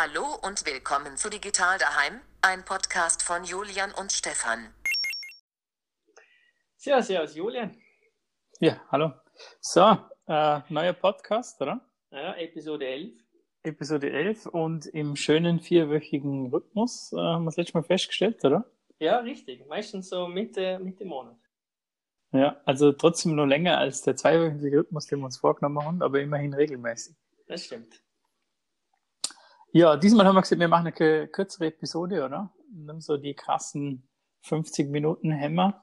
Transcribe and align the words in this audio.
Hallo 0.00 0.36
und 0.46 0.64
willkommen 0.64 1.16
zu 1.16 1.28
Digital 1.28 1.76
daheim, 1.76 2.20
ein 2.40 2.64
Podcast 2.64 3.20
von 3.20 3.42
Julian 3.42 3.90
und 3.98 4.12
Stefan. 4.12 4.72
Servus, 6.76 7.08
servus, 7.08 7.34
Julian. 7.34 7.76
Ja, 8.60 8.80
hallo. 8.92 9.10
So, 9.60 9.98
äh, 10.28 10.60
neuer 10.68 10.92
Podcast, 10.92 11.60
oder? 11.60 11.80
Ja, 12.12 12.36
Episode 12.36 12.86
11. 12.86 13.12
Episode 13.64 14.12
11 14.12 14.46
und 14.46 14.86
im 14.86 15.16
schönen 15.16 15.58
vierwöchigen 15.58 16.54
Rhythmus 16.54 17.12
äh, 17.12 17.16
haben 17.16 17.42
wir 17.42 17.48
es 17.48 17.56
letztes 17.56 17.74
Mal 17.74 17.82
festgestellt, 17.82 18.44
oder? 18.44 18.70
Ja, 19.00 19.18
richtig. 19.18 19.66
Meistens 19.66 20.10
so 20.10 20.28
Mitte, 20.28 20.78
Mitte 20.78 21.04
Monat. 21.04 21.40
Ja, 22.30 22.60
also 22.64 22.92
trotzdem 22.92 23.34
nur 23.34 23.48
länger 23.48 23.78
als 23.78 24.02
der 24.02 24.14
zweiwöchige 24.14 24.78
Rhythmus, 24.78 25.08
den 25.08 25.18
wir 25.18 25.24
uns 25.24 25.38
vorgenommen 25.38 25.84
haben, 25.84 26.02
aber 26.02 26.20
immerhin 26.20 26.54
regelmäßig. 26.54 27.16
Das 27.48 27.64
stimmt. 27.64 28.00
Ja, 29.72 29.96
diesmal 29.96 30.26
haben 30.26 30.34
wir 30.34 30.42
gesagt, 30.42 30.60
wir 30.60 30.68
machen 30.68 30.86
eine 30.86 31.28
kürzere 31.28 31.66
Episode, 31.66 32.24
oder? 32.24 32.52
Nimm 32.72 33.00
so 33.00 33.16
die 33.18 33.34
krassen 33.34 34.08
50 34.42 34.88
Minuten 34.88 35.30
Hämmer. 35.30 35.82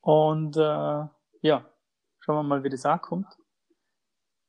Und 0.00 0.56
äh, 0.56 0.60
ja, 0.60 1.70
schauen 2.20 2.36
wir 2.36 2.42
mal, 2.42 2.64
wie 2.64 2.70
das 2.70 2.86
ankommt. 2.86 3.26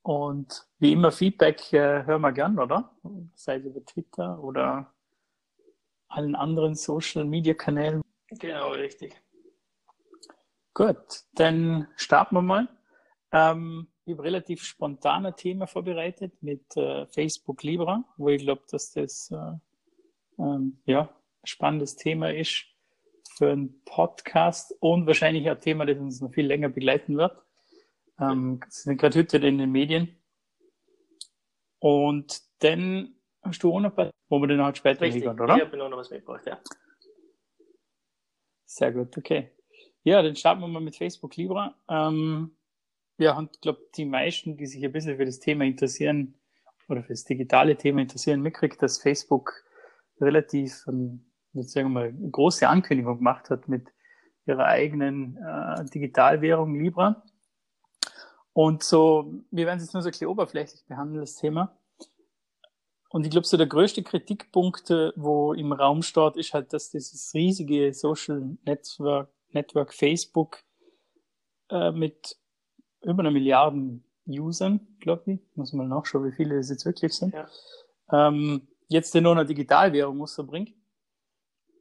Und 0.02 0.66
wie 0.80 0.94
immer 0.94 1.12
Feedback 1.12 1.74
äh, 1.74 2.06
hören 2.06 2.22
wir 2.22 2.32
gern, 2.32 2.58
oder? 2.58 2.96
Sei 3.36 3.58
es 3.58 3.66
über 3.66 3.84
Twitter 3.84 4.42
oder 4.42 4.94
allen 6.08 6.36
anderen 6.36 6.76
Social 6.76 7.26
Media 7.26 7.54
Kanälen. 7.54 8.02
Genau, 8.30 8.70
richtig. 8.70 9.22
Gut, 10.74 11.24
dann 11.34 11.88
starten 11.98 12.36
wir 12.36 12.42
mal. 12.42 12.70
Ähm, 13.34 13.92
ich 14.08 14.14
habe 14.14 14.24
relativ 14.24 14.64
spontan 14.64 15.26
ein 15.26 15.36
Thema 15.36 15.68
vorbereitet 15.68 16.42
mit 16.42 16.78
äh, 16.78 17.06
Facebook 17.08 17.62
Libra, 17.64 18.06
wo 18.16 18.30
ich 18.30 18.42
glaube, 18.42 18.64
dass 18.72 18.94
das 18.94 19.30
äh, 19.32 20.42
ähm, 20.42 20.80
ja, 20.86 21.02
ein 21.02 21.46
spannendes 21.46 21.98
Thema 21.98 22.34
ist 22.34 22.66
für 23.36 23.52
einen 23.52 23.84
Podcast 23.84 24.74
und 24.80 25.08
wahrscheinlich 25.08 25.50
ein 25.50 25.60
Thema, 25.60 25.86
das 25.86 25.98
uns 25.98 26.22
noch 26.22 26.32
viel 26.34 26.46
länger 26.46 26.70
begleiten 26.70 27.18
wird. 27.18 27.38
Ähm, 28.18 28.62
sind 28.70 28.98
gerade 28.98 29.20
heute 29.20 29.38
in 29.40 29.58
den 29.58 29.72
Medien. 29.72 30.16
Und 31.80 32.42
dann 32.60 33.14
hast 33.42 33.62
du 33.62 33.74
auch 33.74 33.82
noch 33.82 33.98
was, 33.98 34.10
wo 34.30 34.40
wir 34.40 34.48
dann 34.48 34.64
halt 34.64 34.78
später 34.78 35.02
Richtig. 35.02 35.24
hingehen, 35.24 35.42
oder? 35.42 35.58
Ich 35.58 35.64
habe 35.64 35.78
noch 35.78 35.92
was 35.92 36.10
mitgebracht, 36.10 36.46
ja. 36.46 36.60
Sehr 38.66 38.94
gut, 38.94 39.18
okay. 39.18 39.52
Ja, 40.04 40.22
dann 40.22 40.38
starten 40.38 40.62
wir 40.62 40.68
mal 40.68 40.82
mit 40.82 40.96
Facebook 40.96 41.36
Libra. 41.36 41.76
Ähm, 41.90 42.57
und 43.38 43.56
ich 43.56 43.62
glaube, 43.62 43.80
die 43.96 44.06
meisten, 44.06 44.58
die 44.58 44.68
sich 44.68 44.84
ein 44.84 44.92
bisschen 44.92 45.18
für 45.18 45.26
das 45.26 45.40
Thema 45.40 45.66
interessieren 45.66 46.36
oder 46.88 47.04
für 47.04 47.14
das 47.14 47.26
digitale 47.26 47.76
Thema 47.76 48.02
interessieren, 48.02 48.42
mitkriegt, 48.42 48.82
dass 48.82 49.02
Facebook 49.02 49.54
relativ, 50.22 50.86
ähm, 50.88 51.26
sagen 51.54 51.94
wir 51.94 52.12
mal, 52.12 52.14
große 52.14 52.68
Ankündigung 52.68 53.18
gemacht 53.18 53.50
hat 53.50 53.68
mit 53.68 53.88
ihrer 54.46 54.66
eigenen 54.66 55.38
äh, 55.38 55.86
Digitalwährung 55.86 56.80
Libra. 56.80 57.24
Und 58.54 58.84
so, 58.84 59.44
wir 59.52 59.66
werden 59.66 59.78
es 59.78 59.86
jetzt 59.86 59.94
nur 59.94 60.02
so 60.02 60.10
ein 60.10 60.12
bisschen 60.12 60.28
oberflächlich 60.28 60.86
behandeln, 60.88 61.22
das 61.22 61.36
Thema. 61.36 61.78
Und 63.10 63.26
ich 63.26 63.32
glaube, 63.32 63.48
so 63.48 63.58
der 63.58 63.68
größte 63.68 64.04
Kritikpunkt, 64.04 64.90
äh, 64.90 65.12
wo 65.16 65.54
im 65.54 65.72
Raum 65.74 66.02
steht, 66.02 66.38
ist 66.38 66.54
halt, 66.54 66.74
dass 66.74 66.90
dieses 66.90 67.34
riesige 67.34 67.94
Social 67.94 68.58
Network, 68.66 69.30
Network 69.50 69.94
Facebook 69.94 70.64
äh, 71.70 71.92
mit 71.92 72.38
über 73.02 73.20
einer 73.20 73.32
Milliarden 73.32 74.04
Usern, 74.28 74.86
glaube 75.00 75.34
ich, 75.34 75.40
muss 75.56 75.74
man 75.74 75.88
nachschauen, 75.88 76.26
wie 76.26 76.36
viele 76.36 76.58
es 76.58 76.70
jetzt 76.70 76.86
wirklich 76.86 77.14
sind, 77.14 77.34
Ja. 77.34 77.48
ähm, 78.12 78.68
jetzt 78.90 79.16
nur 79.16 79.32
eine 79.32 79.46
Digitalwährung 79.46 80.18
bringt. 80.48 80.74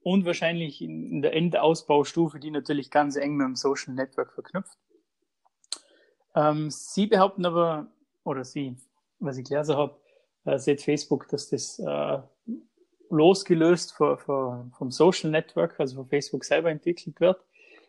Und 0.02 0.24
wahrscheinlich 0.24 0.80
in, 0.82 1.10
in 1.10 1.22
der 1.22 1.34
Endausbaustufe, 1.34 2.38
die 2.38 2.52
natürlich 2.52 2.90
ganz 2.92 3.16
eng 3.16 3.36
mit 3.36 3.44
dem 3.44 3.56
Social 3.56 3.92
Network 3.94 4.32
verknüpft. 4.32 4.78
Ähm, 6.36 6.70
sie 6.70 7.06
behaupten 7.06 7.44
aber, 7.44 7.88
oder 8.22 8.44
sie, 8.44 8.76
was 9.18 9.36
ich 9.36 9.48
gelesen 9.48 9.76
habe, 9.76 9.96
äh, 10.44 10.58
sieht 10.58 10.82
Facebook, 10.82 11.26
dass 11.28 11.48
das 11.48 11.80
äh, 11.80 12.18
losgelöst 13.10 13.92
von, 13.94 14.18
von, 14.18 14.72
vom 14.72 14.90
Social 14.92 15.30
Network, 15.30 15.78
also 15.80 15.96
von 15.96 16.06
Facebook 16.06 16.44
selber 16.44 16.70
entwickelt 16.70 17.18
wird. 17.20 17.40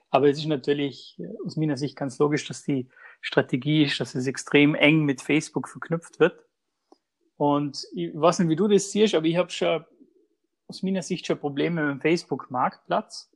Aber 0.10 0.28
es 0.30 0.40
ist 0.40 0.48
natürlich 0.48 1.20
äh, 1.20 1.28
aus 1.46 1.56
meiner 1.56 1.78
Sicht 1.78 1.96
ganz 1.96 2.18
logisch, 2.18 2.48
dass 2.48 2.64
die 2.64 2.88
Strategie 3.22 3.84
ist, 3.84 4.00
dass 4.00 4.16
es 4.16 4.28
extrem 4.28 4.76
eng 4.76 5.04
mit 5.04 5.22
Facebook 5.22 5.68
verknüpft 5.68 6.20
wird. 6.20 6.44
Und 7.38 7.86
ich 7.94 8.12
weiß 8.14 8.40
nicht, 8.40 8.50
wie 8.50 8.56
du 8.56 8.68
das 8.68 8.92
siehst, 8.92 9.14
aber 9.16 9.26
ich 9.26 9.38
habe 9.38 9.50
schon 9.50 9.86
aus 10.68 10.84
meiner 10.84 11.02
Sicht 11.02 11.26
schon 11.26 11.40
Probleme 11.40 11.82
mit 11.84 11.92
dem 11.92 12.02
Facebook-Marktplatz. 12.02 13.32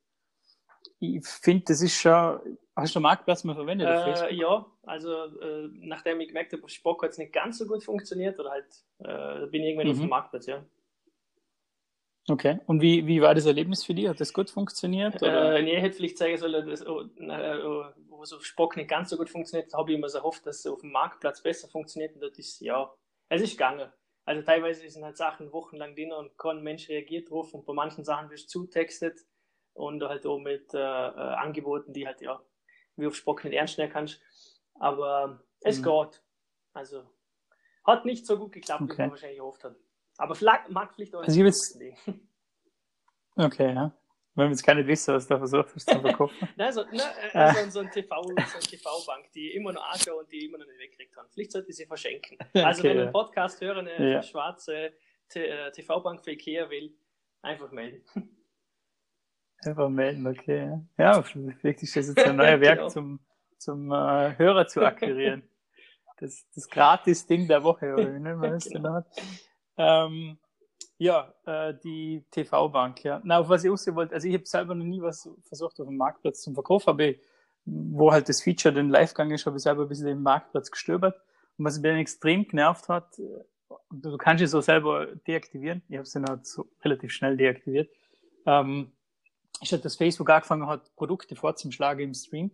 Ich 0.99 1.25
finde, 1.25 1.65
das 1.67 1.81
ist 1.81 1.95
schon. 1.95 2.57
Hast 2.75 2.95
du 2.95 2.99
den 2.99 3.03
Marktplatz 3.03 3.43
mal 3.43 3.55
verwendet 3.55 3.87
auf 3.87 4.21
Äh, 4.21 4.33
ja, 4.35 4.65
also 4.83 5.25
äh, 5.39 5.69
nachdem 5.81 6.19
ich 6.21 6.29
gemerkt 6.29 6.53
habe, 6.53 6.67
Spock 6.69 7.03
hat 7.03 7.11
es 7.11 7.17
nicht 7.17 7.33
ganz 7.33 7.57
so 7.57 7.67
gut 7.67 7.83
funktioniert, 7.83 8.39
oder 8.39 8.51
halt, 8.51 8.65
äh, 8.99 9.47
bin 9.47 9.61
ich 9.63 9.69
irgendwann 9.69 9.89
auf 9.91 9.97
Mhm. 9.97 10.01
dem 10.01 10.09
Marktplatz, 10.09 10.45
ja. 10.47 10.63
Okay. 12.29 12.59
Und 12.67 12.81
wie, 12.81 13.07
wie 13.07 13.21
war 13.21 13.33
das 13.33 13.45
Erlebnis 13.45 13.83
für 13.83 13.93
dich? 13.93 14.07
Hat 14.07 14.19
das 14.19 14.31
gut 14.33 14.49
funktioniert? 14.49 15.21
Oder? 15.21 15.55
Äh, 15.57 15.63
nee, 15.63 15.75
ich 15.75 15.81
hätte 15.81 15.95
vielleicht 15.97 16.17
zeigen 16.17 16.37
sollen, 16.37 16.67
dass, 16.67 16.85
oh, 16.85 17.05
na, 17.17 17.57
oh, 17.65 17.85
wo 18.09 18.21
es 18.23 18.31
auf 18.31 18.45
Spock 18.45 18.75
nicht 18.77 18.89
ganz 18.89 19.09
so 19.09 19.17
gut 19.17 19.29
funktioniert, 19.29 19.73
habe 19.73 19.91
ich 19.91 19.97
immer 19.97 20.07
so 20.09 20.19
gehofft, 20.19 20.45
dass 20.45 20.59
es 20.59 20.67
auf 20.67 20.81
dem 20.81 20.91
Marktplatz 20.91 21.41
besser 21.41 21.67
funktioniert. 21.67 22.13
Und 22.15 22.21
das 22.21 22.37
ist, 22.37 22.61
ja, 22.61 22.93
es 23.29 23.41
ist 23.41 23.51
gegangen. 23.53 23.91
Also 24.25 24.43
teilweise 24.43 24.87
sind 24.87 25.03
halt 25.03 25.17
Sachen 25.17 25.51
wochenlang 25.51 25.95
drin 25.95 26.11
und 26.13 26.37
kein 26.37 26.61
Mensch 26.61 26.87
reagiert 26.89 27.29
drauf 27.31 27.53
und 27.55 27.65
bei 27.65 27.73
manchen 27.73 28.03
Sachen 28.03 28.29
wirst 28.29 28.53
du 28.53 28.59
zutextet 28.65 29.19
und 29.73 30.03
halt 30.03 30.25
auch 30.27 30.37
mit 30.39 30.73
äh, 30.75 30.77
äh, 30.77 30.79
Angeboten, 30.79 31.91
die 31.91 32.05
halt, 32.05 32.21
ja, 32.21 32.39
wie 32.97 33.07
auf 33.07 33.15
Spock 33.15 33.43
nicht 33.43 33.55
ernst 33.55 33.79
nehmen 33.79 33.91
kannst. 33.91 34.21
Aber 34.75 35.43
es 35.61 35.79
Mhm. 35.79 35.85
geht. 35.85 36.23
Also, 36.73 37.03
hat 37.83 38.05
nicht 38.05 38.25
so 38.27 38.37
gut 38.37 38.51
geklappt, 38.51 38.87
wie 38.87 38.93
Okay. 38.93 39.01
man 39.03 39.11
wahrscheinlich 39.11 39.39
gehofft 39.39 39.63
hat. 39.63 39.75
Aber 40.21 40.35
vielleicht, 40.35 40.69
mag 40.69 40.93
vielleicht 40.93 41.15
auch 41.15 41.21
Also 41.23 41.31
ich 41.33 41.39
hab 41.39 41.45
jetzt-. 41.47 41.79
Okay, 43.35 43.73
ja. 43.73 43.91
Wenn 44.35 44.45
wir 44.45 44.51
jetzt 44.51 44.65
gar 44.65 44.75
nicht 44.75 44.87
wissen, 44.87 45.13
was 45.13 45.25
du 45.27 45.33
da 45.33 45.37
versucht 45.39 45.73
hast 45.75 45.89
zu 45.89 45.99
verkaufen. 46.01 46.47
Nein, 46.55 46.71
so, 46.73 46.83
ne, 46.83 47.01
Äh. 47.33 47.37
also 47.37 47.69
so 47.69 47.79
ein 47.79 47.89
TV, 47.91 48.21
so 48.23 48.29
eine 48.29 48.45
TV-Bank, 48.61 49.31
die 49.33 49.51
immer 49.55 49.73
noch 49.73 49.83
anschaue 49.89 50.19
und 50.21 50.31
die 50.31 50.45
immer 50.45 50.57
noch 50.57 50.65
nicht 50.67 50.79
wegkriegt 50.79 51.15
haben. 51.17 51.27
Vielleicht 51.31 51.51
sollte 51.53 51.69
ich 51.69 51.75
sie 51.77 51.85
verschenken. 51.85 52.37
Also 52.53 52.79
Okay, 52.81 52.89
wenn 52.89 52.97
ja. 52.97 53.05
ein 53.07 53.11
Podcast 53.11 53.59
hören, 53.61 53.87
eine 53.87 54.11
Ja. 54.13 54.21
schwarze 54.23 54.93
T- 55.29 55.45
äh, 55.47 55.71
TV-Bank 55.71 56.21
für 56.23 56.31
Ikea 56.31 56.69
will, 56.69 56.93
einfach 57.41 57.71
melden. 57.71 58.03
Einfach 59.65 59.89
melden, 59.89 60.27
okay. 60.27 60.79
Ja, 60.97 61.15
Ja, 61.17 61.21
vielleicht 61.23 61.83
ist 61.83 61.95
das 61.95 62.07
jetzt 62.07 62.19
ein 62.19 62.35
neuer 62.35 62.59
Werk 62.61 62.77
Genau. 62.79 62.89
zum, 62.89 63.19
zum 63.57 63.91
äh, 63.91 64.37
Hörer 64.37 64.67
zu 64.67 64.81
akquirieren. 64.85 65.43
Das, 66.17 66.45
das 66.53 66.67
Gratis-Ding 66.69 67.47
der 67.47 67.63
Woche, 67.63 67.93
oder 67.93 68.13
wie 68.13 68.19
nennt 68.19 68.39
man 68.39 68.51
das 68.51 68.65
Genau. 68.69 69.03
Ähm, 69.77 70.37
ja, 70.97 71.33
äh, 71.45 71.73
die 71.83 72.23
TV-Bank, 72.31 73.03
ja. 73.03 73.21
Na, 73.23 73.39
auf 73.39 73.49
was 73.49 73.63
ich 73.63 73.71
aussehen 73.71 73.95
wollte, 73.95 74.13
also 74.13 74.27
ich 74.27 74.33
habe 74.35 74.45
selber 74.45 74.75
noch 74.75 74.85
nie 74.85 75.01
was 75.01 75.29
versucht 75.41 75.79
auf 75.79 75.87
dem 75.87 75.97
Marktplatz 75.97 76.41
zum 76.41 76.53
Verkauf, 76.53 76.87
aber 76.87 77.05
ich, 77.05 77.19
wo 77.65 78.11
halt 78.11 78.29
das 78.29 78.41
Feature 78.41 78.73
dann 78.73 78.89
live 78.89 79.13
gegangen 79.13 79.31
ist, 79.31 79.45
habe 79.45 79.57
ich 79.57 79.63
selber 79.63 79.83
ein 79.83 79.87
bisschen 79.87 80.05
den 80.05 80.21
Marktplatz 80.21 80.69
gestöbert. 80.69 81.19
Und 81.57 81.65
was 81.65 81.75
mich 81.79 81.83
dann 81.83 81.97
extrem 81.97 82.47
genervt 82.47 82.87
hat, 82.87 83.19
du 83.91 84.17
kannst 84.17 84.43
es 84.43 84.51
so 84.51 84.61
selber 84.61 85.07
deaktivieren, 85.27 85.81
ich 85.89 85.95
habe 85.95 86.03
es 86.03 86.11
dann 86.11 86.25
halt 86.25 86.45
so 86.45 86.67
relativ 86.83 87.11
schnell 87.11 87.37
deaktiviert, 87.37 87.89
ähm, 88.45 88.91
ist 89.61 89.71
halt, 89.71 89.85
dass 89.85 89.95
Facebook 89.95 90.29
angefangen 90.29 90.67
hat, 90.67 90.95
Produkte 90.95 91.35
vorzuschlagen 91.35 92.03
im 92.03 92.13
Stream. 92.13 92.51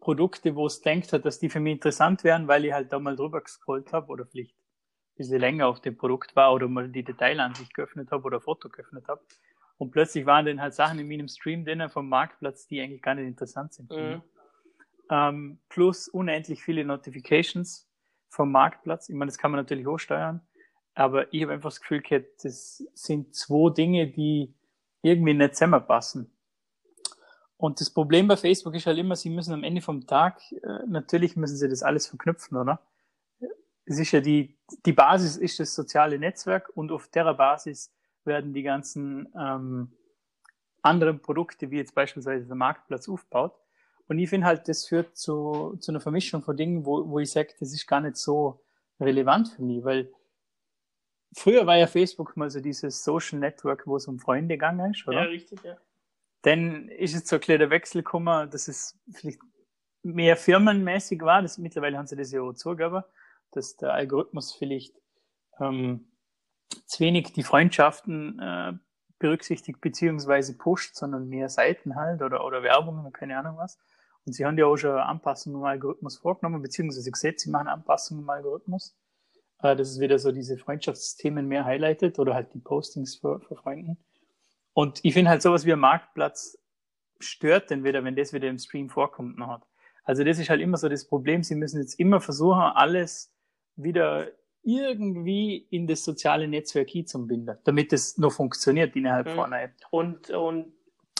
Produkte, 0.00 0.54
wo 0.54 0.66
es 0.66 0.82
denkt 0.82 1.12
hat, 1.12 1.24
dass 1.24 1.38
die 1.38 1.48
für 1.48 1.58
mich 1.58 1.72
interessant 1.72 2.22
wären, 2.22 2.46
weil 2.46 2.64
ich 2.64 2.72
halt 2.72 2.92
da 2.92 2.98
mal 2.98 3.16
drüber 3.16 3.40
gescrollt 3.40 3.92
habe 3.92 4.12
oder 4.12 4.26
vielleicht 4.26 4.54
bisschen 5.16 5.40
länger 5.40 5.66
auf 5.66 5.80
dem 5.80 5.96
Produkt 5.96 6.36
war 6.36 6.52
oder 6.52 6.68
mal 6.68 6.88
die 6.88 7.02
Detailansicht 7.02 7.74
geöffnet 7.74 8.10
habe 8.10 8.24
oder 8.24 8.40
Foto 8.40 8.68
geöffnet 8.68 9.08
habe. 9.08 9.20
Und 9.78 9.90
plötzlich 9.90 10.26
waren 10.26 10.46
dann 10.46 10.60
halt 10.60 10.74
Sachen 10.74 10.98
in 10.98 11.08
meinem 11.08 11.28
Stream 11.28 11.64
drin 11.64 11.88
vom 11.88 12.08
Marktplatz, 12.08 12.66
die 12.66 12.80
eigentlich 12.80 13.02
gar 13.02 13.14
nicht 13.14 13.26
interessant 13.26 13.74
sind. 13.74 13.90
Mhm. 13.90 14.22
Ähm, 15.10 15.58
plus 15.68 16.08
unendlich 16.08 16.62
viele 16.62 16.84
Notifications 16.84 17.88
vom 18.28 18.50
Marktplatz. 18.50 19.08
Ich 19.08 19.14
meine, 19.14 19.30
das 19.30 19.38
kann 19.38 19.50
man 19.50 19.60
natürlich 19.60 19.86
hochsteuern, 19.86 20.40
aber 20.94 21.32
ich 21.32 21.42
habe 21.42 21.52
einfach 21.52 21.70
das 21.70 21.80
Gefühl 21.80 22.00
gehabt, 22.00 22.44
das 22.44 22.84
sind 22.94 23.34
zwei 23.34 23.72
Dinge, 23.72 24.08
die 24.08 24.54
irgendwie 25.02 25.34
nicht 25.34 25.54
zusammenpassen. 25.54 26.32
Und 27.58 27.80
das 27.80 27.90
Problem 27.90 28.28
bei 28.28 28.36
Facebook 28.36 28.74
ist 28.74 28.86
halt 28.86 28.98
immer, 28.98 29.16
sie 29.16 29.30
müssen 29.30 29.54
am 29.54 29.64
Ende 29.64 29.80
vom 29.80 30.06
Tag, 30.06 30.40
äh, 30.52 30.86
natürlich 30.86 31.36
müssen 31.36 31.56
sie 31.56 31.68
das 31.68 31.82
alles 31.82 32.06
verknüpfen, 32.06 32.58
oder? 32.58 32.80
Es 33.86 33.98
ist 33.98 34.12
ja 34.12 34.20
die, 34.20 34.56
die 34.84 34.92
Basis 34.92 35.36
ist 35.36 35.58
das 35.60 35.74
soziale 35.74 36.18
Netzwerk 36.18 36.70
und 36.74 36.92
auf 36.92 37.08
der 37.08 37.32
Basis 37.34 37.92
werden 38.24 38.52
die 38.52 38.62
ganzen 38.62 39.32
ähm, 39.38 39.92
anderen 40.82 41.20
Produkte, 41.20 41.70
wie 41.70 41.76
jetzt 41.76 41.94
beispielsweise 41.94 42.46
der 42.46 42.56
Marktplatz, 42.56 43.08
aufgebaut. 43.08 43.54
Und 44.08 44.18
ich 44.18 44.28
finde 44.28 44.46
halt, 44.46 44.68
das 44.68 44.86
führt 44.86 45.16
zu, 45.16 45.76
zu 45.80 45.90
einer 45.90 46.00
Vermischung 46.00 46.42
von 46.42 46.56
Dingen, 46.56 46.84
wo, 46.84 47.08
wo 47.08 47.18
ich 47.18 47.30
sage, 47.30 47.54
das 47.58 47.72
ist 47.72 47.86
gar 47.86 48.00
nicht 48.00 48.16
so 48.16 48.60
relevant 49.00 49.48
für 49.48 49.62
mich, 49.62 49.84
weil 49.84 50.12
früher 51.34 51.66
war 51.66 51.76
ja 51.76 51.86
Facebook 51.86 52.36
mal 52.36 52.50
so 52.50 52.60
dieses 52.60 53.02
Social 53.02 53.38
Network, 53.38 53.86
wo 53.86 53.96
es 53.96 54.06
um 54.06 54.18
Freunde 54.18 54.54
gegangen 54.54 54.92
ist, 54.92 55.06
oder? 55.06 55.22
Ja, 55.22 55.24
richtig, 55.24 55.62
ja. 55.64 55.76
Dann 56.42 56.88
ist 56.88 57.14
es 57.14 57.28
so 57.28 57.36
ein 57.36 57.40
kleiner 57.40 57.70
Wechsel 57.70 58.02
gekommen, 58.02 58.48
dass 58.50 58.68
es 58.68 58.96
vielleicht 59.10 59.40
mehr 60.02 60.36
firmenmäßig 60.36 61.20
war. 61.22 61.42
Das, 61.42 61.58
mittlerweile 61.58 61.98
haben 61.98 62.06
sie 62.06 62.14
das 62.14 62.30
ja 62.30 62.40
auch 62.40 62.52
zugegeben, 62.52 63.02
dass 63.52 63.76
der 63.76 63.92
Algorithmus 63.92 64.52
vielleicht 64.52 64.94
ähm, 65.58 66.12
zu 66.86 67.00
wenig 67.00 67.32
die 67.32 67.42
Freundschaften 67.42 68.38
äh, 68.38 68.72
berücksichtigt 69.18 69.80
beziehungsweise 69.80 70.56
pusht, 70.56 70.94
sondern 70.94 71.28
mehr 71.28 71.48
Seiten 71.48 71.96
halt 71.96 72.22
oder, 72.22 72.44
oder 72.44 72.62
Werbung 72.62 73.00
oder 73.00 73.10
keine 73.10 73.38
Ahnung 73.38 73.56
was. 73.56 73.78
Und 74.24 74.32
sie 74.32 74.44
haben 74.44 74.58
ja 74.58 74.66
auch 74.66 74.76
schon 74.76 74.98
Anpassungen 74.98 75.60
im 75.60 75.64
Algorithmus 75.64 76.18
vorgenommen, 76.18 76.60
beziehungsweise 76.60 77.10
gesagt, 77.10 77.40
sie 77.40 77.50
machen 77.50 77.68
Anpassungen 77.68 78.24
im 78.24 78.30
Algorithmus. 78.30 78.96
Äh, 79.62 79.76
dass 79.76 79.90
es 79.90 80.00
wieder 80.00 80.18
so 80.18 80.32
diese 80.32 80.58
Freundschaftsthemen 80.58 81.48
mehr 81.48 81.64
highlightet 81.64 82.18
oder 82.18 82.34
halt 82.34 82.52
die 82.52 82.58
Postings 82.58 83.16
für, 83.16 83.40
für 83.40 83.56
Freunden. 83.56 83.96
Und 84.74 85.00
ich 85.02 85.14
finde 85.14 85.30
halt 85.30 85.42
sowas 85.42 85.64
wie 85.64 85.72
ein 85.72 85.78
Marktplatz 85.78 86.58
stört 87.18 87.70
denn 87.70 87.82
wieder, 87.82 88.04
wenn 88.04 88.16
das 88.16 88.34
wieder 88.34 88.48
im 88.48 88.58
Stream 88.58 88.90
vorkommt 88.90 89.38
noch. 89.38 89.60
Also 90.04 90.22
das 90.22 90.38
ist 90.38 90.50
halt 90.50 90.60
immer 90.60 90.76
so 90.76 90.90
das 90.90 91.06
Problem. 91.06 91.42
Sie 91.42 91.54
müssen 91.54 91.80
jetzt 91.80 91.98
immer 91.98 92.20
versuchen, 92.20 92.60
alles 92.60 93.34
wieder 93.76 94.28
irgendwie 94.62 95.66
in 95.70 95.86
das 95.86 96.04
soziale 96.04 96.48
Netzwerk 96.48 96.90
hinzubinden, 96.90 97.56
damit 97.64 97.92
es 97.92 98.18
noch 98.18 98.32
funktioniert 98.32 98.96
innerhalb 98.96 99.26
mhm. 99.28 99.34
von 99.34 99.52
einer 99.52 99.62
App. 99.62 99.74
Und, 99.90 100.30
und, 100.30 100.72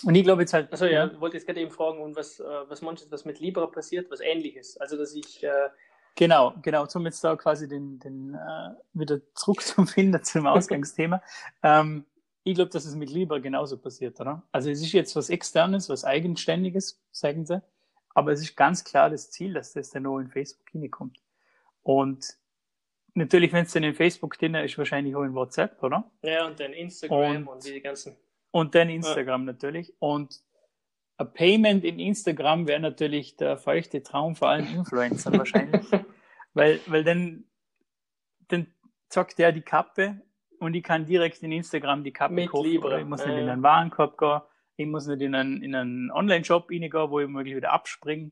und 0.05 0.14
ich 0.14 0.25
glaube 0.25 0.43
jetzt 0.43 0.53
halt. 0.53 0.73
Also 0.73 0.87
ja, 0.87 1.06
ich 1.06 1.20
wollte 1.20 1.37
jetzt 1.37 1.47
gerade 1.47 1.61
eben 1.61 1.70
fragen, 1.70 2.00
und 2.00 2.17
was, 2.17 2.41
äh, 2.41 2.44
was 2.44 2.81
du, 2.81 3.11
was 3.11 3.25
mit 3.25 3.38
Libra 3.38 3.67
passiert, 3.67 4.11
was 4.11 4.20
ähnliches? 4.20 4.76
Also, 4.79 4.97
dass 4.97 5.14
ich. 5.14 5.44
Äh, 5.44 5.69
genau, 6.17 6.55
genau, 6.61 6.87
zum 6.87 7.06
jetzt 7.06 7.23
da 7.23 7.37
quasi 7.37 7.69
den, 7.69 8.00
den 8.00 8.35
äh, 8.35 8.70
wieder 8.94 9.20
zurück 9.35 9.62
zum 9.62 9.87
Ausgangsthema. 10.47 11.23
ähm, 11.62 12.05
ich 12.43 12.55
glaube, 12.55 12.70
dass 12.70 12.85
es 12.85 12.94
mit 12.94 13.11
Libra 13.11 13.38
genauso 13.38 13.76
passiert, 13.76 14.20
oder? 14.20 14.44
Also 14.53 14.70
es 14.70 14.81
ist 14.81 14.93
jetzt 14.93 15.17
was 15.17 15.31
Externes, 15.31 15.88
was 15.88 16.05
Eigenständiges, 16.05 17.00
sagen 17.11 17.44
sie. 17.44 17.61
Aber 18.14 18.31
es 18.31 18.41
ist 18.41 18.56
ganz 18.56 18.85
klar 18.85 19.11
das 19.11 19.31
Ziel, 19.32 19.53
dass 19.53 19.73
das 19.73 19.91
dann 19.91 20.06
auch 20.06 20.19
in 20.19 20.29
Facebook 20.29 20.70
hinkommt. 20.70 21.19
Und 21.82 22.37
natürlich, 23.17 23.53
wenn 23.53 23.65
es 23.65 23.73
dann 23.73 23.83
in 23.83 23.95
Facebook 23.95 24.39
drin 24.39 24.55
ist, 24.55 24.79
wahrscheinlich 24.79 25.15
auch 25.17 25.23
in 25.23 25.35
WhatsApp, 25.35 25.83
oder? 25.83 26.11
Ja, 26.23 26.47
und 26.47 26.59
dann 26.61 26.73
Instagram 26.73 27.37
und, 27.37 27.49
und 27.49 27.67
die 27.67 27.81
ganzen. 27.81 28.17
Und 28.51 28.75
dann 28.75 28.89
Instagram 28.89 29.43
ja. 29.43 29.53
natürlich. 29.53 29.95
Und 29.99 30.41
ein 31.19 31.33
Payment 31.33 31.85
in 31.85 31.99
Instagram 31.99 32.69
wäre 32.69 32.81
natürlich 32.81 33.37
der 33.37 33.57
feuchte 33.57 34.03
Traum 34.03 34.37
vor 34.37 34.49
allen 34.49 34.67
Influencern 34.67 35.33
wahrscheinlich. 35.39 35.87
weil, 36.55 36.81
weil 36.87 37.05
dann, 37.05 37.45
dann 38.49 38.67
zockt 39.09 39.39
der 39.39 39.53
die 39.53 39.63
Kappe 39.63 40.21
und 40.59 40.75
ich 40.75 40.83
kann 40.83 41.07
direkt 41.07 41.43
in 41.43 41.53
Instagram 41.53 42.05
die 42.05 42.13
Kappe 42.13 42.35
Mit 42.35 42.51
kaufen. 42.51 42.69
Libre. 42.69 43.01
Ich 43.01 43.07
muss 43.07 43.25
nicht 43.25 43.35
ja. 43.35 43.41
in 43.41 43.49
einen 43.49 43.63
Warenkorb 43.63 44.19
gehen 44.19 44.41
ich 44.77 44.87
muss 44.87 45.07
nicht 45.07 45.23
in 45.23 45.35
einen, 45.35 45.63
in 45.63 45.75
einen 45.75 46.11
Online-Shop 46.11 46.71
reingehen, 46.71 47.11
wo 47.11 47.21
ich 47.21 47.29
möglich 47.29 47.57
wieder 47.57 47.73
abspringe, 47.73 48.31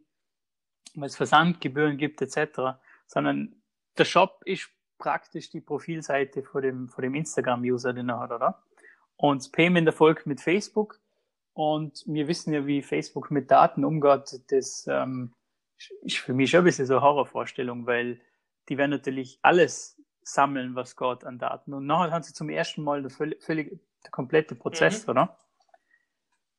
weil 0.94 1.06
es 1.06 1.16
Versandgebühren 1.16 1.96
gibt 1.96 2.20
etc., 2.20 2.78
sondern 3.06 3.56
der 3.98 4.04
Shop 4.04 4.42
ist 4.44 4.68
praktisch 4.98 5.50
die 5.50 5.60
Profilseite 5.60 6.42
vor 6.42 6.62
dem, 6.62 6.88
vor 6.88 7.02
dem 7.02 7.14
Instagram-User, 7.14 7.92
den 7.92 8.08
er 8.08 8.20
hat, 8.20 8.30
oder? 8.30 8.62
Und 9.16 9.42
das 9.42 9.50
Payment 9.50 9.86
erfolgt 9.86 10.26
mit 10.26 10.40
Facebook 10.40 11.00
und 11.52 12.02
wir 12.06 12.26
wissen 12.26 12.52
ja, 12.52 12.66
wie 12.66 12.82
Facebook 12.82 13.30
mit 13.30 13.50
Daten 13.50 13.84
umgeht. 13.84 14.40
Das 14.48 14.86
ähm, 14.88 15.32
ist 16.02 16.18
für 16.18 16.34
mich 16.34 16.50
schon 16.50 16.60
ein 16.60 16.64
bisschen 16.64 16.86
so 16.86 16.94
eine 16.94 17.02
Horrorvorstellung, 17.02 17.86
weil 17.86 18.20
die 18.68 18.78
werden 18.78 18.90
natürlich 18.90 19.38
alles 19.42 20.00
sammeln, 20.22 20.74
was 20.74 20.96
geht 20.96 21.24
an 21.24 21.38
Daten. 21.38 21.74
Und 21.74 21.86
nachher 21.86 22.10
haben 22.10 22.22
sie 22.22 22.32
zum 22.32 22.48
ersten 22.48 22.82
Mal 22.82 23.02
der 23.02 23.10
völlig, 23.10 23.42
völlig 23.42 23.78
der 24.02 24.10
komplette 24.10 24.54
Prozess, 24.54 25.06
mhm. 25.06 25.10
oder? 25.10 25.38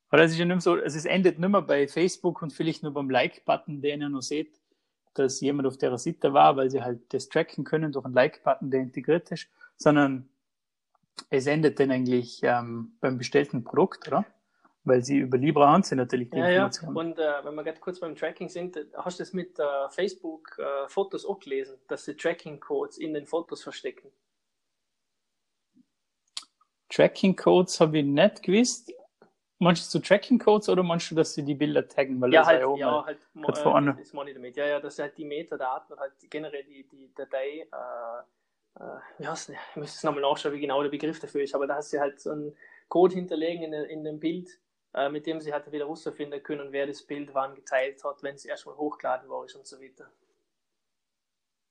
Weil 0.10 0.22
es 0.22 0.32
ist 0.32 0.38
ja 0.38 0.46
nicht 0.46 0.56
mehr 0.56 0.62
so, 0.62 0.74
also 0.74 0.98
es 0.98 1.06
endet 1.06 1.40
nicht 1.40 1.50
mehr 1.50 1.62
bei 1.62 1.88
Facebook 1.88 2.42
und 2.42 2.54
vielleicht 2.54 2.84
nur 2.84 2.94
beim 2.94 3.10
Like-Button, 3.10 3.82
den 3.82 4.02
ihr 4.02 4.10
noch 4.10 4.22
seht, 4.22 4.62
dass 5.20 5.42
jemand 5.42 5.68
auf 5.68 5.78
der 5.78 5.98
Seite 5.98 6.34
war, 6.34 6.56
weil 6.56 6.70
sie 6.70 6.82
halt 6.82 7.14
das 7.14 7.30
tracken 7.30 7.64
können 7.64 7.92
durch 7.92 8.06
einen 8.06 8.14
Like-Button, 8.14 8.72
der 8.72 8.82
integriert 8.82 9.32
ist, 9.32 9.48
sondern 9.78 10.30
es 11.30 11.48
endet 11.48 11.80
dann 11.80 11.92
eigentlich 11.92 12.42
ähm, 12.44 12.98
beim 13.00 13.18
bestellten 13.18 13.64
Produkt, 13.64 14.08
oder? 14.08 14.26
Weil 14.84 15.04
sie 15.04 15.18
über 15.18 15.38
Libra 15.38 15.72
haben 15.72 15.84
sie 15.84 15.96
natürlich 15.96 16.30
die 16.30 16.38
ja, 16.38 16.48
Informationen. 16.48 16.96
Ja, 16.96 17.02
und 17.02 17.20
äh, 17.20 17.46
wenn 17.46 17.56
wir 17.56 17.64
gerade 17.64 17.80
kurz 17.80 18.00
beim 18.00 18.16
Tracking 18.16 18.50
sind, 18.50 18.78
hast 18.96 19.20
du 19.20 19.24
das 19.24 19.34
mit 19.34 19.58
äh, 19.58 19.64
Facebook 19.90 20.60
äh, 20.60 20.88
Fotos 20.88 21.26
auch 21.26 21.40
gelesen, 21.40 21.78
dass 21.88 22.06
sie 22.06 22.16
Tracking-Codes 22.16 22.98
in 22.98 23.14
den 23.14 23.26
Fotos 23.26 23.64
verstecken? 23.64 24.12
Tracking-Codes 26.90 27.80
habe 27.80 28.00
ich 28.00 28.06
nicht 28.06 28.44
gewusst, 28.44 28.94
Meinst 29.58 29.94
du 29.94 30.00
Tracking-Codes 30.00 30.68
oder 30.68 30.84
meinst 30.84 31.10
du, 31.12 31.16
dass 31.16 31.34
sie 31.34 31.44
die 31.44 31.56
Bilder 31.56 31.88
taggen? 31.88 32.20
Weil 32.20 32.34
ja, 32.34 32.46
halt, 32.46 32.62
ja, 32.62 32.76
ja 32.76 33.06
halt, 33.06 33.20
halt 33.36 33.58
vorne. 33.58 33.96
das 33.98 34.14
ich 34.14 34.34
damit. 34.34 34.58
Ja, 34.58 34.66
ja, 34.66 34.80
dass 34.82 35.00
halt 35.00 35.18
die 35.18 35.24
Metadaten 35.24 35.94
und 35.94 36.00
halt 36.00 36.12
generell 36.30 36.64
die, 36.66 36.86
die 36.88 37.14
Datei, 37.16 37.62
äh, 37.62 38.84
äh, 38.84 39.24
ja, 39.24 39.34
ich 39.34 39.76
müsste 39.76 39.98
es 39.98 40.04
nochmal 40.04 40.22
nachschauen, 40.24 40.54
wie 40.54 40.60
genau 40.60 40.82
der 40.82 40.90
Begriff 40.90 41.20
dafür 41.20 41.42
ist, 41.42 41.56
aber 41.56 41.68
da 41.68 41.76
hast 41.76 41.94
du 41.94 42.00
halt 42.00 42.20
so 42.20 42.32
einen 42.32 42.56
Code 42.90 43.16
hinterlegen 43.16 43.64
in, 43.64 43.74
in 43.86 44.04
dem 44.04 44.20
Bild, 44.20 44.50
äh, 44.94 45.10
mit 45.10 45.26
dem 45.26 45.40
sie 45.40 45.54
halt 45.54 45.72
wieder 45.72 45.86
herausfinden 45.86 46.44
können, 46.44 46.74
wer 46.74 46.86
das 46.86 47.04
Bild 47.04 47.34
wann 47.34 47.56
geteilt 47.56 48.04
hat, 48.04 48.24
wenn 48.24 48.36
es 48.36 48.44
erstmal 48.44 48.76
hochgeladen 48.76 49.30
war 49.30 49.40
und 49.40 49.50
so 49.50 49.80
weiter. 49.80 50.10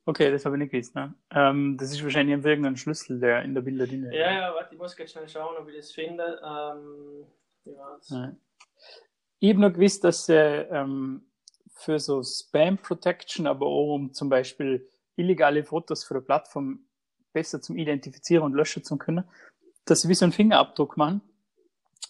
Okay, 0.07 0.31
das 0.31 0.45
habe 0.45 0.57
ich 0.57 0.61
nicht 0.61 0.73
gewusst. 0.73 0.95
Ne? 0.95 1.15
Ähm, 1.31 1.77
das 1.79 1.91
ist 1.91 2.03
wahrscheinlich 2.03 2.45
irgendein 2.45 2.77
Schlüssel, 2.77 3.21
der 3.21 3.43
in 3.43 3.55
der 3.55 3.63
Bilder 3.63 3.87
drin 3.87 4.05
ist. 4.05 4.15
Ja, 4.15 4.33
ja, 4.33 4.55
warte, 4.55 4.75
ich 4.75 4.81
muss 4.81 4.97
ganz 4.97 5.13
schnell 5.13 5.29
schauen, 5.29 5.57
ob 5.57 5.69
ich 5.69 5.77
das 5.77 5.93
finde. 5.93 6.41
Ähm, 6.45 7.27
ja. 7.65 8.33
Ich 9.41 9.51
habe 9.51 9.61
noch 9.61 9.73
gewusst, 9.73 10.05
dass 10.05 10.27
sie 10.27 10.35
ähm, 10.35 11.23
für 11.75 11.99
so 11.99 12.23
Spam 12.23 12.79
Protection, 12.79 13.47
aber 13.47 13.67
auch 13.67 13.95
um 13.95 14.13
zum 14.13 14.29
Beispiel 14.29 14.89
illegale 15.17 15.65
Fotos 15.65 16.05
für 16.05 16.15
die 16.15 16.21
Plattform 16.21 16.87
besser 17.33 17.61
zum 17.61 17.77
Identifizieren 17.77 18.45
und 18.45 18.55
Löschen 18.55 18.85
zu 18.85 18.97
können, 18.97 19.25
dass 19.85 20.01
sie 20.01 20.09
wie 20.09 20.15
so 20.15 20.25
einen 20.25 20.33
Fingerabdruck 20.33 20.97
machen 20.97 21.21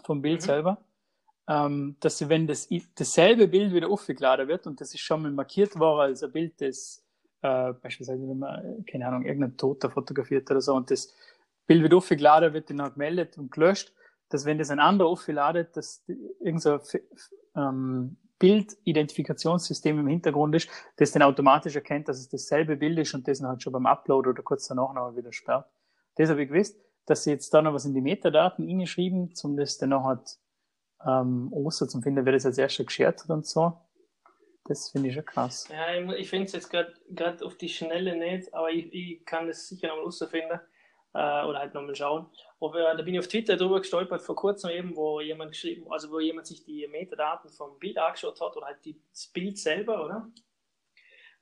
vom 0.05 0.23
Bild 0.23 0.43
mhm. 0.43 0.45
selber. 0.45 0.79
Ähm, 1.47 1.97
dass 2.01 2.19
sie, 2.19 2.31
wenn 2.31 2.47
das, 2.47 2.69
dasselbe 2.95 3.49
Bild 3.49 3.75
wieder 3.75 3.91
aufgeladen 3.91 4.49
wird 4.49 4.67
und 4.67 4.81
das 4.81 4.95
ist 4.95 5.01
schon 5.01 5.23
mal 5.23 5.31
markiert 5.31 5.79
worden 5.79 6.01
als 6.01 6.23
ein 6.23 6.33
Bild, 6.33 6.59
das 6.61 7.05
äh, 7.43 7.75
beispielsweise, 7.75 8.27
wenn 8.27 8.39
man, 8.39 8.85
keine 8.87 9.07
Ahnung, 9.07 9.27
irgendein 9.27 9.57
Toter 9.59 9.91
fotografiert 9.91 10.51
oder 10.51 10.63
so 10.63 10.75
und 10.75 10.91
das 10.91 11.15
Bild 11.67 11.83
wird 11.83 11.93
aufgeladen, 11.93 12.55
wird 12.55 12.71
dann 12.71 12.93
gemeldet 12.95 13.37
und 13.37 13.53
gelöscht, 13.53 13.93
dass 14.35 14.45
wenn 14.47 14.59
das 14.59 14.71
ein 14.71 14.81
anderer 14.81 15.09
aufgeladet, 15.09 15.77
dass 15.77 16.03
irgendein 16.41 16.59
so 16.59 16.81
ähm, 17.55 18.17
Bildidentifikationssystem 18.41 19.97
im 20.01 20.09
Hintergrund 20.09 20.57
ist, 20.57 20.69
das 20.97 21.13
dann 21.13 21.23
automatisch 21.23 21.77
erkennt, 21.77 22.09
dass 22.09 22.19
es 22.19 22.29
dasselbe 22.29 22.77
Bild 22.77 22.99
ist 22.99 23.15
und 23.15 23.29
das 23.29 23.39
dann 23.39 23.49
halt 23.49 23.63
schon 23.63 23.73
beim 23.73 23.87
Upload 23.87 24.29
oder 24.29 24.43
kurz 24.43 24.67
danach 24.67 24.93
noch 24.93 25.15
wieder 25.15 25.33
sperrt. 25.33 25.71
Das 26.17 26.31
habe 26.31 26.43
ich 26.43 26.49
gewusst, 26.49 26.77
dass 27.07 27.23
sie 27.23 27.31
jetzt 27.31 27.55
da 27.55 27.63
noch 27.63 27.75
was 27.75 27.85
in 27.85 27.95
die 27.95 28.01
Metadaten 28.01 28.69
eingeschrieben, 28.69 29.37
zum 29.37 29.57
das 29.57 29.79
dann 29.79 29.91
noch 29.91 30.03
hat, 30.03 30.37
ähm, 31.07 31.53
Oster 31.53 31.87
zum 31.87 32.03
finden, 32.03 32.27
wer 32.27 32.33
das 32.33 32.45
als 32.45 32.59
erster 32.59 32.83
geshared 32.83 33.23
hat 33.23 33.31
und 33.31 33.47
so. 33.47 33.73
Das 34.65 34.89
finde 34.91 35.11
ich 35.11 35.15
schon 35.15 35.27
krass. 35.27 35.69
Ja, 35.71 35.95
ich, 35.95 36.23
ich 36.23 36.29
finde 36.29 36.47
es 36.47 36.53
jetzt 36.55 36.71
gerade 36.71 37.47
auf 37.47 37.57
die 37.57 37.69
Schnelle 37.69 38.17
nicht, 38.17 38.53
aber 38.53 38.73
ich, 38.73 38.93
ich 38.93 39.25
kann 39.25 39.47
das 39.47 39.69
sicher 39.69 39.87
noch 39.87 39.97
mal 39.99 40.03
rausfinden 40.03 40.59
äh, 41.15 41.45
oder 41.45 41.61
halt 41.61 41.75
nochmal 41.75 41.95
schauen. 41.95 42.27
Aber, 42.61 42.95
da 42.95 43.03
bin 43.03 43.15
ich 43.15 43.21
auf 43.21 43.29
Twitter 43.29 43.57
drüber 43.57 43.81
gestolpert 43.81 44.23
vor 44.23 44.37
kurzem 44.37 44.71
eben, 44.71 44.97
wo 44.97 45.21
jemand 45.21 45.53
geschrieben, 45.53 45.87
also 45.91 46.11
wo 46.11 46.19
jemand 46.19 46.47
sich 46.47 46.65
die 46.65 46.87
Metadaten 46.89 47.51
vom 47.51 47.79
Bild 47.79 47.99
angeschaut 47.99 48.41
hat 48.41 48.57
oder 48.57 48.67
halt 48.67 48.79
das 48.85 49.27
Bild 49.29 49.59
selber, 49.59 50.05
oder? 50.05 50.31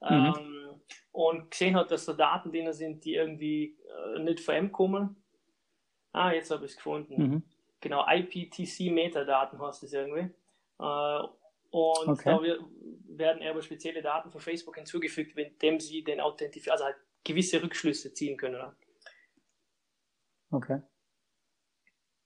Mhm. 0.00 0.34
Ähm, 0.36 0.80
und 1.12 1.50
gesehen 1.50 1.76
hat, 1.76 1.90
dass 1.90 2.06
da 2.06 2.12
Daten 2.12 2.50
drin 2.50 2.72
sind, 2.72 3.04
die 3.04 3.14
irgendwie 3.14 3.78
äh, 4.14 4.18
nicht 4.18 4.40
von 4.40 4.54
M 4.54 4.72
kommen. 4.72 5.16
Ah, 6.12 6.32
jetzt 6.32 6.50
habe 6.50 6.64
ich 6.64 6.72
es 6.72 6.76
gefunden. 6.76 7.22
Mhm. 7.22 7.42
Genau, 7.80 8.04
IPTC-Metadaten 8.06 9.60
heißt 9.60 9.82
das 9.82 9.92
irgendwie. 9.92 10.30
Äh, 10.78 11.20
und 11.70 12.08
okay. 12.08 12.24
da 12.24 12.40
werden 13.16 13.46
aber 13.46 13.62
spezielle 13.62 14.02
Daten 14.02 14.30
von 14.30 14.40
Facebook 14.40 14.76
hinzugefügt, 14.76 15.34
mit 15.36 15.62
dem 15.62 15.80
sie 15.80 16.04
den 16.04 16.20
Authentif 16.20 16.70
also 16.70 16.84
halt 16.84 16.96
gewisse 17.24 17.62
Rückschlüsse 17.62 18.12
ziehen 18.12 18.36
können. 18.36 18.56
Oder? 18.56 18.76
Okay. 20.52 20.82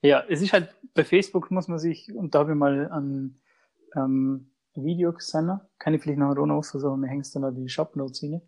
Ja, 0.02 0.24
es 0.28 0.42
ist 0.42 0.52
halt, 0.52 0.74
bei 0.94 1.04
Facebook 1.04 1.50
muss 1.50 1.68
man 1.68 1.78
sich, 1.78 2.12
und 2.12 2.34
da 2.34 2.40
habe 2.40 2.52
ich 2.52 2.58
mal 2.58 2.90
ein 2.90 3.40
ähm, 3.94 4.50
Video 4.74 5.12
gesehen, 5.12 5.60
kann 5.78 5.94
ich 5.94 6.02
vielleicht 6.02 6.18
noch 6.18 6.34
noch 6.34 6.62
versuchen, 6.62 7.00
mir 7.00 7.08
hängst 7.08 7.34
du 7.34 7.38
noch 7.38 7.52
die 7.52 7.68
Shopnotes 7.68 8.22
rein, 8.22 8.42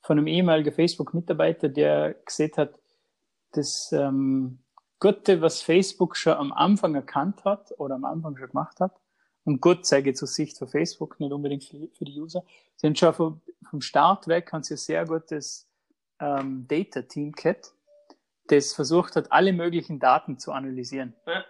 von 0.00 0.18
einem 0.18 0.26
ehemaligen 0.26 0.72
Facebook-Mitarbeiter, 0.72 1.68
der 1.68 2.14
gesehen 2.24 2.52
hat, 2.56 2.80
das 3.52 3.92
ähm, 3.92 4.60
Gute, 4.98 5.40
was 5.40 5.62
Facebook 5.62 6.16
schon 6.16 6.32
am 6.32 6.52
Anfang 6.52 6.94
erkannt 6.94 7.44
hat 7.44 7.72
oder 7.78 7.94
am 7.94 8.04
Anfang 8.04 8.36
schon 8.36 8.48
gemacht 8.48 8.80
hat, 8.80 8.98
und 9.44 9.60
Gott 9.60 9.86
zeige 9.86 10.14
zur 10.14 10.28
Sicht 10.28 10.58
von 10.58 10.68
Facebook, 10.68 11.20
nicht 11.20 11.32
unbedingt 11.32 11.64
für, 11.64 11.88
für 11.92 12.04
die 12.04 12.20
User, 12.20 12.44
sind 12.76 12.98
schon 12.98 13.14
vom, 13.14 13.40
vom 13.70 13.80
Start 13.82 14.26
weg, 14.26 14.52
haben 14.52 14.62
sie 14.62 14.74
ein 14.74 14.78
sehr 14.78 15.06
gutes 15.06 15.68
ähm, 16.18 16.66
Data-Team 16.66 17.32
gehabt, 17.32 17.72
das 18.48 18.74
versucht 18.74 19.16
hat, 19.16 19.32
alle 19.32 19.52
möglichen 19.52 19.98
Daten 19.98 20.38
zu 20.38 20.52
analysieren. 20.52 21.14
Ja. 21.26 21.44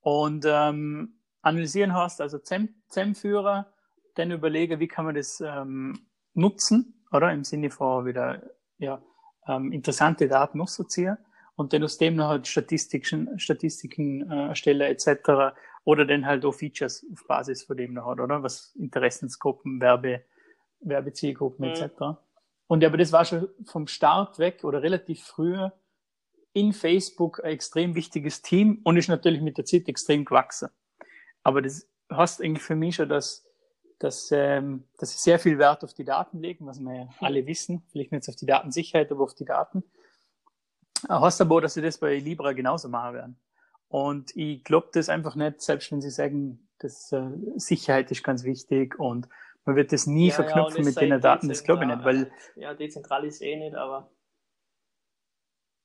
Und 0.00 0.44
ähm, 0.46 1.20
analysieren 1.42 1.94
heißt 1.94 2.20
also 2.20 2.38
ZEM-Führer, 2.38 3.72
dann 4.14 4.30
überlege, 4.30 4.80
wie 4.80 4.88
kann 4.88 5.04
man 5.04 5.14
das 5.14 5.40
ähm, 5.40 6.06
nutzen, 6.34 6.96
oder 7.12 7.32
im 7.32 7.44
Sinne 7.44 7.70
von 7.70 8.06
wieder 8.06 8.42
ja, 8.78 9.02
ähm, 9.46 9.72
interessante 9.72 10.28
Daten 10.28 10.60
auszuziehen 10.60 11.16
und 11.54 11.72
dann 11.72 11.82
aus 11.84 11.98
dem 11.98 12.16
noch 12.16 12.28
halt 12.28 12.46
Statistiken, 12.46 13.38
Statistiken 13.38 14.30
äh, 14.30 14.48
erstellen 14.48 14.82
etc. 14.82 15.56
Oder 15.84 16.04
dann 16.04 16.26
halt 16.26 16.44
auch 16.44 16.52
Features 16.52 17.06
auf 17.12 17.26
Basis 17.26 17.64
von 17.64 17.76
dem 17.76 17.94
noch 17.94 18.06
hat, 18.06 18.20
oder? 18.20 18.42
Was 18.42 18.74
Interessensgruppen, 18.76 19.80
Werbe, 19.80 20.22
Werbezielgruppen 20.80 21.66
mhm. 21.66 21.72
etc. 21.72 22.18
Und 22.66 22.84
aber 22.84 22.96
das 22.96 23.12
war 23.12 23.24
schon 23.24 23.48
vom 23.64 23.86
Start 23.86 24.38
weg 24.38 24.64
oder 24.64 24.82
relativ 24.82 25.22
früh 25.22 25.56
in 26.52 26.72
Facebook 26.72 27.44
ein 27.44 27.50
extrem 27.50 27.94
wichtiges 27.94 28.42
Team 28.42 28.80
und 28.82 28.96
ist 28.96 29.08
natürlich 29.08 29.42
mit 29.42 29.58
der 29.58 29.64
Zeit 29.64 29.88
extrem 29.88 30.24
gewachsen. 30.24 30.70
Aber 31.42 31.62
das 31.62 31.86
heißt 32.10 32.42
eigentlich 32.42 32.62
für 32.62 32.74
mich 32.74 32.96
schon, 32.96 33.08
dass, 33.08 33.44
dass, 33.98 34.30
ähm, 34.32 34.84
dass 34.98 35.12
sie 35.12 35.18
sehr 35.18 35.38
viel 35.38 35.58
Wert 35.58 35.84
auf 35.84 35.94
die 35.94 36.04
Daten 36.04 36.40
legen, 36.40 36.66
was 36.66 36.80
wir 36.80 36.94
ja 36.94 37.08
alle 37.20 37.46
wissen. 37.46 37.84
Vielleicht 37.92 38.12
nicht 38.12 38.28
auf 38.28 38.36
die 38.36 38.46
Datensicherheit, 38.46 39.12
aber 39.12 39.24
auf 39.24 39.34
die 39.34 39.44
Daten. 39.44 39.84
Heißt 41.08 41.40
aber, 41.40 41.60
dass 41.60 41.74
sie 41.74 41.82
das 41.82 41.98
bei 41.98 42.18
Libra 42.18 42.52
genauso 42.52 42.88
machen 42.88 43.14
werden. 43.14 43.40
Und 43.88 44.34
ich 44.34 44.64
glaube 44.64 44.88
das 44.92 45.08
einfach 45.08 45.36
nicht, 45.36 45.60
selbst 45.60 45.92
wenn 45.92 46.00
sie 46.00 46.10
sagen, 46.10 46.68
dass 46.78 47.12
äh, 47.12 47.30
Sicherheit 47.56 48.10
ist 48.10 48.24
ganz 48.24 48.44
wichtig 48.44 48.98
und 48.98 49.28
man 49.66 49.76
wird 49.76 49.92
das 49.92 50.06
nie 50.06 50.28
ja, 50.28 50.34
verknüpfen 50.34 50.82
ja, 50.82 50.84
mit 50.84 51.00
den 51.00 51.20
Daten, 51.20 51.48
das 51.48 51.62
glaube 51.62 51.84
ich 51.84 51.88
nicht, 51.88 52.04
weil. 52.04 52.32
Ja, 52.54 52.72
dezentral 52.72 53.24
ist 53.24 53.42
eh 53.42 53.56
nicht, 53.56 53.76
aber. 53.76 54.10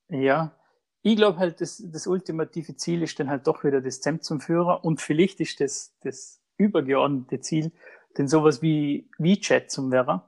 Ja, 0.08 0.56
ich 1.02 1.16
glaube 1.16 1.38
halt, 1.38 1.60
das, 1.60 1.82
das 1.86 2.06
ultimative 2.06 2.76
Ziel 2.76 3.02
ist 3.02 3.18
dann 3.20 3.28
halt 3.28 3.46
doch 3.46 3.64
wieder 3.64 3.80
das 3.80 4.00
ZEM 4.00 4.22
zum 4.22 4.40
Führer 4.40 4.84
und 4.84 5.00
vielleicht 5.00 5.40
ist 5.40 5.60
das, 5.60 5.94
das 6.00 6.42
übergeordnete 6.56 7.40
Ziel 7.40 7.72
denn 8.18 8.28
sowas 8.28 8.62
wie 8.62 9.08
WeChat 9.18 9.70
zum 9.70 9.90
wäre, 9.90 10.22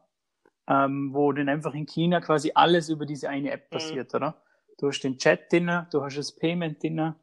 ähm, 0.68 1.10
wo 1.12 1.32
dann 1.32 1.48
einfach 1.48 1.74
in 1.74 1.86
China 1.86 2.20
quasi 2.20 2.52
alles 2.54 2.88
über 2.88 3.06
diese 3.06 3.28
eine 3.28 3.50
App 3.50 3.70
mhm. 3.70 3.74
passiert, 3.74 4.12
mhm. 4.12 4.16
oder? 4.16 4.42
Du 4.78 4.88
hast 4.88 5.00
den 5.00 5.18
Chat 5.18 5.52
drin, 5.52 5.86
du 5.90 6.02
hast 6.02 6.16
das 6.16 6.32
Payment 6.32 6.82
drin, 6.82 7.14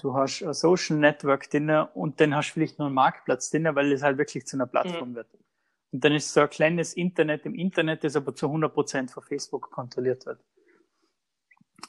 du 0.00 0.14
hast 0.14 0.42
ein 0.42 0.52
Social 0.52 0.98
Network 0.98 1.48
drin 1.50 1.70
und 1.94 2.20
dann 2.20 2.34
hast 2.34 2.50
du 2.50 2.54
vielleicht 2.54 2.78
noch 2.78 2.86
einen 2.86 2.94
Marktplatz 2.94 3.50
drin, 3.50 3.68
weil 3.72 3.92
es 3.92 4.02
halt 4.02 4.18
wirklich 4.18 4.46
zu 4.46 4.56
einer 4.56 4.66
Plattform 4.66 5.10
mhm. 5.10 5.14
wird. 5.14 5.28
Und 5.90 6.04
dann 6.04 6.12
ist 6.12 6.32
so 6.32 6.40
ein 6.40 6.50
kleines 6.50 6.94
Internet 6.94 7.46
im 7.46 7.54
Internet, 7.54 8.04
das 8.04 8.16
aber 8.16 8.34
zu 8.34 8.46
100% 8.46 9.10
von 9.10 9.22
Facebook 9.22 9.70
kontrolliert 9.70 10.26
wird. 10.26 10.40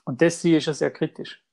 Und 0.06 0.22
das 0.22 0.41
sehe 0.41 0.58
ich 0.58 0.63
schon 0.63 0.74
sehr 0.74 0.91
kritisch. 0.91 1.44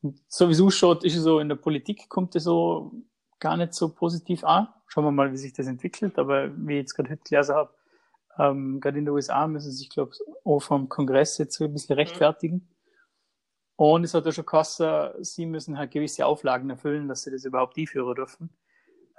Und 0.00 0.20
sowieso 0.28 0.70
schaut, 0.70 1.04
ist 1.04 1.16
es 1.16 1.22
so, 1.22 1.40
in 1.40 1.48
der 1.48 1.56
Politik 1.56 2.08
kommt 2.08 2.36
es 2.36 2.44
so 2.44 2.92
gar 3.40 3.56
nicht 3.56 3.74
so 3.74 3.88
positiv 3.88 4.44
an. 4.44 4.68
Schauen 4.86 5.04
wir 5.04 5.10
mal, 5.10 5.32
wie 5.32 5.36
sich 5.36 5.52
das 5.52 5.66
entwickelt. 5.66 6.18
Aber 6.18 6.50
wie 6.56 6.74
ich 6.74 6.80
jetzt 6.80 6.94
gerade 6.94 7.10
heute 7.10 7.22
gelesen 7.28 7.54
habe, 7.54 7.74
ähm, 8.38 8.80
gerade 8.80 8.98
in 8.98 9.04
den 9.04 9.14
USA 9.14 9.46
müssen 9.48 9.70
sie 9.70 9.78
sich, 9.78 9.90
glaube 9.90 10.12
ich, 10.14 10.20
auch 10.44 10.60
vom 10.60 10.88
Kongress 10.88 11.38
jetzt 11.38 11.56
so 11.56 11.64
ein 11.64 11.72
bisschen 11.72 11.96
rechtfertigen. 11.96 12.56
Mhm. 12.56 12.68
Und 13.76 14.04
es 14.04 14.14
hat 14.14 14.26
ja 14.26 14.32
schon 14.32 14.44
gekostet, 14.44 15.14
sie 15.24 15.46
müssen 15.46 15.78
halt 15.78 15.92
gewisse 15.92 16.26
Auflagen 16.26 16.68
erfüllen, 16.70 17.06
dass 17.08 17.22
sie 17.22 17.30
das 17.30 17.44
überhaupt 17.44 17.78
einführen 17.78 18.14
dürfen. 18.14 18.50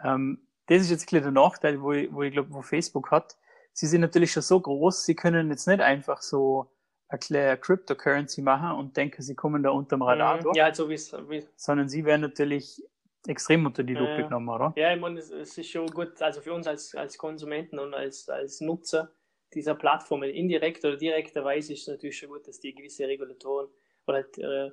Ähm, 0.04 0.49
das 0.70 0.84
ist 0.84 0.92
jetzt 0.92 1.04
ein 1.04 1.06
bisschen 1.06 1.24
der 1.24 1.32
Nachteil, 1.32 1.82
wo 1.82 1.92
ich, 1.94 2.14
wo 2.14 2.24
ich 2.24 2.32
glaube, 2.32 2.54
wo 2.54 2.62
Facebook 2.62 3.12
hat. 3.12 3.38
Sie 3.74 3.88
sind 3.88 4.02
natürlich 4.02 4.32
schon 4.32 4.44
so 4.44 4.60
groß, 4.60 5.04
sie 5.06 5.16
können 5.16 5.50
jetzt 5.50 5.68
nicht 5.68 5.82
einfach 5.82 6.22
so 6.22 6.72
eine 7.08 7.58
Cryptocurrency 7.58 8.42
machen 8.42 8.78
und 8.78 8.96
denken, 8.96 9.22
sie 9.22 9.36
kommen 9.36 9.64
da 9.64 9.72
unterm 9.72 10.04
Radar 10.04 10.38
mhm. 10.38 10.44
durch. 10.44 10.58
Ja, 10.58 10.74
so 10.74 10.90
wie 10.90 11.44
Sondern 11.56 11.90
sie 11.90 12.06
werden 12.06 12.22
natürlich 12.22 12.84
extrem 13.28 13.66
unter 13.66 13.84
die 13.84 13.96
Lupe 13.96 14.20
äh, 14.20 14.24
genommen, 14.24 14.50
oder? 14.50 14.74
Ja, 14.76 14.94
ich 14.94 15.00
meine, 15.00 15.20
es, 15.20 15.32
es, 15.32 15.58
ist 15.58 15.70
schon 15.70 15.88
gut, 15.88 16.22
also 16.22 16.42
für 16.42 16.54
uns 16.54 16.68
als, 16.68 16.94
als 16.96 17.18
Konsumenten 17.18 17.80
und 17.80 17.94
als, 17.94 18.30
als 18.30 18.62
Nutzer 18.62 19.12
dieser 19.54 19.74
Plattformen, 19.74 20.30
indirekt 20.30 20.86
oder 20.86 20.96
direkterweise 20.96 21.74
ist 21.74 21.82
es 21.82 21.88
natürlich 21.88 22.18
schon 22.18 22.30
gut, 22.30 22.48
dass 22.48 22.60
die 22.60 22.76
gewisse 22.76 23.08
Regulatoren 23.08 23.68
oder 24.06 24.24
äh, 24.38 24.72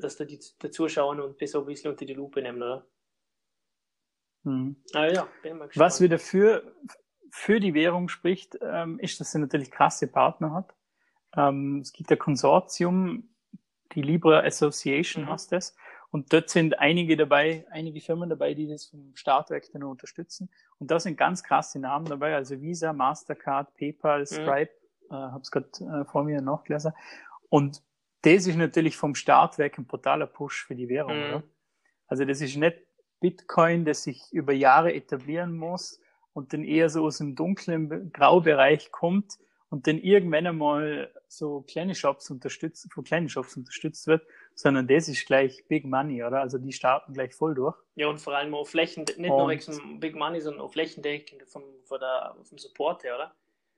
dass 0.00 0.16
da 0.16 0.24
die, 0.24 0.38
die 0.38 0.70
Zuschauer 0.70 1.10
und 1.10 1.40
das 1.40 1.52
so 1.52 1.60
ein 1.60 1.66
bisschen 1.66 1.92
unter 1.92 2.04
die 2.04 2.14
Lupe 2.14 2.42
nehmen, 2.42 2.62
oder? 2.62 2.84
Mhm. 4.44 4.76
Ah, 4.94 5.06
ja, 5.06 5.28
bin 5.42 5.58
mal 5.58 5.68
gespannt. 5.68 5.86
Was 5.86 6.00
wieder 6.00 6.18
für, 6.18 6.62
für 7.30 7.60
die 7.60 7.74
Währung 7.74 8.08
spricht, 8.08 8.58
ähm, 8.62 8.98
ist, 8.98 9.20
dass 9.20 9.32
sie 9.32 9.38
natürlich 9.38 9.70
krasse 9.70 10.06
Partner 10.06 10.52
hat. 10.52 10.74
Ähm, 11.36 11.80
es 11.80 11.92
gibt 11.92 12.10
ein 12.10 12.18
Konsortium, 12.18 13.28
die 13.92 14.02
Libra 14.02 14.40
Association 14.40 15.24
mhm. 15.24 15.30
heißt 15.30 15.52
das. 15.52 15.76
Und 16.10 16.32
dort 16.32 16.48
sind 16.48 16.78
einige 16.78 17.16
dabei, 17.16 17.66
einige 17.70 18.00
Firmen 18.00 18.30
dabei, 18.30 18.54
die 18.54 18.66
das 18.66 18.86
vom 18.86 19.14
Start 19.14 19.50
weg 19.50 19.68
dann 19.72 19.82
unterstützen. 19.82 20.50
Und 20.78 20.90
da 20.90 20.98
sind 20.98 21.18
ganz 21.18 21.42
krasse 21.42 21.78
Namen 21.78 22.06
dabei, 22.06 22.34
also 22.34 22.60
Visa, 22.60 22.92
Mastercard, 22.94 23.74
PayPal, 23.74 24.20
mhm. 24.20 24.26
Stripe, 24.26 24.72
mhm. 25.10 25.16
äh, 25.16 25.18
habe 25.18 25.40
es 25.42 25.50
gerade 25.50 25.68
äh, 25.80 26.04
vor 26.06 26.24
mir 26.24 26.40
nachgelesen. 26.40 26.92
Und 27.50 27.82
das 28.22 28.46
ist 28.46 28.56
natürlich 28.56 28.96
vom 28.96 29.14
Start 29.14 29.58
weg 29.58 29.78
ein 29.78 29.86
brutaler 29.86 30.26
Push 30.26 30.64
für 30.66 30.74
die 30.74 30.88
Währung. 30.88 31.16
Mhm. 31.16 31.24
Oder? 31.24 31.42
Also 32.06 32.24
das 32.24 32.40
ist 32.40 32.56
nicht 32.56 32.78
Bitcoin, 33.20 33.84
das 33.84 34.04
sich 34.04 34.32
über 34.32 34.52
Jahre 34.52 34.94
etablieren 34.94 35.56
muss 35.56 36.00
und 36.32 36.52
dann 36.52 36.64
eher 36.64 36.88
so 36.88 37.04
aus 37.04 37.18
dem 37.18 37.34
dunklen 37.34 38.12
Graubereich 38.12 38.90
kommt 38.92 39.38
und 39.70 39.86
dann 39.86 39.98
irgendwann 39.98 40.46
einmal 40.46 41.12
so 41.28 41.62
kleine 41.62 41.94
Shops 41.94 42.30
unterstützt, 42.30 42.90
von 42.92 43.04
kleinen 43.04 43.28
Shops 43.28 43.56
unterstützt 43.56 44.06
wird, 44.06 44.26
sondern 44.54 44.86
das 44.86 45.08
ist 45.08 45.26
gleich 45.26 45.66
Big 45.68 45.84
Money, 45.84 46.24
oder? 46.24 46.40
Also 46.40 46.58
die 46.58 46.72
starten 46.72 47.12
gleich 47.12 47.34
voll 47.34 47.54
durch. 47.54 47.76
Ja, 47.94 48.08
und 48.08 48.18
vor 48.18 48.34
allem 48.34 48.54
auf 48.54 48.70
Flächen, 48.70 49.04
nicht 49.04 49.18
und 49.18 49.26
nur 49.28 49.48
wegen 49.48 50.00
Big 50.00 50.14
Money, 50.14 50.40
sondern 50.40 50.62
auf 50.62 50.72
flächendeckend 50.72 51.42
vom, 51.48 51.62
vom, 51.84 51.98
der, 52.00 52.34
vom 52.42 52.56
Support 52.56 53.04
her, 53.04 53.16
oder? 53.16 53.34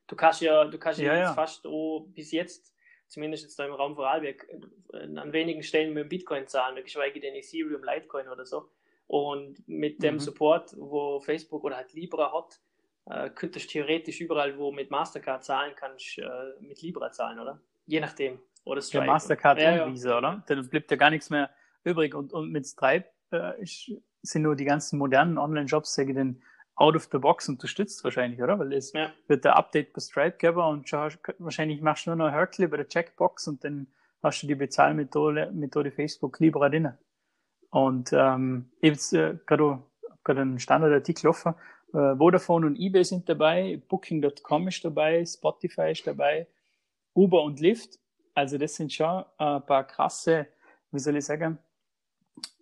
Du 0.07 0.17
kannst 0.17 0.41
ja, 0.41 0.65
du 0.65 0.79
kannst 0.79 1.01
ja, 1.01 1.17
ja. 1.17 1.35
fast 1.35 1.67
oh, 1.67 2.01
bis 2.01 2.31
jetzt, 2.33 2.75
zumindest 3.09 3.45
jetzt 3.45 3.59
da 3.59 3.65
im 3.65 3.73
Raum 3.73 3.95
Vorarlberg, 3.95 4.47
an 4.93 5.33
wenigen 5.33 5.63
Stellen 5.63 5.93
mit 5.93 6.09
Bitcoin 6.09 6.47
zahlen, 6.47 6.83
geschweige 6.83 7.21
denn 7.21 7.35
Ethereum, 7.35 7.83
Litecoin 7.83 8.29
oder 8.29 8.45
so. 8.47 8.69
Und 9.11 9.67
mit 9.67 10.05
dem 10.05 10.15
mhm. 10.15 10.21
Support, 10.21 10.77
wo 10.79 11.19
Facebook 11.19 11.65
oder 11.65 11.79
halt 11.79 11.93
Libra 11.95 12.33
hat, 12.33 12.61
äh, 13.07 13.29
könntest 13.31 13.67
du 13.67 13.73
theoretisch 13.73 14.21
überall, 14.21 14.57
wo 14.57 14.71
mit 14.71 14.93
Mastercard 14.93 15.43
zahlen 15.43 15.73
kannst, 15.75 16.17
äh, 16.19 16.29
mit 16.61 16.81
Libra 16.81 17.11
zahlen, 17.11 17.41
oder? 17.41 17.61
Je 17.87 17.99
nachdem. 17.99 18.39
Oder 18.65 18.81
Stripe. 18.81 19.07
Ja, 19.07 19.13
Mastercard 19.13 19.61
ja, 19.61 19.85
und 19.85 19.95
Visa, 19.95 20.17
oder? 20.17 20.45
Dann 20.47 20.69
bleibt 20.69 20.93
ja 20.93 20.97
gar 20.97 21.11
nichts 21.11 21.29
mehr 21.29 21.51
übrig. 21.83 22.15
Und, 22.15 22.33
und 22.33 22.53
mit 22.53 22.69
Stripe 22.69 23.07
äh, 23.33 23.55
sind 24.23 24.43
nur 24.43 24.55
die 24.55 24.65
ganzen 24.65 24.97
modernen 24.97 25.39
Online-Shops, 25.39 25.97
die 25.97 26.15
den 26.15 26.41
out 26.77 26.95
of 26.95 27.09
the 27.11 27.19
box 27.19 27.49
unterstützt 27.49 28.05
wahrscheinlich, 28.05 28.41
oder? 28.41 28.61
Weil 28.61 28.75
es 28.75 28.93
ja. 28.93 29.11
wird 29.27 29.45
der 29.45 29.57
Update 29.57 29.93
bei 29.93 30.01
Stripe 30.01 30.37
geben 30.39 30.61
und 30.61 30.89
schon, 30.89 31.11
wahrscheinlich 31.39 31.81
machst 31.81 32.07
du 32.07 32.11
nur 32.11 32.29
noch 32.29 32.31
Herkle 32.31 32.69
bei 32.69 32.77
der 32.77 32.87
Checkbox 32.87 33.49
und 33.49 33.65
dann 33.65 33.89
hast 34.23 34.45
du 34.45 34.47
die 34.47 34.55
Bezahlmethode 34.55 35.51
Methode 35.53 35.91
Facebook 35.91 36.39
Libra 36.39 36.69
drin. 36.69 36.93
Und 37.71 38.13
ähm, 38.13 38.71
ich 38.81 39.13
habe 39.13 39.33
äh, 39.33 39.39
gerade 39.47 40.41
einen 40.41 40.59
Standardartikel 40.59 41.29
offen, 41.29 41.55
äh, 41.93 42.17
Vodafone 42.17 42.67
und 42.67 42.77
eBay 42.77 43.05
sind 43.05 43.29
dabei, 43.29 43.81
Booking.com 43.89 44.69
ist 44.69 44.85
dabei, 44.85 45.25
Spotify 45.25 45.93
ist 45.93 46.07
dabei, 46.07 46.47
Uber 47.15 47.43
und 47.43 47.61
Lyft. 47.61 47.99
Also 48.35 48.59
das 48.59 48.75
sind 48.75 48.93
schon 48.93 49.25
ein 49.39 49.65
paar 49.67 49.87
krasse, 49.87 50.47
wie 50.91 50.99
soll 50.99 51.17
ich 51.17 51.25
sagen, 51.25 51.59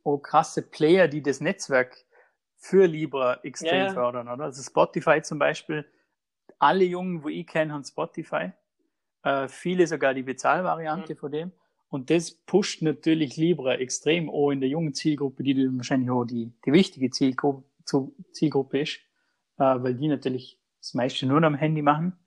oh, 0.02 0.18
krasse 0.18 0.62
Player, 0.62 1.08
die 1.08 1.22
das 1.22 1.40
Netzwerk 1.40 2.04
für 2.56 2.86
Libra 2.86 3.38
extrem 3.42 3.86
ja. 3.86 3.92
fördern, 3.92 4.28
oder? 4.28 4.44
Also 4.44 4.62
Spotify 4.62 5.22
zum 5.22 5.38
Beispiel, 5.38 5.86
alle 6.58 6.84
Jungen, 6.84 7.22
wo 7.22 7.28
ich 7.28 7.46
kenne, 7.46 7.72
haben 7.72 7.84
Spotify. 7.84 8.52
Äh, 9.22 9.48
viele 9.48 9.86
sogar 9.86 10.14
die 10.14 10.22
Bezahlvariante 10.22 11.14
mhm. 11.14 11.18
von 11.18 11.32
dem. 11.32 11.52
Und 11.88 12.10
das 12.10 12.30
pusht 12.32 12.82
natürlich 12.82 13.36
Libra 13.36 13.74
extrem 13.76 14.28
auch 14.28 14.50
in 14.50 14.60
der 14.60 14.68
jungen 14.68 14.94
Zielgruppe, 14.94 15.42
die 15.42 15.54
dann 15.54 15.78
wahrscheinlich 15.78 16.10
auch 16.10 16.24
die, 16.24 16.52
die 16.64 16.72
wichtige 16.72 17.10
Zielgruppe, 17.10 17.64
Zielgruppe 18.32 18.80
ist 18.80 19.00
äh, 19.58 19.82
weil 19.82 19.94
die 19.94 20.08
natürlich 20.08 20.58
das 20.80 20.94
meiste 20.94 21.26
nur 21.26 21.42
am 21.42 21.54
Handy 21.54 21.82
machen, 21.82 22.18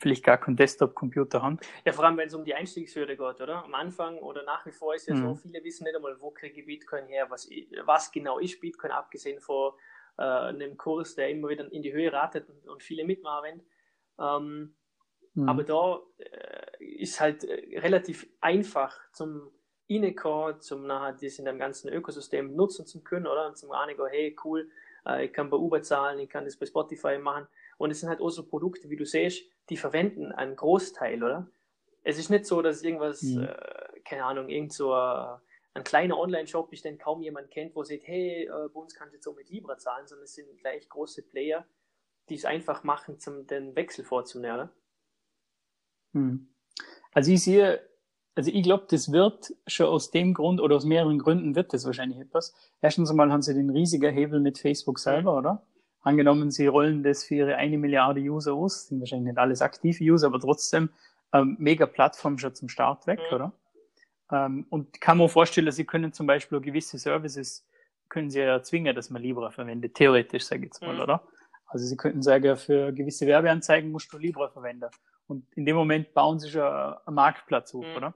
vielleicht 0.00 0.24
gar 0.24 0.38
keinen 0.38 0.56
Desktop-Computer 0.56 1.42
haben. 1.42 1.58
Ja, 1.84 1.92
vor 1.92 2.04
allem, 2.04 2.16
wenn 2.16 2.26
es 2.26 2.34
um 2.34 2.44
die 2.44 2.54
Einstiegshürde 2.54 3.16
geht, 3.16 3.40
oder? 3.40 3.64
Am 3.64 3.74
Anfang 3.74 4.18
oder 4.18 4.42
nach 4.44 4.64
wie 4.66 4.72
vor 4.72 4.94
ist 4.94 5.06
ja 5.06 5.14
mhm. 5.14 5.22
so, 5.22 5.34
viele 5.36 5.62
wissen 5.62 5.84
nicht 5.84 5.94
einmal, 5.94 6.18
wo 6.20 6.30
kriege 6.30 6.60
ich 6.60 6.66
Bitcoin 6.66 7.06
her, 7.06 7.26
was, 7.28 7.48
was 7.84 8.10
genau 8.10 8.38
ist 8.38 8.60
Bitcoin, 8.60 8.90
abgesehen 8.90 9.40
von 9.40 9.72
äh, 10.18 10.22
einem 10.22 10.76
Kurs, 10.76 11.14
der 11.14 11.30
immer 11.30 11.48
wieder 11.48 11.70
in 11.70 11.82
die 11.82 11.92
Höhe 11.92 12.12
ratet 12.12 12.48
und, 12.48 12.66
und 12.68 12.82
viele 12.82 13.04
mitmachen. 13.04 13.62
Ähm, 14.18 14.74
mhm. 15.34 15.48
Aber 15.48 15.62
da 15.62 16.00
äh, 16.18 16.61
ist 16.82 17.20
halt 17.20 17.44
äh, 17.44 17.78
relativ 17.78 18.26
einfach 18.40 18.98
zum 19.12 19.50
Reinkommen, 19.90 20.60
zum 20.60 20.86
nachher 20.86 21.12
das 21.12 21.38
in 21.38 21.44
dem 21.44 21.58
ganzen 21.58 21.92
Ökosystem 21.92 22.54
nutzen 22.54 22.86
zu 22.86 23.02
können, 23.02 23.26
oder? 23.26 23.46
Und 23.46 23.56
zum 23.56 23.70
Reinigen, 23.70 24.06
hey, 24.06 24.36
cool, 24.44 24.70
äh, 25.06 25.26
ich 25.26 25.32
kann 25.32 25.50
bei 25.50 25.56
Uber 25.56 25.82
zahlen, 25.82 26.18
ich 26.18 26.28
kann 26.28 26.44
das 26.44 26.56
bei 26.56 26.66
Spotify 26.66 27.18
machen. 27.18 27.46
Und 27.78 27.90
es 27.90 28.00
sind 28.00 28.08
halt 28.08 28.20
auch 28.20 28.30
so 28.30 28.44
Produkte, 28.46 28.90
wie 28.90 28.96
du 28.96 29.04
siehst, 29.04 29.44
die 29.68 29.76
verwenden 29.76 30.32
einen 30.32 30.56
Großteil, 30.56 31.22
oder? 31.22 31.48
Es 32.04 32.18
ist 32.18 32.30
nicht 32.30 32.46
so, 32.46 32.62
dass 32.62 32.82
irgendwas, 32.82 33.22
mhm. 33.22 33.44
äh, 33.44 34.00
keine 34.04 34.24
Ahnung, 34.24 34.48
irgend 34.48 34.72
so 34.72 34.92
ein, 34.92 35.40
ein 35.74 35.84
kleiner 35.84 36.18
Online-Shop 36.18 36.72
ist, 36.72 36.84
den 36.84 36.98
kaum 36.98 37.22
jemand 37.22 37.50
kennt, 37.50 37.74
wo 37.74 37.82
sieht, 37.82 38.06
hey, 38.06 38.44
äh, 38.44 38.68
bei 38.68 38.80
uns 38.80 38.94
kannst 38.94 39.12
du 39.12 39.16
jetzt 39.16 39.26
auch 39.26 39.36
mit 39.36 39.50
Libra 39.50 39.78
zahlen, 39.78 40.06
sondern 40.06 40.24
es 40.24 40.34
sind 40.34 40.46
gleich 40.58 40.88
große 40.88 41.22
Player, 41.22 41.66
die 42.28 42.34
es 42.34 42.44
einfach 42.44 42.84
machen, 42.84 43.18
zum 43.18 43.46
den 43.46 43.74
Wechsel 43.74 44.04
vorzunehmen. 44.04 44.68
Hm. 46.12 46.51
Also 47.12 47.32
ich 47.32 47.42
sehe, 47.42 47.80
also 48.34 48.50
ich 48.52 48.62
glaube, 48.62 48.86
das 48.88 49.12
wird 49.12 49.54
schon 49.66 49.86
aus 49.86 50.10
dem 50.10 50.34
Grund 50.34 50.60
oder 50.60 50.76
aus 50.76 50.84
mehreren 50.84 51.18
Gründen 51.18 51.54
wird 51.54 51.72
das 51.72 51.84
wahrscheinlich 51.84 52.18
etwas. 52.18 52.54
Erstens 52.80 53.10
einmal 53.10 53.30
haben 53.30 53.42
sie 53.42 53.54
den 53.54 53.70
riesigen 53.70 54.12
Hebel 54.12 54.40
mit 54.40 54.58
Facebook 54.58 54.98
selber, 54.98 55.36
oder? 55.36 55.62
Angenommen, 56.00 56.50
sie 56.50 56.66
rollen 56.66 57.02
das 57.02 57.24
für 57.24 57.36
ihre 57.36 57.56
eine 57.56 57.78
Milliarde 57.78 58.20
User 58.20 58.54
aus, 58.54 58.88
sind 58.88 59.00
wahrscheinlich 59.00 59.28
nicht 59.28 59.38
alles 59.38 59.62
aktive 59.62 60.02
User, 60.02 60.26
aber 60.26 60.40
trotzdem 60.40 60.90
ähm, 61.32 61.56
mega 61.60 61.86
Plattform 61.86 62.38
schon 62.38 62.54
zum 62.54 62.68
Start 62.68 63.06
weg, 63.06 63.20
mhm. 63.30 63.34
oder? 63.34 63.52
Ähm, 64.32 64.66
und 64.70 65.00
kann 65.00 65.18
man 65.18 65.28
vorstellen, 65.28 65.70
sie 65.70 65.84
können 65.84 66.12
zum 66.12 66.26
Beispiel 66.26 66.60
gewisse 66.60 66.98
Services 66.98 67.66
können 68.08 68.30
sie 68.30 68.40
ja 68.40 68.62
zwingen, 68.62 68.94
dass 68.94 69.10
man 69.10 69.22
Libra 69.22 69.50
verwendet, 69.50 69.94
theoretisch, 69.94 70.44
sage 70.44 70.62
ich 70.62 70.66
jetzt 70.66 70.82
mal, 70.82 70.94
mhm. 70.94 71.02
oder? 71.02 71.22
Also 71.66 71.86
sie 71.86 71.96
könnten 71.96 72.22
sagen, 72.22 72.56
für 72.56 72.92
gewisse 72.92 73.26
Werbeanzeigen 73.26 73.90
musst 73.90 74.12
du 74.12 74.18
Libra 74.18 74.48
verwenden. 74.48 74.90
Und 75.26 75.46
in 75.54 75.64
dem 75.64 75.76
Moment 75.76 76.14
bauen 76.14 76.38
sie 76.38 76.50
schon 76.50 76.62
einen 76.62 77.14
Marktplatz 77.14 77.74
auf, 77.74 77.84
mhm. 77.84 77.96
oder? 77.96 78.14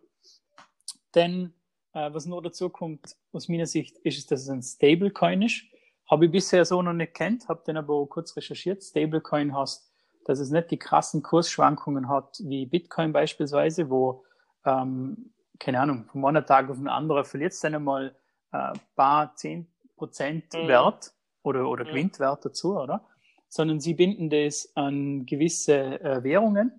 Denn 1.14 1.54
äh, 1.92 2.12
was 2.12 2.26
noch 2.26 2.42
dazu 2.42 2.68
kommt, 2.68 3.16
aus 3.32 3.48
meiner 3.48 3.66
Sicht, 3.66 3.96
ist 3.98 4.18
es, 4.18 4.26
dass 4.26 4.42
es 4.42 4.48
ein 4.50 4.62
Stablecoin 4.62 5.42
ist. 5.42 5.62
Habe 6.10 6.26
ich 6.26 6.30
bisher 6.30 6.64
so 6.64 6.82
noch 6.82 6.92
nicht 6.92 7.14
kennt, 7.14 7.48
habe 7.48 7.64
den 7.66 7.76
aber 7.76 8.06
kurz 8.06 8.36
recherchiert. 8.36 8.82
Stablecoin 8.82 9.56
heißt, 9.56 9.90
dass 10.26 10.40
es 10.40 10.50
nicht 10.50 10.70
die 10.70 10.78
krassen 10.78 11.22
Kursschwankungen 11.22 12.08
hat 12.08 12.38
wie 12.44 12.66
Bitcoin 12.66 13.12
beispielsweise, 13.12 13.88
wo, 13.88 14.24
ähm, 14.64 15.32
keine 15.58 15.80
Ahnung, 15.80 16.04
von 16.12 16.24
einem 16.24 16.44
Tag 16.44 16.68
auf 16.68 16.76
den 16.76 16.88
anderen 16.88 17.24
verliert 17.24 17.52
es 17.52 17.60
dann 17.60 17.76
einmal 17.76 18.14
äh, 18.52 18.72
paar 18.94 19.34
zehn 19.36 19.66
Prozent 19.96 20.52
mhm. 20.52 20.68
Wert 20.68 21.12
oder, 21.42 21.68
oder 21.68 21.84
mhm. 21.84 21.88
gewinnt 21.88 22.20
Wert 22.20 22.44
dazu, 22.44 22.76
oder? 22.76 23.06
Sondern 23.48 23.80
sie 23.80 23.94
binden 23.94 24.28
das 24.28 24.70
an 24.74 25.24
gewisse 25.24 26.00
äh, 26.00 26.22
Währungen 26.24 26.72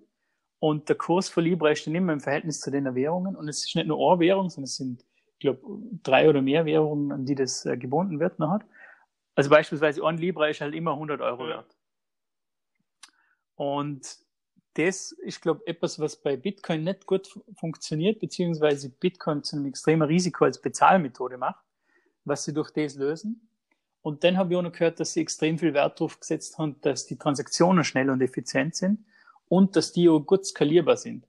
und 0.67 0.89
der 0.89 0.97
Kurs 0.97 1.29
von 1.29 1.45
Libra 1.45 1.71
ist 1.71 1.87
dann 1.87 1.95
immer 1.95 2.11
im 2.11 2.19
Verhältnis 2.19 2.59
zu 2.59 2.69
den 2.69 2.93
Währungen. 2.93 3.37
Und 3.37 3.47
es 3.47 3.63
ist 3.63 3.73
nicht 3.73 3.87
nur 3.87 4.11
eine 4.11 4.19
Währung, 4.19 4.49
sondern 4.49 4.65
es 4.65 4.75
sind, 4.75 5.05
ich 5.35 5.39
glaube, 5.39 5.61
drei 6.03 6.27
oder 6.27 6.41
mehr 6.41 6.65
Währungen, 6.65 7.13
an 7.13 7.25
die 7.25 7.35
das 7.35 7.65
äh, 7.65 7.77
gebunden 7.77 8.19
wird. 8.19 8.37
Nachher. 8.37 8.67
Also 9.33 9.49
beispielsweise 9.49 10.05
ein 10.05 10.17
Libra 10.17 10.49
ist 10.49 10.59
halt 10.59 10.75
immer 10.75 10.91
100 10.91 11.21
Euro 11.21 11.43
ja. 11.43 11.49
wert. 11.55 11.77
Und 13.55 14.17
das 14.73 15.13
ist, 15.13 15.41
glaube 15.41 15.61
ich, 15.63 15.69
etwas, 15.73 15.99
was 15.99 16.17
bei 16.17 16.35
Bitcoin 16.35 16.83
nicht 16.83 17.05
gut 17.05 17.39
funktioniert, 17.55 18.19
beziehungsweise 18.19 18.89
Bitcoin 18.89 19.43
zu 19.43 19.55
einem 19.55 19.67
extremen 19.67 20.05
Risiko 20.05 20.43
als 20.43 20.61
Bezahlmethode 20.61 21.37
macht, 21.37 21.63
was 22.25 22.43
sie 22.43 22.53
durch 22.53 22.71
das 22.71 22.95
lösen. 22.95 23.49
Und 24.01 24.25
dann 24.25 24.35
habe 24.35 24.51
ich 24.51 24.57
auch 24.57 24.63
noch 24.63 24.73
gehört, 24.73 24.99
dass 24.99 25.13
sie 25.13 25.21
extrem 25.21 25.59
viel 25.59 25.73
Wert 25.73 25.97
darauf 26.01 26.19
gesetzt 26.19 26.57
haben, 26.57 26.75
dass 26.81 27.05
die 27.05 27.17
Transaktionen 27.17 27.85
schnell 27.85 28.09
und 28.09 28.21
effizient 28.21 28.75
sind 28.75 29.05
und 29.49 29.75
dass 29.75 29.93
die 29.93 30.09
auch 30.09 30.19
gut 30.19 30.45
skalierbar 30.45 30.97
sind. 30.97 31.25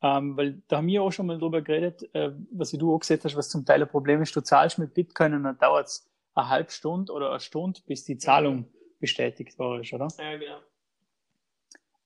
Ähm, 0.00 0.36
weil 0.36 0.62
da 0.68 0.76
haben 0.76 0.86
wir 0.86 1.02
auch 1.02 1.10
schon 1.10 1.26
mal 1.26 1.38
drüber 1.38 1.60
geredet, 1.60 2.08
äh, 2.14 2.30
was 2.52 2.70
du 2.70 2.94
auch 2.94 3.00
gesagt 3.00 3.24
hast, 3.24 3.36
was 3.36 3.48
zum 3.48 3.64
Teil 3.64 3.82
ein 3.82 3.88
Problem 3.88 4.22
ist, 4.22 4.34
du 4.36 4.40
zahlst 4.40 4.78
mit 4.78 4.94
Bitcoin 4.94 5.34
und 5.34 5.42
dann 5.42 5.58
dauert 5.58 5.88
es 5.88 6.08
eine 6.34 6.48
halbe 6.48 6.70
Stunde 6.70 7.12
oder 7.12 7.30
eine 7.30 7.40
Stunde, 7.40 7.80
bis 7.84 8.04
die 8.04 8.16
Zahlung 8.16 8.66
bestätigt 9.00 9.58
war, 9.58 9.70
oder? 9.70 9.82
Ja, 9.82 10.36
genau. 10.36 10.60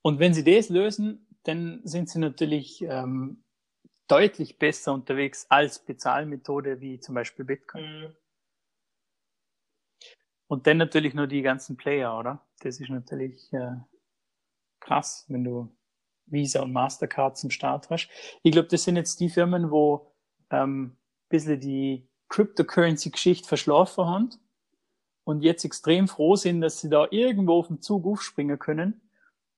Und 0.01 0.19
wenn 0.19 0.33
sie 0.35 0.43
das 0.43 0.69
lösen, 0.69 1.27
dann 1.45 1.81
sind 1.85 2.09
sie 2.09 2.19
natürlich 2.19 2.83
ähm, 2.83 3.45
deutlich 4.09 4.59
besser 4.59 4.95
unterwegs 4.95 5.47
als 5.49 5.79
Bezahlmethode 5.79 6.81
wie 6.81 6.99
zum 6.99 7.15
Beispiel 7.15 7.45
Bitcoin. 7.45 7.85
Mhm. 7.85 8.17
Und 10.49 10.67
dann 10.67 10.77
natürlich 10.77 11.15
nur 11.15 11.27
die 11.27 11.43
ganzen 11.43 11.77
Player, 11.77 12.19
oder? 12.19 12.47
Das 12.61 12.79
ist 12.81 12.91
natürlich 12.91 13.53
äh, 13.53 13.77
krass, 14.83 15.25
wenn 15.29 15.45
du 15.45 15.75
Visa 16.27 16.63
und 16.63 16.73
Mastercard 16.73 17.37
zum 17.37 17.51
Start 17.51 17.91
hast. 17.91 18.09
Ich 18.43 18.53
glaube, 18.53 18.69
das 18.69 18.85
sind 18.85 18.97
jetzt 18.97 19.21
die 19.21 19.29
Firmen, 19.29 19.71
wo 19.71 20.13
ähm, 20.51 20.85
ein 20.85 20.97
bisschen 21.29 21.61
die 21.61 22.09
Cryptocurrency-Geschichte 22.29 23.47
verschlafen 23.47 24.07
haben 24.07 24.31
und 25.25 25.43
jetzt 25.43 25.65
extrem 25.65 26.09
froh 26.09 26.37
sind, 26.37 26.61
dass 26.61 26.81
sie 26.81 26.89
da 26.89 27.07
irgendwo 27.11 27.59
auf 27.59 27.69
den 27.69 27.81
Zug 27.81 28.07
aufspringen 28.07 28.59
können, 28.59 29.01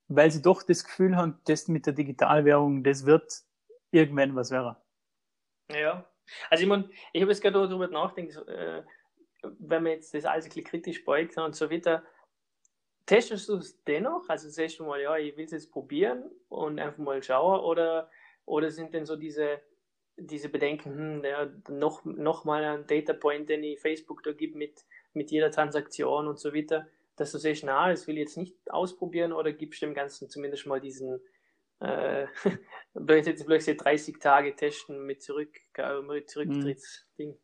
weil 0.08 0.30
sie 0.30 0.42
doch 0.42 0.62
das 0.62 0.84
Gefühl 0.84 1.16
haben, 1.16 1.40
das 1.44 1.68
mit 1.68 1.86
der 1.86 1.92
Digitalwährung, 1.92 2.82
das 2.82 3.06
wird 3.06 3.42
irgendwann 3.90 4.34
was 4.34 4.50
wäre. 4.50 4.76
Ja, 5.70 6.04
also 6.50 6.62
ich 6.62 6.68
meine, 6.68 6.90
ich 7.12 7.22
habe 7.22 7.30
jetzt 7.30 7.42
gerade 7.42 7.68
darüber 7.68 7.88
nachgedacht, 7.88 8.46
äh, 8.48 8.82
wenn 9.42 9.82
man 9.82 9.92
jetzt 9.92 10.14
das 10.14 10.24
alles 10.24 10.46
ein 10.46 10.48
bisschen 10.48 10.64
kritisch 10.64 11.04
beugt 11.04 11.36
und 11.36 11.54
so 11.54 11.70
weiter, 11.70 12.02
testest 13.06 13.48
du 13.48 13.56
es 13.56 13.82
dennoch? 13.84 14.28
Also 14.28 14.48
sagst 14.48 14.78
du 14.78 14.84
mal, 14.84 15.00
ja, 15.00 15.16
ich 15.16 15.36
will 15.36 15.44
es 15.44 15.52
jetzt 15.52 15.70
probieren 15.70 16.30
und 16.48 16.78
einfach 16.78 16.98
mal 16.98 17.22
schauen 17.22 17.60
oder, 17.60 18.10
oder 18.44 18.70
sind 18.70 18.94
denn 18.94 19.06
so 19.06 19.16
diese, 19.16 19.60
diese 20.16 20.48
Bedenken, 20.48 20.94
hm, 20.94 21.24
ja, 21.24 21.50
noch, 21.68 22.04
noch 22.04 22.44
mal 22.44 22.64
ein 22.64 22.86
Data 22.86 23.12
Point, 23.12 23.48
den 23.48 23.64
ich 23.64 23.80
Facebook 23.80 24.22
da 24.22 24.32
gibt 24.32 24.56
mit, 24.56 24.84
mit 25.12 25.30
jeder 25.30 25.50
Transaktion 25.50 26.26
und 26.26 26.38
so 26.38 26.54
weiter, 26.54 26.86
dass 27.16 27.32
du 27.32 27.38
sagst, 27.38 27.64
na, 27.64 27.88
das 27.90 28.06
will 28.06 28.16
ich 28.16 28.22
jetzt 28.22 28.36
nicht 28.36 28.56
ausprobieren 28.70 29.32
oder 29.32 29.52
gibst 29.52 29.82
dem 29.82 29.94
Ganzen 29.94 30.28
zumindest 30.28 30.66
mal 30.66 30.80
diesen, 30.80 31.20
äh, 31.80 32.26
jetzt 33.08 33.46
plötzlich 33.46 33.76
30 33.76 34.18
Tage 34.18 34.56
testen 34.56 35.04
mit 35.04 35.22
zurück, 35.22 35.60
äh, 35.76 36.00
mit 36.00 36.36
Rücktrittsding. 36.36 37.30
Mhm 37.30 37.38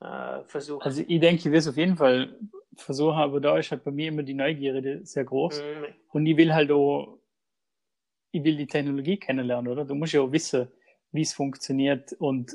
äh, 0.00 0.44
versuchen. 0.46 0.82
Also 0.82 1.02
ich 1.06 1.20
denke, 1.20 1.36
ich 1.36 1.44
werde 1.44 1.58
es 1.58 1.68
auf 1.68 1.76
jeden 1.76 1.96
Fall 1.96 2.38
versuchen, 2.76 3.16
aber 3.16 3.40
da 3.40 3.58
ist 3.58 3.70
halt 3.70 3.84
bei 3.84 3.90
mir 3.90 4.08
immer 4.08 4.22
die 4.22 4.34
Neugierde 4.34 5.04
sehr 5.04 5.24
groß. 5.24 5.60
Mhm. 5.60 5.84
Und 6.10 6.26
ich 6.26 6.36
will 6.36 6.52
halt 6.54 6.70
auch, 6.70 7.18
ich 8.32 8.44
will 8.44 8.56
die 8.56 8.66
Technologie 8.66 9.16
kennenlernen, 9.16 9.70
oder? 9.70 9.84
Du 9.84 9.94
musst 9.94 10.12
ja 10.12 10.20
auch 10.20 10.32
wissen, 10.32 10.68
wie 11.12 11.22
es 11.22 11.32
funktioniert 11.32 12.12
und 12.14 12.54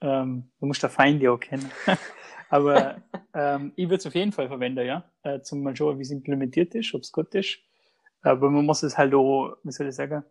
ähm, 0.00 0.50
du 0.58 0.66
musst 0.66 0.82
der 0.82 0.90
Feind 0.90 1.22
ja 1.22 1.30
auch 1.32 1.40
kennen. 1.40 1.70
aber 2.48 3.02
ähm, 3.34 3.72
ich 3.76 3.86
würde 3.86 3.96
es 3.96 4.06
auf 4.06 4.14
jeden 4.14 4.32
Fall 4.32 4.48
verwenden, 4.48 4.84
ja, 4.86 5.10
äh, 5.22 5.40
zum 5.40 5.62
mal 5.62 5.76
schauen, 5.76 5.98
wie 5.98 6.02
es 6.02 6.10
implementiert 6.10 6.74
ist, 6.74 6.92
ob 6.94 7.02
es 7.02 7.12
gut 7.12 7.34
ist. 7.34 7.58
Aber 8.22 8.50
man 8.50 8.66
muss 8.66 8.82
es 8.82 8.98
halt 8.98 9.14
auch, 9.14 9.56
wie 9.62 9.72
soll 9.72 9.88
ich 9.88 9.94
sagen, 9.94 10.24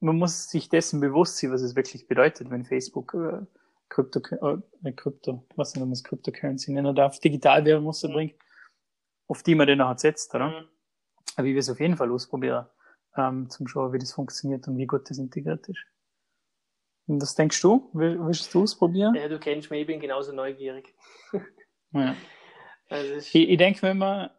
man 0.00 0.18
muss 0.18 0.50
sich 0.50 0.68
dessen 0.68 1.00
bewusst 1.00 1.38
sein, 1.38 1.52
was 1.52 1.62
es 1.62 1.76
wirklich 1.76 2.08
bedeutet, 2.08 2.50
wenn 2.50 2.64
Facebook 2.64 3.14
äh, 3.14 3.46
Krypto, 3.92 4.20
äh, 4.84 4.92
Krypto, 4.92 5.46
was 5.54 5.76
man 5.76 5.90
das 5.90 6.02
Cryptocurrency 6.02 6.72
nennen 6.72 6.94
darf, 6.96 7.20
Digitalwährung 7.20 7.84
muss 7.84 8.02
mhm. 8.02 8.12
bringen, 8.12 8.34
auf 9.28 9.42
die 9.42 9.54
man 9.54 9.66
den 9.66 9.78
nachher 9.78 9.98
setzt, 9.98 10.34
oder? 10.34 10.48
Mhm. 10.48 10.68
Aber 11.36 11.46
ich 11.46 11.52
will 11.52 11.58
es 11.58 11.68
auf 11.68 11.78
jeden 11.78 11.96
Fall 11.96 12.10
ausprobieren, 12.10 12.66
ähm, 13.16 13.50
zum 13.50 13.68
schauen, 13.68 13.92
wie 13.92 13.98
das 13.98 14.12
funktioniert 14.12 14.66
und 14.66 14.78
wie 14.78 14.86
gut 14.86 15.08
das 15.10 15.18
integriert 15.18 15.68
ist. 15.68 15.84
Und 17.06 17.20
was 17.20 17.34
denkst 17.34 17.60
du? 17.60 17.90
Willst 17.92 18.54
du 18.54 18.62
ausprobieren? 18.62 19.14
Ja, 19.14 19.28
du 19.28 19.38
kennst 19.38 19.70
mich, 19.70 19.82
ich 19.82 19.86
bin 19.86 20.00
genauso 20.00 20.32
neugierig. 20.32 20.94
ja. 21.92 22.16
Also 22.88 23.14
ich, 23.14 23.34
ich, 23.34 23.56
denke, 23.56 23.80
wenn 23.80 23.96
wir, 23.96 24.36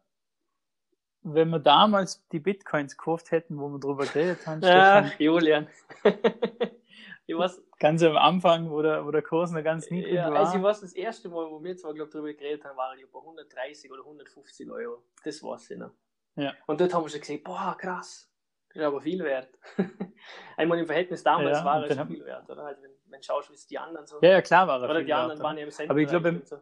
wenn 1.24 1.50
wir 1.50 1.58
damals 1.58 2.24
die 2.28 2.40
Bitcoins 2.40 2.96
gekauft 2.96 3.32
hätten, 3.32 3.58
wo 3.58 3.68
wir 3.68 3.80
drüber 3.80 4.06
geredet 4.06 4.46
haben, 4.46 4.62
Ach, 4.64 5.20
Julian. 5.20 5.68
ich 7.26 7.36
weiß, 7.36 7.60
ganz 7.84 8.02
am 8.02 8.16
Anfang, 8.16 8.72
wo 8.72 8.82
der, 8.82 9.06
wo 9.06 9.12
der 9.12 9.22
Kurs 9.22 9.52
noch 9.52 9.62
ganz 9.62 9.92
niedrig 9.92 10.14
ja, 10.14 10.32
war. 10.32 10.40
Also 10.40 10.56
ich 10.58 10.64
weiß, 10.64 10.80
das 10.80 10.94
erste 10.94 11.28
Mal, 11.28 11.52
wo 11.52 11.62
wir 11.62 11.76
zwar, 11.76 11.94
glaube 11.94 12.10
darüber 12.10 12.32
geredet 12.32 12.64
haben, 12.64 12.78
waren 12.78 12.98
die 12.98 13.04
bei 13.04 13.20
130 13.20 13.92
oder 13.92 14.04
150 14.04 14.72
Euro. 14.72 15.04
Das 15.26 15.44
war's 15.44 15.68
ja. 15.68 15.92
Ja. 16.36 16.54
Und 16.66 16.80
dort 16.80 16.94
haben 16.94 17.04
wir 17.04 17.10
schon 17.10 17.20
gesehen, 17.20 17.44
boah, 17.44 17.76
krass, 17.78 18.32
das 18.70 18.78
ist 18.78 18.84
aber 18.84 19.02
viel 19.02 19.22
wert. 19.26 19.50
Einmal 20.58 20.80
im 20.80 20.86
Verhältnis 20.86 21.24
damals 21.24 21.58
ja, 21.58 21.66
war 21.66 21.84
es 21.84 21.94
schon 21.94 22.08
viel 22.08 22.24
wert, 22.24 22.50
oder? 22.50 22.64
Also 22.64 22.82
wenn, 22.84 22.92
wenn 23.08 23.20
du 23.20 23.26
schaust, 23.26 23.50
wie 23.50 23.56
es 23.56 23.68
die 23.68 23.78
anderen 23.78 24.08
so. 24.08 24.18
Ja, 24.22 24.30
ja, 24.30 24.42
klar 24.42 24.66
war 24.66 24.82
er 24.82 24.90
Oder 24.90 25.04
die 25.04 25.14
anderen 25.14 25.40
wert, 25.40 25.44
waren 25.44 25.58
ja 25.58 25.64
im 25.66 25.72
Cent 25.72 25.90
Aber 25.90 26.00
ich 26.00 26.08
glaube, 26.08 26.42
so. 26.46 26.60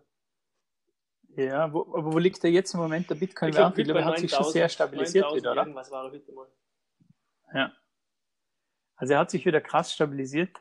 ja, 1.36 1.72
wo, 1.72 1.82
aber 1.82 2.14
wo 2.14 2.18
liegt 2.18 2.42
der 2.42 2.50
jetzt 2.50 2.74
im 2.74 2.80
Moment 2.80 3.08
der 3.12 3.16
Bitcoin 3.16 3.50
ich? 3.50 3.60
Ich 3.60 3.86
glaube, 3.86 4.00
er 4.00 4.06
hat 4.06 4.18
sich 4.18 4.32
schon 4.32 4.46
sehr 4.46 4.68
stabilisiert 4.68 5.36
wieder, 5.36 5.52
oder? 5.52 5.62
Irgendwas 5.62 5.92
war 5.92 6.06
er 6.06 6.12
heute 6.12 6.32
mal. 6.32 6.48
Ja. 7.54 7.72
Also 8.96 9.14
er 9.14 9.20
hat 9.20 9.30
sich 9.30 9.46
wieder 9.46 9.62
krass 9.62 9.94
stabilisiert. 9.94 10.60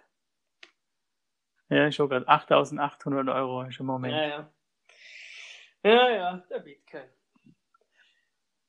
Ja, 1.70 1.86
ich 1.86 1.94
schon 1.94 2.08
gerade 2.08 2.26
8800 2.28 3.28
Euro 3.28 3.62
ist 3.62 3.78
im 3.80 3.86
Moment. 3.86 4.14
Ja, 4.14 4.26
ja. 4.26 4.50
Ja, 5.82 6.10
ja, 6.10 6.36
der 6.50 6.58
Bitcoin. 6.58 7.04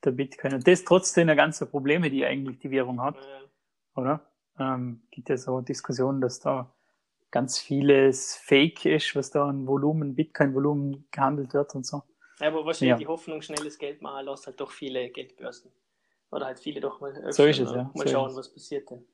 Der 0.04 0.12
Bitcoin. 0.12 0.54
Und 0.54 0.68
das 0.68 0.84
trotz 0.84 1.14
der 1.14 1.36
ganzen 1.36 1.70
Probleme, 1.70 2.10
die 2.10 2.26
eigentlich 2.26 2.60
die 2.60 2.72
Währung 2.72 3.02
hat. 3.02 3.16
Ja. 3.16 4.02
Oder? 4.02 4.32
Ähm, 4.60 5.04
gibt 5.12 5.30
ja 5.30 5.38
so 5.38 5.62
Diskussionen, 5.62 6.22
dass 6.22 6.40
da 6.40 6.74
ganz 7.32 7.60
vieles 7.60 8.36
Fake 8.36 8.86
ist, 8.86 9.16
was 9.16 9.32
da 9.32 9.48
an 9.48 9.66
Volumen, 9.66 10.16
Bitcoin-Volumen 10.16 11.08
gehandelt 11.12 11.54
wird 11.54 11.74
und 11.76 11.86
so. 11.86 12.04
Ja, 12.40 12.48
aber 12.48 12.66
wahrscheinlich 12.66 12.90
ja. 12.92 12.98
die 12.98 13.08
Hoffnung, 13.08 13.42
schnelles 13.42 13.78
Geld 13.78 14.02
machen, 14.02 14.26
lässt 14.26 14.48
halt 14.48 14.60
doch 14.60 14.72
viele 14.72 15.10
Geldbörsen. 15.10 15.72
Oder 16.32 16.46
halt 16.46 16.60
viele 16.60 16.80
doch 16.80 17.02
mal 17.02 17.12
öffnen, 17.12 17.34
so 17.34 17.46
ist 17.46 17.60
es, 17.60 17.72
ja. 17.72 17.92
Mal 17.94 18.08
so 18.08 18.14
schauen, 18.14 18.36
was 18.36 18.54
passiert 18.54 18.90
denn. 18.90 19.06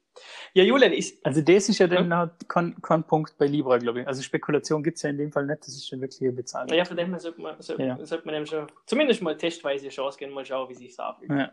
Ja, 0.54 0.64
Julian, 0.64 0.94
ist. 0.94 1.24
Also 1.26 1.42
das 1.42 1.70
ist 1.70 1.80
ja 1.80 1.88
dann 1.88 2.12
hm? 2.12 2.32
kein, 2.48 2.82
kein 2.82 3.04
Punkt 3.04 3.38
bei 3.38 3.46
Libra, 3.46 3.78
glaube 3.78 4.02
ich. 4.02 4.08
Also 4.08 4.22
Spekulation 4.22 4.84
gibt 4.84 4.98
es 4.98 5.04
ja 5.04 5.10
in 5.10 5.18
dem 5.18 5.32
Fall 5.32 5.46
nicht, 5.46 5.62
das 5.62 5.70
ist 5.70 5.88
schon 5.88 6.02
wirklich 6.02 6.34
Bezahlung. 6.36 6.76
Ja, 6.76 6.86
von 6.86 6.98
dem 6.98 7.10
her 7.10 7.20
sollte 7.20 7.42
man, 7.42 7.62
sollte, 7.62 7.84
ja. 7.84 8.06
sollte 8.06 8.26
man 8.26 8.36
eben 8.36 8.46
schon 8.46 8.68
zumindest 8.86 9.22
mal 9.22 9.38
testweise 9.38 9.84
eine 9.84 9.92
Chance 9.92 10.18
geben, 10.18 10.34
mal 10.34 10.46
schauen, 10.46 10.70
wie 10.70 10.76
sich 10.76 10.90
es 10.90 11.00
abgeht. 11.00 11.30
Ja. 11.30 11.52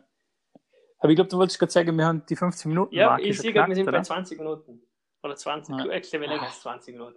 Aber 0.99 1.11
ich 1.11 1.17
glaube, 1.17 1.29
du 1.29 1.37
wolltest 1.37 1.59
gerade 1.59 1.73
sagen, 1.73 1.97
wir 1.99 2.07
haben 2.07 2.25
die 2.27 2.37
15 2.37 2.69
Minuten. 2.71 2.95
Ja, 2.95 3.19
ich 3.19 3.39
sehe 3.39 3.53
gerade, 3.53 3.69
wir 3.69 3.75
sind 3.75 3.87
oder? 3.87 3.99
bei 3.99 4.05
20 4.05 4.39
Minuten. 4.39 4.81
Oder 5.25 5.37
20, 5.37 5.79
ja. 5.79 5.87
actually 5.87 6.27
länger 6.27 6.43
als 6.43 6.61
20 6.61 6.97
Minuten. 6.97 7.17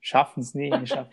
Schaffen 0.00 0.40
es 0.40 0.54
nie, 0.54 0.70
schaffen 0.86 1.12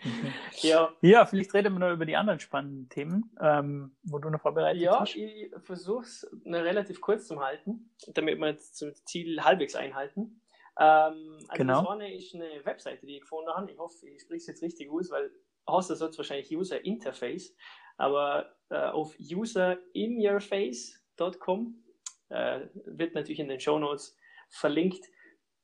es 0.50 0.62
ja. 0.62 0.90
ja, 1.02 1.26
vielleicht 1.26 1.52
reden 1.52 1.74
wir 1.74 1.80
noch 1.80 1.92
über 1.92 2.06
die 2.06 2.16
anderen 2.16 2.40
spannenden 2.40 2.88
Themen, 2.88 3.30
ähm, 3.38 3.94
wo 4.04 4.18
du 4.18 4.30
noch 4.30 4.40
vorbereitet 4.40 4.80
ja, 4.80 4.98
hast. 4.98 5.14
Ja, 5.14 5.26
ich 5.26 5.52
versuche 5.62 6.04
es 6.04 6.26
relativ 6.46 7.02
kurz 7.02 7.26
zu 7.26 7.38
halten, 7.40 7.92
damit 8.14 8.38
wir 8.38 8.54
das 8.54 8.72
Ziel 9.04 9.44
halbwegs 9.44 9.74
einhalten. 9.74 10.40
Ähm, 10.78 11.36
also 11.48 11.58
genau. 11.58 11.82
das 11.82 11.90
eine 11.90 12.14
ist 12.14 12.34
eine 12.34 12.64
Webseite, 12.64 13.04
die 13.04 13.16
ich 13.16 13.20
gefunden 13.20 13.50
habe. 13.50 13.70
Ich 13.70 13.78
hoffe, 13.78 14.08
ich 14.08 14.22
spreche 14.22 14.38
es 14.38 14.46
jetzt 14.46 14.62
richtig 14.62 14.90
aus, 14.90 15.10
weil 15.10 15.30
Hoster 15.68 15.96
sagt 15.96 16.16
wahrscheinlich 16.16 16.50
User 16.56 16.82
Interface, 16.82 17.54
aber 17.98 18.54
äh, 18.70 18.86
auf 18.86 19.14
userinyourface.com 19.18 21.84
äh, 22.30 22.60
wird 22.86 23.14
natürlich 23.14 23.40
in 23.40 23.48
den 23.48 23.60
Show 23.60 23.78
Notes 23.78 24.16
verlinkt, 24.48 25.04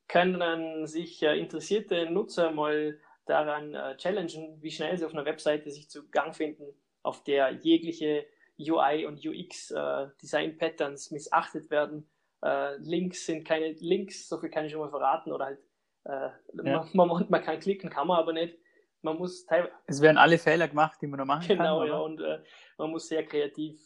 können 0.08 0.86
sich 0.86 1.22
äh, 1.22 1.38
interessierte 1.38 2.10
Nutzer 2.10 2.50
mal 2.50 2.98
daran 3.26 3.74
äh, 3.74 3.96
challengen, 3.96 4.62
wie 4.62 4.70
schnell 4.70 4.96
sie 4.96 5.04
auf 5.04 5.12
einer 5.12 5.24
Webseite 5.24 5.70
sich 5.70 5.90
zu 5.90 6.08
Gang 6.10 6.34
finden, 6.34 6.64
auf 7.02 7.24
der 7.24 7.50
jegliche 7.50 8.26
UI 8.58 9.04
und 9.06 9.24
UX 9.24 9.70
äh, 9.70 10.06
Design 10.22 10.56
Patterns 10.56 11.10
missachtet 11.10 11.70
werden. 11.70 12.08
Äh, 12.42 12.76
Links 12.76 13.26
sind 13.26 13.44
keine 13.44 13.72
Links, 13.72 14.28
so 14.28 14.38
viel 14.38 14.50
kann 14.50 14.64
ich 14.64 14.72
schon 14.72 14.80
mal 14.80 14.90
verraten, 14.90 15.32
oder 15.32 15.46
halt 15.46 15.58
äh, 16.04 16.30
ja. 16.64 16.88
man, 16.92 17.08
man, 17.08 17.26
man, 17.28 17.42
kann 17.42 17.58
klicken, 17.58 17.90
kann 17.90 18.06
man 18.06 18.18
aber 18.18 18.32
nicht. 18.32 18.56
Man 19.02 19.18
muss 19.18 19.44
teilweise. 19.44 19.72
Es 19.86 20.00
werden 20.00 20.18
alle 20.18 20.38
Fehler 20.38 20.68
gemacht, 20.68 20.98
die 21.02 21.06
man 21.06 21.18
noch 21.18 21.26
machen 21.26 21.46
genau, 21.48 21.80
kann. 21.80 21.86
Genau, 21.86 21.98
ja, 21.98 21.98
und 21.98 22.20
äh, 22.20 22.42
man 22.78 22.90
muss 22.90 23.08
sehr 23.08 23.24
kreativ 23.24 23.80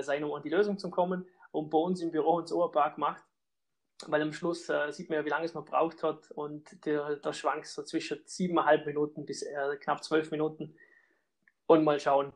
sein, 0.00 0.24
um 0.24 0.34
an 0.34 0.42
die 0.42 0.48
Lösung 0.50 0.76
zu 0.76 0.90
kommen. 0.90 1.24
Und 1.52 1.70
bei 1.70 1.78
uns 1.78 2.02
im 2.02 2.10
Büro 2.10 2.34
uns 2.34 2.50
so 2.50 2.64
ein 2.64 2.72
paar 2.72 2.92
gemacht, 2.92 3.22
weil 4.06 4.22
am 4.22 4.32
Schluss 4.32 4.68
äh, 4.68 4.92
sieht 4.92 5.08
man 5.08 5.18
ja, 5.18 5.24
wie 5.24 5.30
lange 5.30 5.44
es 5.44 5.54
man 5.54 5.64
braucht 5.64 6.02
hat 6.02 6.30
und 6.30 6.84
der, 6.86 7.16
der 7.16 7.32
schwankt 7.32 7.66
so 7.66 7.82
zwischen 7.82 8.20
siebeneinhalb 8.24 8.86
Minuten 8.86 9.26
bis 9.26 9.42
äh, 9.42 9.76
knapp 9.80 10.04
zwölf 10.04 10.30
Minuten 10.30 10.74
und 11.66 11.84
mal 11.84 11.98
schauen. 11.98 12.32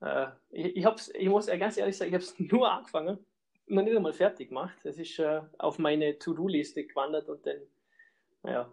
Äh, 0.00 0.26
ich, 0.50 0.76
ich, 0.76 0.84
hab's, 0.84 1.10
ich 1.14 1.28
muss 1.28 1.46
ganz 1.46 1.76
ehrlich 1.76 1.96
sagen, 1.96 2.10
ich 2.10 2.14
habe 2.14 2.24
es 2.24 2.38
nur 2.38 2.70
angefangen 2.70 3.18
und 3.66 3.74
noch 3.74 3.82
nicht 3.82 3.96
einmal 3.96 4.12
fertig 4.12 4.48
gemacht. 4.48 4.76
Es 4.84 4.98
ist 4.98 5.18
äh, 5.18 5.40
auf 5.58 5.78
meine 5.78 6.18
To-Do-Liste 6.18 6.84
gewandert 6.84 7.28
und 7.28 7.44
dann, 7.44 7.56
naja, 8.42 8.72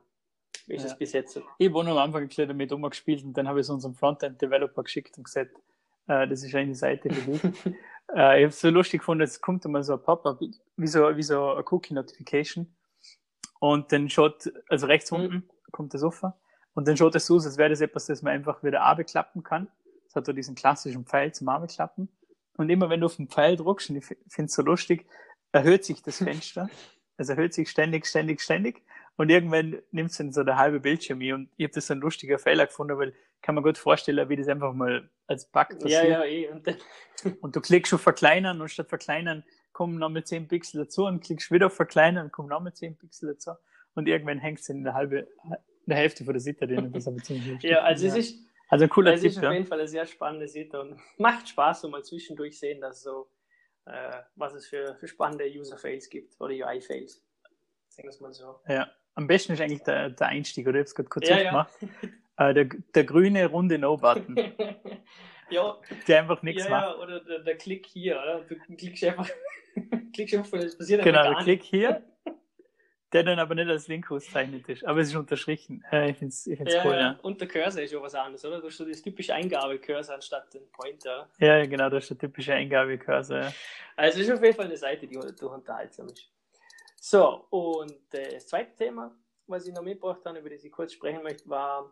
ist 0.68 0.84
ja. 0.84 0.92
es 0.92 0.98
bis 0.98 1.14
jetzt. 1.14 1.42
Ich 1.58 1.70
habe 1.70 1.80
am 1.80 1.98
Anfang 1.98 2.24
ein 2.24 2.48
damit 2.48 2.72
umgespielt 2.72 3.24
und 3.24 3.34
dann 3.34 3.48
habe 3.48 3.60
ich 3.60 3.66
es 3.66 3.70
unserem 3.70 3.96
Frontend-Developer 3.96 4.84
geschickt 4.84 5.18
und 5.18 5.24
gesagt, 5.24 5.56
äh, 6.08 6.28
das 6.28 6.44
ist 6.44 6.54
eine 6.56 6.76
Seite 6.76 7.10
für 7.10 7.32
dich. 7.32 7.42
Äh, 8.16 8.40
ich 8.40 8.44
habe 8.44 8.48
es 8.48 8.60
so 8.60 8.70
lustig 8.70 9.02
gefunden, 9.02 9.24
es 9.24 9.42
kommt 9.42 9.66
immer 9.66 9.84
so 9.84 9.94
ein 9.94 10.02
Pop-up, 10.02 10.40
wie 10.76 10.88
so, 10.88 11.16
wie 11.16 11.24
so 11.24 11.54
eine 11.54 11.64
Cookie-Notification. 11.64 12.76
Und 13.60 13.92
dann 13.92 14.10
schaut, 14.10 14.52
also 14.70 14.88
rechts 14.88 15.12
mhm. 15.12 15.20
unten 15.20 15.50
kommt 15.72 15.94
das 15.94 16.04
offen. 16.04 16.34
Und 16.74 16.88
dann 16.88 16.98
schaut 16.98 17.16
es 17.16 17.26
so 17.28 17.36
aus, 17.36 17.46
als 17.46 17.58
wäre 17.58 17.70
das 17.70 17.82
etwas, 17.82 18.06
das 18.06 18.22
man 18.22 18.34
einfach 18.34 18.64
wieder 18.64 18.84
abklappen 18.84 19.44
kann. 19.44 19.68
Es 20.08 20.16
hat 20.16 20.26
so 20.26 20.34
diesen 20.34 20.56
klassischen 20.56 21.06
Pfeil 21.06 21.34
zum 21.34 21.50
abklappen. 21.50 22.10
Und 22.58 22.70
immer 22.70 22.90
wenn 22.90 23.00
du 23.00 23.06
auf 23.06 23.16
den 23.16 23.28
Pfeil 23.28 23.56
druckst, 23.56 23.90
und 23.90 23.98
ich 23.98 24.06
finde 24.06 24.46
es 24.46 24.54
so 24.54 24.62
lustig, 24.62 25.06
erhöht 25.52 25.86
sich 25.86 26.02
das 26.02 26.18
Fenster. 26.24 26.70
Es 27.18 27.30
erhöht 27.30 27.54
sich 27.54 27.70
ständig, 27.70 28.08
ständig, 28.08 28.42
ständig. 28.42 28.82
Und 29.18 29.30
irgendwann 29.30 29.82
nimmt 29.92 30.12
es 30.12 30.18
dann 30.18 30.32
so 30.32 30.44
der 30.44 30.58
halbe 30.58 30.80
Bildschirm 30.80 31.22
hier. 31.22 31.36
Und 31.36 31.50
ich 31.58 31.66
habe 31.66 31.74
das 31.74 31.88
so 31.88 31.94
ein 31.94 32.00
lustiger 32.00 32.40
Fehler 32.40 32.66
gefunden, 32.66 32.98
weil 32.98 33.14
kann 33.42 33.56
man 33.56 33.64
gut 33.64 33.78
vorstellen, 33.78 34.30
wie 34.30 34.36
das 34.36 34.48
einfach 34.48 34.74
mal 34.74 35.10
als 35.28 35.46
Bug 35.46 35.70
passiert. 35.70 36.04
Ja, 36.04 36.04
ja, 36.04 36.26
eh. 36.26 36.50
Und, 36.50 36.68
und 37.42 37.56
du 37.56 37.62
klickst 37.62 37.94
auf 37.94 38.02
verkleinern 38.02 38.62
und 38.62 38.70
statt 38.70 38.90
verkleinern 38.90 39.44
kommen 39.74 39.98
nochmal 39.98 40.24
10 40.24 40.48
Pixel 40.48 40.84
dazu 40.84 41.06
und 41.06 41.24
klickst 41.24 41.52
wieder 41.52 41.68
auf 41.68 41.74
verkleinern 41.74 42.26
und 42.26 42.32
kommen 42.32 42.50
nochmal 42.50 42.74
10 42.74 42.98
Pixel 42.98 43.34
dazu. 43.34 43.52
Und 43.96 44.08
irgendwann 44.08 44.40
hängt 44.40 44.60
es 44.60 44.70
in 44.70 44.84
der 44.84 44.94
halbe, 44.94 45.20
in 45.20 45.88
der 45.88 45.98
Hälfte 45.98 46.24
von 46.24 46.34
der 46.34 46.42
Seite 46.42 46.68
drin. 46.68 46.92
Das 46.92 47.08
aber 47.08 47.18
ziemlich 47.18 47.62
ja, 47.64 47.82
also 47.82 48.08
es 48.08 48.16
ist, 48.16 48.40
also 48.70 48.86
ein 48.86 48.90
cooler 48.90 49.14
es 49.14 49.22
Tipp, 49.22 49.32
ist 49.32 49.44
auf 49.44 49.52
jeden 49.52 49.66
Fall 49.66 49.80
eine 49.80 49.88
sehr 49.88 50.06
spannende 50.06 50.48
Seite 50.48 50.80
und 50.80 51.00
macht 51.18 51.50
Spaß, 51.50 51.82
so 51.82 51.90
mal 51.90 52.04
zwischendurch 52.04 52.58
sehen, 52.58 52.80
dass 52.80 53.02
so, 53.02 53.30
äh, 53.86 54.12
was 54.36 54.54
es 54.54 54.68
für, 54.68 54.96
für 54.96 55.08
spannende 55.08 55.46
User-Fails 55.46 56.10
gibt 56.10 56.40
oder 56.40 56.54
UI-Fails. 56.54 57.22
Sagen 57.90 58.08
wir 58.08 58.10
es 58.10 58.22
mal 58.22 58.34
so. 58.34 58.60
Ja, 58.68 58.90
am 59.16 59.28
besten 59.28 59.54
ist 59.54 59.62
eigentlich 59.62 59.84
der, 59.84 60.12
der 60.12 60.28
Einstieg, 60.28 60.68
oder? 60.68 60.76
Ich 60.76 60.82
habe 60.82 60.86
es 60.86 60.96
gerade 60.96 61.10
kurz 61.10 61.28
ja, 61.28 61.44
gemacht. 61.44 61.74
Ja. 61.82 62.10
Äh, 62.42 62.54
der, 62.54 62.66
der 62.66 63.04
grüne 63.04 63.46
runde 63.46 63.78
No-Button. 63.78 64.36
ja. 65.50 65.78
Der 66.08 66.20
einfach 66.20 66.42
nichts 66.42 66.64
ja, 66.64 66.70
macht. 66.70 66.86
Ja, 66.86 66.96
oder 66.96 67.20
der, 67.20 67.40
der 67.40 67.58
Klick 67.58 67.86
hier, 67.86 68.20
oder? 68.20 68.42
Du 68.42 68.56
klickst 68.76 69.04
einfach, 69.04 69.30
klickst 70.14 70.36
einfach, 70.36 70.60
das 70.60 70.78
passiert 70.78 71.04
Genau, 71.04 71.24
der 71.24 71.44
Klick 71.44 71.64
hier, 71.64 72.02
der 73.14 73.24
dann 73.24 73.38
aber 73.38 73.54
nicht 73.54 73.70
als 73.70 73.88
Link 73.88 74.10
auszeichnet 74.10 74.68
ist. 74.70 74.86
Aber 74.86 75.02
es 75.02 75.10
ist 75.10 75.16
unterstrichen. 75.16 75.84
Äh, 75.92 76.12
ich 76.12 76.18
finde 76.18 76.34
es 76.34 76.46
ja, 76.46 76.86
cool, 76.86 76.94
ja. 76.94 77.20
Und 77.22 77.40
der 77.40 77.48
Cursor 77.48 77.84
ist 77.84 77.92
ja 77.92 78.02
was 78.02 78.16
anderes, 78.16 78.44
oder? 78.44 78.60
Du 78.60 78.68
hast 78.68 78.78
so 78.78 78.86
das 78.86 79.02
typische 79.02 79.36
Eingabe-Cursor 79.36 80.16
anstatt 80.16 80.52
den 80.54 80.68
Pointer. 80.72 81.30
Ja, 81.40 81.66
genau, 81.66 81.90
das 81.90 82.06
ist 82.06 82.12
der 82.12 82.30
typische 82.30 82.54
Eingabe-Cursor. 82.54 83.42
Ja. 83.42 83.54
Also 83.98 84.20
es 84.20 84.28
ist 84.28 84.34
auf 84.34 84.44
jeden 84.44 84.56
Fall 84.56 84.66
eine 84.66 84.78
Seite, 84.78 85.06
die 85.06 85.16
durch 85.16 85.44
unterhaltsam 85.44 86.08
ist. 86.08 86.32
So, 87.00 87.46
und 87.50 88.14
äh, 88.14 88.34
das 88.34 88.48
zweite 88.48 88.76
Thema, 88.76 89.12
was 89.48 89.68
ich 89.68 89.74
noch 89.74 89.82
mitgebracht 89.82 90.22
habe, 90.26 90.40
über 90.40 90.50
das 90.50 90.64
ich 90.64 90.72
kurz 90.72 90.94
sprechen 90.94 91.24
möchte, 91.24 91.50
war 91.50 91.92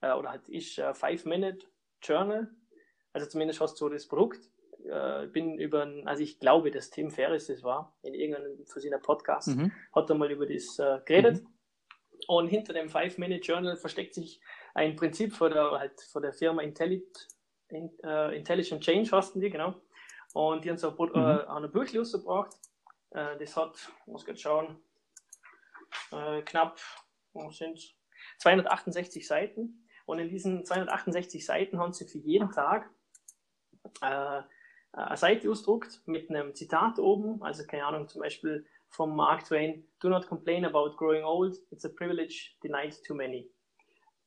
äh, 0.00 0.12
oder 0.12 0.30
halt 0.30 0.48
ist 0.48 0.78
äh, 0.78 0.94
Five 0.94 1.24
Minute 1.24 1.66
Journal. 2.02 2.48
Also 3.12 3.28
zumindest 3.28 3.60
hast 3.60 3.80
du 3.80 3.88
das 3.88 4.06
Produkt. 4.06 4.40
Äh, 4.84 5.26
bin 5.26 5.58
über, 5.58 5.92
also 6.04 6.22
ich 6.22 6.38
glaube, 6.38 6.70
dass 6.70 6.90
Tim 6.90 7.10
Ferris 7.10 7.46
das 7.48 7.62
war, 7.62 7.96
in 8.02 8.14
irgendeinem 8.14 8.64
von 8.64 8.80
seiner 8.80 8.98
Podcast, 8.98 9.48
mhm. 9.48 9.72
hat 9.92 10.08
er 10.08 10.16
mal 10.16 10.30
über 10.30 10.46
das 10.46 10.78
äh, 10.78 11.00
geredet. 11.04 11.42
Mhm. 11.42 11.48
Und 12.26 12.48
hinter 12.48 12.72
dem 12.72 12.88
Five 12.88 13.18
Minute 13.18 13.40
Journal 13.40 13.76
versteckt 13.76 14.14
sich 14.14 14.40
ein 14.74 14.96
Prinzip 14.96 15.32
von 15.32 15.50
der, 15.50 15.70
halt 15.72 16.00
von 16.12 16.22
der 16.22 16.32
Firma 16.32 16.62
Intellit, 16.62 17.28
in, 17.70 17.90
uh, 18.04 18.30
Intelligent 18.30 18.82
Change, 18.82 19.10
hasten 19.12 19.40
die, 19.40 19.50
genau. 19.50 19.74
Und 20.32 20.64
die 20.64 20.70
haben 20.70 20.78
so 20.78 20.90
mhm. 20.90 21.14
äh, 21.14 21.44
eine 21.46 21.68
Buch 21.68 21.86
rausgebracht. 21.94 22.54
Äh, 23.10 23.38
das 23.38 23.56
hat, 23.56 23.90
muss 24.06 24.26
ich 24.26 24.40
schauen, 24.40 24.80
äh, 26.12 26.42
knapp, 26.42 26.78
sind 27.50 27.94
268 28.38 29.26
Seiten. 29.26 29.87
Und 30.08 30.20
in 30.20 30.30
diesen 30.30 30.64
268 30.64 31.44
Seiten 31.44 31.78
haben 31.78 31.92
sie 31.92 32.06
für 32.06 32.16
jeden 32.16 32.50
Tag 32.50 32.88
äh, 34.00 34.40
eine 34.92 35.16
Seite 35.18 35.50
ausgedruckt 35.50 36.00
mit 36.06 36.30
einem 36.30 36.54
Zitat 36.54 36.98
oben, 36.98 37.42
also 37.42 37.66
keine 37.66 37.84
Ahnung, 37.84 38.08
zum 38.08 38.22
Beispiel 38.22 38.64
vom 38.88 39.14
Mark 39.14 39.44
Twain, 39.44 39.86
Do 40.00 40.08
not 40.08 40.26
complain 40.26 40.64
about 40.64 40.96
growing 40.96 41.24
old, 41.24 41.58
it's 41.70 41.84
a 41.84 41.90
privilege 41.90 42.56
denied 42.62 42.96
to 43.04 43.14
many. 43.14 43.50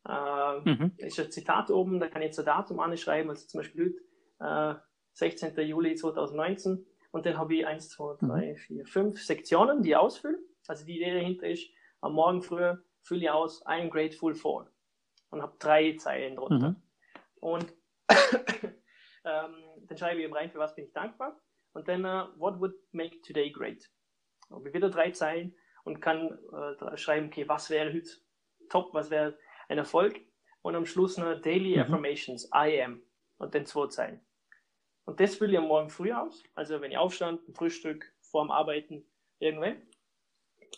Äh, 0.08 0.60
mhm. 0.60 0.91
ist 0.98 1.20
ein 1.20 1.32
Zitat 1.32 1.72
oben, 1.72 2.00
da 2.00 2.10
kann 2.10 2.22
ich 2.22 2.28
jetzt 2.28 2.39
ein 2.39 2.46
Datum 2.46 2.80
anschreiben, 2.80 3.32
also 3.32 3.48
zum 3.48 3.62
Beispiel 3.62 4.00
heute, 4.39 4.78
äh, 4.78 4.80
16. 5.13 5.60
Juli 5.62 5.96
2019. 5.96 6.86
Und 7.12 7.26
dann 7.26 7.39
habe 7.39 7.56
ich 7.56 7.65
1, 7.65 7.89
2, 7.89 8.17
3, 8.20 8.56
4, 8.56 8.86
5 8.86 9.20
Sektionen, 9.20 9.82
die 9.82 9.89
ich 9.89 9.98
ausfülle. 9.98 10.38
Also 10.67 10.86
die 10.86 10.98
Idee 10.98 11.15
dahinter 11.15 11.48
ist, 11.48 11.67
am 12.02 12.13
Morgen 12.13 12.44
früh 12.44 12.76
fülle 13.02 13.22
ich 13.22 13.30
aus, 13.32 13.65
I'm 13.65 13.89
grateful 13.89 14.36
for 14.36 14.70
und 15.32 15.41
habe 15.41 15.56
drei 15.60 15.96
Zeilen 15.98 16.36
drunter. 16.36 16.70
Mhm. 16.70 16.84
Und 17.39 17.74
ähm, 19.26 19.56
dann 19.88 19.98
schreibe 19.98 20.20
ich 20.20 20.26
eben 20.26 20.34
rein, 20.34 20.52
für 20.52 20.60
was 20.60 20.76
bin 20.76 20.86
ich 20.86 20.94
dankbar. 20.94 21.39
Und 21.74 21.88
dann, 21.88 22.06
uh, 22.06 22.28
what 22.38 22.60
would 22.60 22.76
make 22.91 23.22
today 23.22 23.50
great? 23.50 23.89
Ich 24.50 24.74
wieder 24.74 24.89
drei 24.89 25.12
Zeilen 25.12 25.56
und 25.84 26.02
kann 26.02 26.38
äh, 26.54 26.98
schreiben, 26.98 27.28
okay, 27.28 27.48
was 27.48 27.70
wäre 27.70 27.94
heute 27.94 28.10
top, 28.70 28.94
was 28.94 29.10
wäre 29.10 29.38
ein 29.70 29.78
Erfolg? 29.78 30.20
Und 30.62 30.76
am 30.76 30.86
Schluss 30.86 31.17
noch 31.17 31.41
Daily 31.41 31.76
mhm. 31.76 31.82
Affirmations, 31.82 32.50
I 32.54 32.82
am. 32.84 33.02
Und 33.38 33.56
dann 33.56 33.65
zwei 33.65 33.88
Zeilen. 33.88 34.22
Und 35.06 35.20
das 35.20 35.36
fülle 35.36 35.54
ich 35.54 35.58
am 35.58 35.67
Morgen 35.67 35.89
früh 35.89 36.12
aus. 36.12 36.44
Also 36.54 36.80
wenn 36.82 36.91
ich 36.91 36.98
aufstand, 36.98 37.48
ein 37.48 37.56
Frühstück, 37.56 38.13
vorm 38.20 38.52
Arbeiten, 38.52 39.04
irgendwann. 39.39 39.82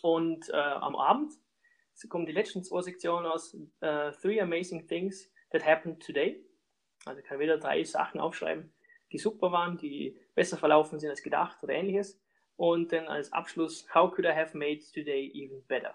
Und 0.00 0.48
äh, 0.48 0.56
am 0.56 0.96
Abend 0.96 1.32
kommen 2.08 2.26
die 2.26 2.32
letzten 2.32 2.62
zwei 2.64 2.82
Sektionen 2.82 3.26
aus 3.26 3.54
uh, 3.54 4.10
Three 4.20 4.40
Amazing 4.40 4.86
Things 4.86 5.30
That 5.50 5.64
Happened 5.64 6.04
Today. 6.04 6.44
Also 7.04 7.22
kann 7.22 7.38
wieder 7.38 7.58
drei 7.58 7.84
Sachen 7.84 8.20
aufschreiben, 8.20 8.72
die 9.12 9.18
super 9.18 9.52
waren, 9.52 9.76
die 9.76 10.18
besser 10.34 10.56
verlaufen 10.56 10.98
sind 10.98 11.10
als 11.10 11.22
gedacht 11.22 11.62
oder 11.62 11.74
ähnliches. 11.74 12.20
Und 12.56 12.92
dann 12.92 13.08
als 13.08 13.32
Abschluss, 13.32 13.86
How 13.94 14.12
could 14.12 14.26
I 14.26 14.32
have 14.32 14.56
made 14.56 14.80
today 14.94 15.30
even 15.34 15.64
better? 15.66 15.94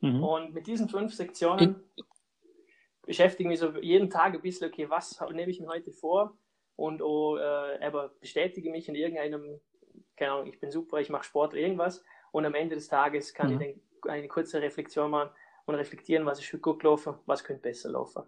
Mhm. 0.00 0.22
Und 0.22 0.54
mit 0.54 0.66
diesen 0.66 0.88
fünf 0.88 1.14
Sektionen 1.14 1.76
beschäftige 3.02 3.48
ich 3.48 3.60
mich 3.60 3.60
so 3.60 3.78
jeden 3.78 4.10
Tag 4.10 4.34
ein 4.34 4.42
bisschen, 4.42 4.68
okay, 4.68 4.88
was 4.88 5.20
nehme 5.30 5.50
ich 5.50 5.60
mir 5.60 5.68
heute 5.68 5.92
vor? 5.92 6.36
Und 6.76 7.02
oh, 7.02 7.36
äh, 7.36 7.84
aber 7.84 8.08
bestätige 8.20 8.70
mich 8.70 8.88
in 8.88 8.94
irgendeinem 8.94 9.60
keine 10.16 10.32
Ahnung, 10.32 10.46
ich 10.46 10.60
bin 10.60 10.70
super, 10.70 11.00
ich 11.00 11.10
mache 11.10 11.24
Sport 11.24 11.52
oder 11.52 11.62
irgendwas 11.62 12.04
und 12.30 12.44
am 12.44 12.54
Ende 12.54 12.74
des 12.76 12.88
Tages 12.88 13.34
kann 13.34 13.48
Mhm. 13.54 13.60
ich 13.60 13.68
dann 13.68 13.80
eine 14.08 14.28
kurze 14.28 14.60
Reflexion 14.60 15.10
machen 15.10 15.30
und 15.66 15.74
reflektieren, 15.74 16.26
was 16.26 16.40
ist 16.40 16.52
heute 16.52 16.60
gut 16.60 16.80
gelaufen, 16.80 17.14
was 17.26 17.44
könnte 17.44 17.62
besser 17.62 17.90
laufen. 17.90 18.24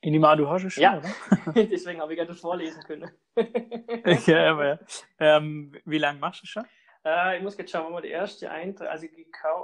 Ich 0.00 0.12
nehme 0.12 0.36
du 0.36 0.48
hast 0.48 0.64
es 0.64 0.74
schon, 0.74 0.82
ja. 0.82 0.98
oder? 0.98 1.52
Deswegen 1.66 2.00
habe 2.00 2.12
ich 2.12 2.18
gerade 2.18 2.34
vorlesen 2.34 2.82
können. 2.84 3.10
ja, 4.26 4.52
aber 4.52 4.78
ähm, 5.18 5.74
wie 5.84 5.98
lange 5.98 6.20
machst 6.20 6.42
du 6.42 6.46
schon? 6.46 6.64
Äh, 7.04 7.38
ich 7.38 7.42
muss 7.42 7.56
jetzt 7.56 7.70
schauen, 7.70 7.86
wenn 7.86 7.92
man 7.92 8.02
die 8.02 8.10
erste 8.10 8.50
Eintrag, 8.50 8.88
also, 8.88 9.06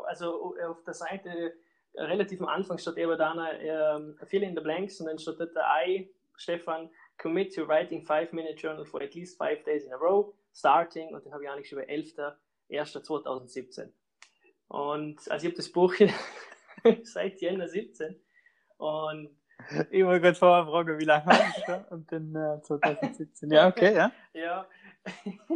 also 0.06 0.56
auf 0.68 0.82
der 0.84 0.94
Seite 0.94 1.54
relativ 1.94 2.40
am 2.40 2.48
Anfang 2.48 2.78
steht 2.78 2.96
eben 2.96 3.16
da 3.18 3.52
ähm, 3.52 4.18
Fill 4.24 4.42
in 4.42 4.56
the 4.56 4.62
Blanks 4.62 5.00
und 5.00 5.06
dann 5.06 5.18
steht 5.18 5.38
da 5.54 5.84
I, 5.84 6.10
Stefan, 6.36 6.90
commit 7.18 7.54
to 7.54 7.66
writing 7.66 8.02
five-minute 8.02 8.54
journal 8.54 8.84
for 8.84 9.02
at 9.02 9.14
least 9.14 9.36
five 9.36 9.62
days 9.64 9.84
in 9.84 9.92
a 9.92 9.96
row, 9.96 10.34
starting 10.52 11.14
und 11.14 11.24
dann 11.24 11.32
habe 11.32 11.44
ich 11.44 11.50
eigentlich 11.50 11.72
über 11.72 11.88
11. 11.88 12.14
2017. 13.02 13.92
Und 14.68 15.30
also 15.30 15.46
ich 15.46 15.52
habe 15.52 15.56
das 15.56 15.70
Buch 15.70 15.94
seit 17.02 17.40
Jänner 17.40 17.68
17. 17.68 18.18
Und 18.78 19.36
ich 19.90 20.04
wollte 20.04 20.20
gerade 20.20 20.38
vorher 20.38 20.64
fragen, 20.64 20.98
wie 20.98 21.04
lange 21.04 21.26
habe 21.26 21.44
ich 21.56 21.64
schon? 21.64 21.84
Und 21.90 22.12
dann 22.12 22.34
äh, 22.34 22.62
2017. 22.62 23.50
Ja, 23.50 23.68
okay, 23.68 23.94
ja. 23.94 24.12
ja. 24.32 24.66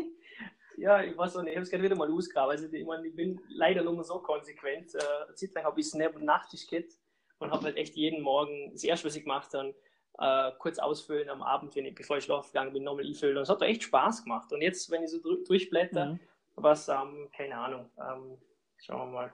ja, 0.76 1.02
ich 1.02 1.16
weiß 1.16 1.36
auch 1.36 1.42
nicht, 1.42 1.52
ich 1.52 1.56
habe 1.56 1.64
es 1.64 1.70
gerade 1.70 1.82
wieder 1.82 1.96
mal 1.96 2.10
ausgegraben. 2.10 2.50
Also 2.50 2.70
ich, 2.70 2.84
mein, 2.84 3.04
ich 3.04 3.14
bin 3.14 3.40
leider 3.48 3.82
nur 3.82 4.04
so 4.04 4.18
konsequent. 4.20 4.94
Äh, 4.94 4.98
eine 5.26 5.34
Zeit 5.34 5.54
lang 5.54 5.64
habe 5.64 5.80
ich 5.80 5.86
es 5.86 5.94
neben 5.94 6.24
Nachtisch 6.24 6.66
gehabt 6.66 6.92
und 7.38 7.50
habe 7.50 7.64
halt 7.64 7.76
echt 7.76 7.96
jeden 7.96 8.22
Morgen, 8.22 8.70
das 8.72 8.84
erste, 8.84 9.06
was 9.06 9.16
ich 9.16 9.24
gemacht 9.24 9.52
habe, 9.54 9.74
äh, 10.18 10.52
kurz 10.58 10.78
ausfüllen 10.78 11.28
am 11.28 11.42
Abend, 11.42 11.74
wenn 11.76 11.86
ich, 11.86 11.94
bevor 11.94 12.18
ich 12.18 12.24
schlafen 12.24 12.48
gegangen 12.48 12.72
bin, 12.72 12.84
nochmal 12.84 13.06
einfüllen. 13.06 13.36
Und 13.36 13.42
es 13.42 13.48
hat 13.48 13.62
echt 13.62 13.82
Spaß 13.82 14.24
gemacht. 14.24 14.52
Und 14.52 14.62
jetzt, 14.62 14.90
wenn 14.90 15.02
ich 15.02 15.10
so 15.10 15.18
durchblätter, 15.18 16.06
mhm 16.06 16.20
was, 16.56 16.88
ähm, 16.88 17.30
keine 17.36 17.56
Ahnung, 17.56 17.90
ähm, 17.98 18.38
schauen 18.78 19.12
wir 19.12 19.12
mal, 19.12 19.32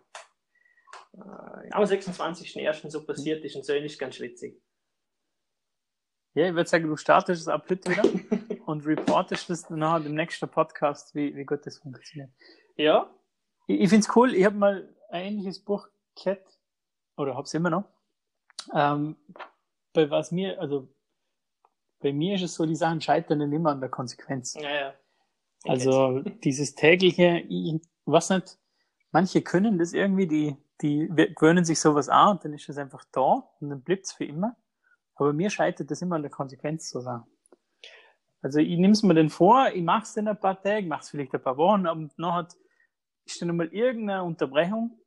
äh, 1.15 1.71
am 1.71 1.85
26.01. 1.85 2.91
so 2.91 3.05
passiert 3.05 3.45
ist 3.45 3.57
und 3.57 3.65
so 3.65 3.73
ist 3.73 3.99
ganz 3.99 4.17
schwitzig. 4.17 4.61
Ja, 6.35 6.49
ich 6.49 6.55
würde 6.55 6.69
sagen, 6.69 6.89
du 6.89 6.97
startest 6.97 7.43
es 7.43 7.49
ab 7.49 7.67
heute 7.69 7.91
wieder 7.91 8.03
und 8.67 8.87
reportest 8.87 9.51
es 9.51 9.63
dann 9.65 9.81
nachher 9.81 10.07
im 10.07 10.15
nächsten 10.15 10.49
Podcast, 10.49 11.15
wie, 11.15 11.35
wie 11.37 11.45
gut 11.45 11.67
das 11.67 11.79
funktioniert. 11.79 12.31
Ja, 12.77 13.15
Ich, 13.67 13.81
ich 13.81 13.89
finde 13.91 14.07
es 14.07 14.17
cool, 14.17 14.35
ich 14.35 14.45
habe 14.45 14.57
mal 14.57 14.95
ein 15.11 15.27
ähnliches 15.27 15.63
Buch 15.63 15.89
gehabt, 16.15 16.59
oder 17.17 17.35
habe 17.35 17.45
es 17.45 17.55
immer 17.55 17.71
noch. 17.71 17.85
Ähm, 18.75 19.17
bei 19.93 20.09
was 20.11 20.33
mir, 20.33 20.59
also 20.59 20.89
bei 22.01 22.13
mir 22.13 22.37
ist 22.37 22.43
es 22.43 22.55
so, 22.55 22.65
die 22.65 22.77
Sachen 22.77 23.01
scheitern 23.01 23.41
dann 23.41 23.53
immer 23.53 23.71
an 23.71 23.81
der 23.81 23.91
Konsequenz. 23.91 24.55
ja, 24.55 24.71
ja. 24.71 24.95
Also 25.64 26.20
dieses 26.20 26.75
tägliche, 26.75 27.44
ich 27.48 27.81
weiß 28.05 28.31
nicht, 28.31 28.59
manche 29.12 29.42
können 29.42 29.79
das 29.79 29.92
irgendwie, 29.92 30.27
die, 30.27 30.57
die 30.81 31.09
gewöhnen 31.37 31.64
sich 31.64 31.79
sowas 31.79 32.09
an 32.09 32.37
und 32.37 32.44
dann 32.44 32.55
ist 32.55 32.68
es 32.68 32.79
einfach 32.79 33.05
da 33.12 33.48
und 33.61 33.70
dann 33.70 33.83
bleibt 33.83 34.07
es 34.07 34.12
für 34.12 34.25
immer. 34.25 34.57
Aber 35.14 35.33
mir 35.33 35.51
scheitert 35.51 35.90
das 35.90 36.03
immer 36.03 36.16
an 36.16 36.22
der 36.22 36.31
Konsequenz 36.31 36.88
zu 36.88 37.01
sagen. 37.01 37.25
Also 38.40 38.59
ich 38.59 38.77
nehme 38.77 38.92
es 38.92 39.05
mir 39.05 39.14
dann 39.14 39.31
vor, 39.31 39.68
ich 39.72 39.83
mache 39.83 40.03
es 40.03 40.14
dann 40.14 40.27
ein 40.27 40.38
paar 40.38 40.61
Tage, 40.61 40.87
mache 40.87 41.03
es 41.03 41.11
vielleicht 41.11 41.33
ein 41.33 41.42
paar 41.42 41.57
Wochen, 41.57 41.87
aber 41.87 42.09
nachher 42.16 42.48
ist 43.25 43.40
dann 43.40 43.57
mal 43.57 43.68
irgendeine 43.68 44.25
Unterbrechung 44.25 44.98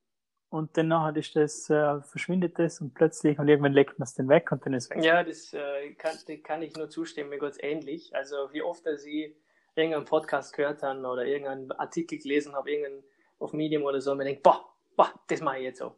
und 0.47 0.77
dann 0.77 0.87
nachher 0.87 1.17
ist 1.17 1.35
das, 1.35 1.69
äh, 1.69 2.01
verschwindet 2.01 2.57
das 2.57 2.79
und 2.79 2.93
plötzlich 2.93 3.37
und 3.37 3.49
irgendwann 3.49 3.73
legt 3.73 3.99
man 3.99 4.05
es 4.05 4.13
dann 4.13 4.29
weg 4.29 4.53
und 4.53 4.65
dann 4.65 4.73
ist 4.73 4.85
es 4.85 4.89
weg. 4.91 5.03
Ja, 5.03 5.21
das 5.21 5.51
äh, 5.51 5.93
kann, 5.95 6.15
kann 6.43 6.61
ich 6.61 6.73
nur 6.77 6.89
zustimmen, 6.89 7.29
mir 7.29 7.39
geht's 7.39 7.57
ähnlich. 7.61 8.15
Also 8.15 8.35
wie 8.53 8.61
oft 8.61 8.85
dass 8.85 9.05
ich 9.05 9.35
irgendeinen 9.75 10.05
Podcast 10.05 10.53
gehört 10.55 10.81
habe 10.83 10.99
oder 11.05 11.25
irgendeinen 11.25 11.71
Artikel 11.73 12.17
gelesen 12.17 12.53
habe, 12.55 12.71
irgendeinen 12.71 13.03
auf 13.39 13.53
Medium 13.53 13.83
oder 13.83 13.99
so, 14.01 14.11
und 14.11 14.17
mir 14.17 14.23
denke, 14.23 14.41
boah, 14.41 14.65
boah, 14.95 15.13
das 15.27 15.41
mache 15.41 15.57
ich 15.57 15.63
jetzt 15.63 15.79
so. 15.79 15.95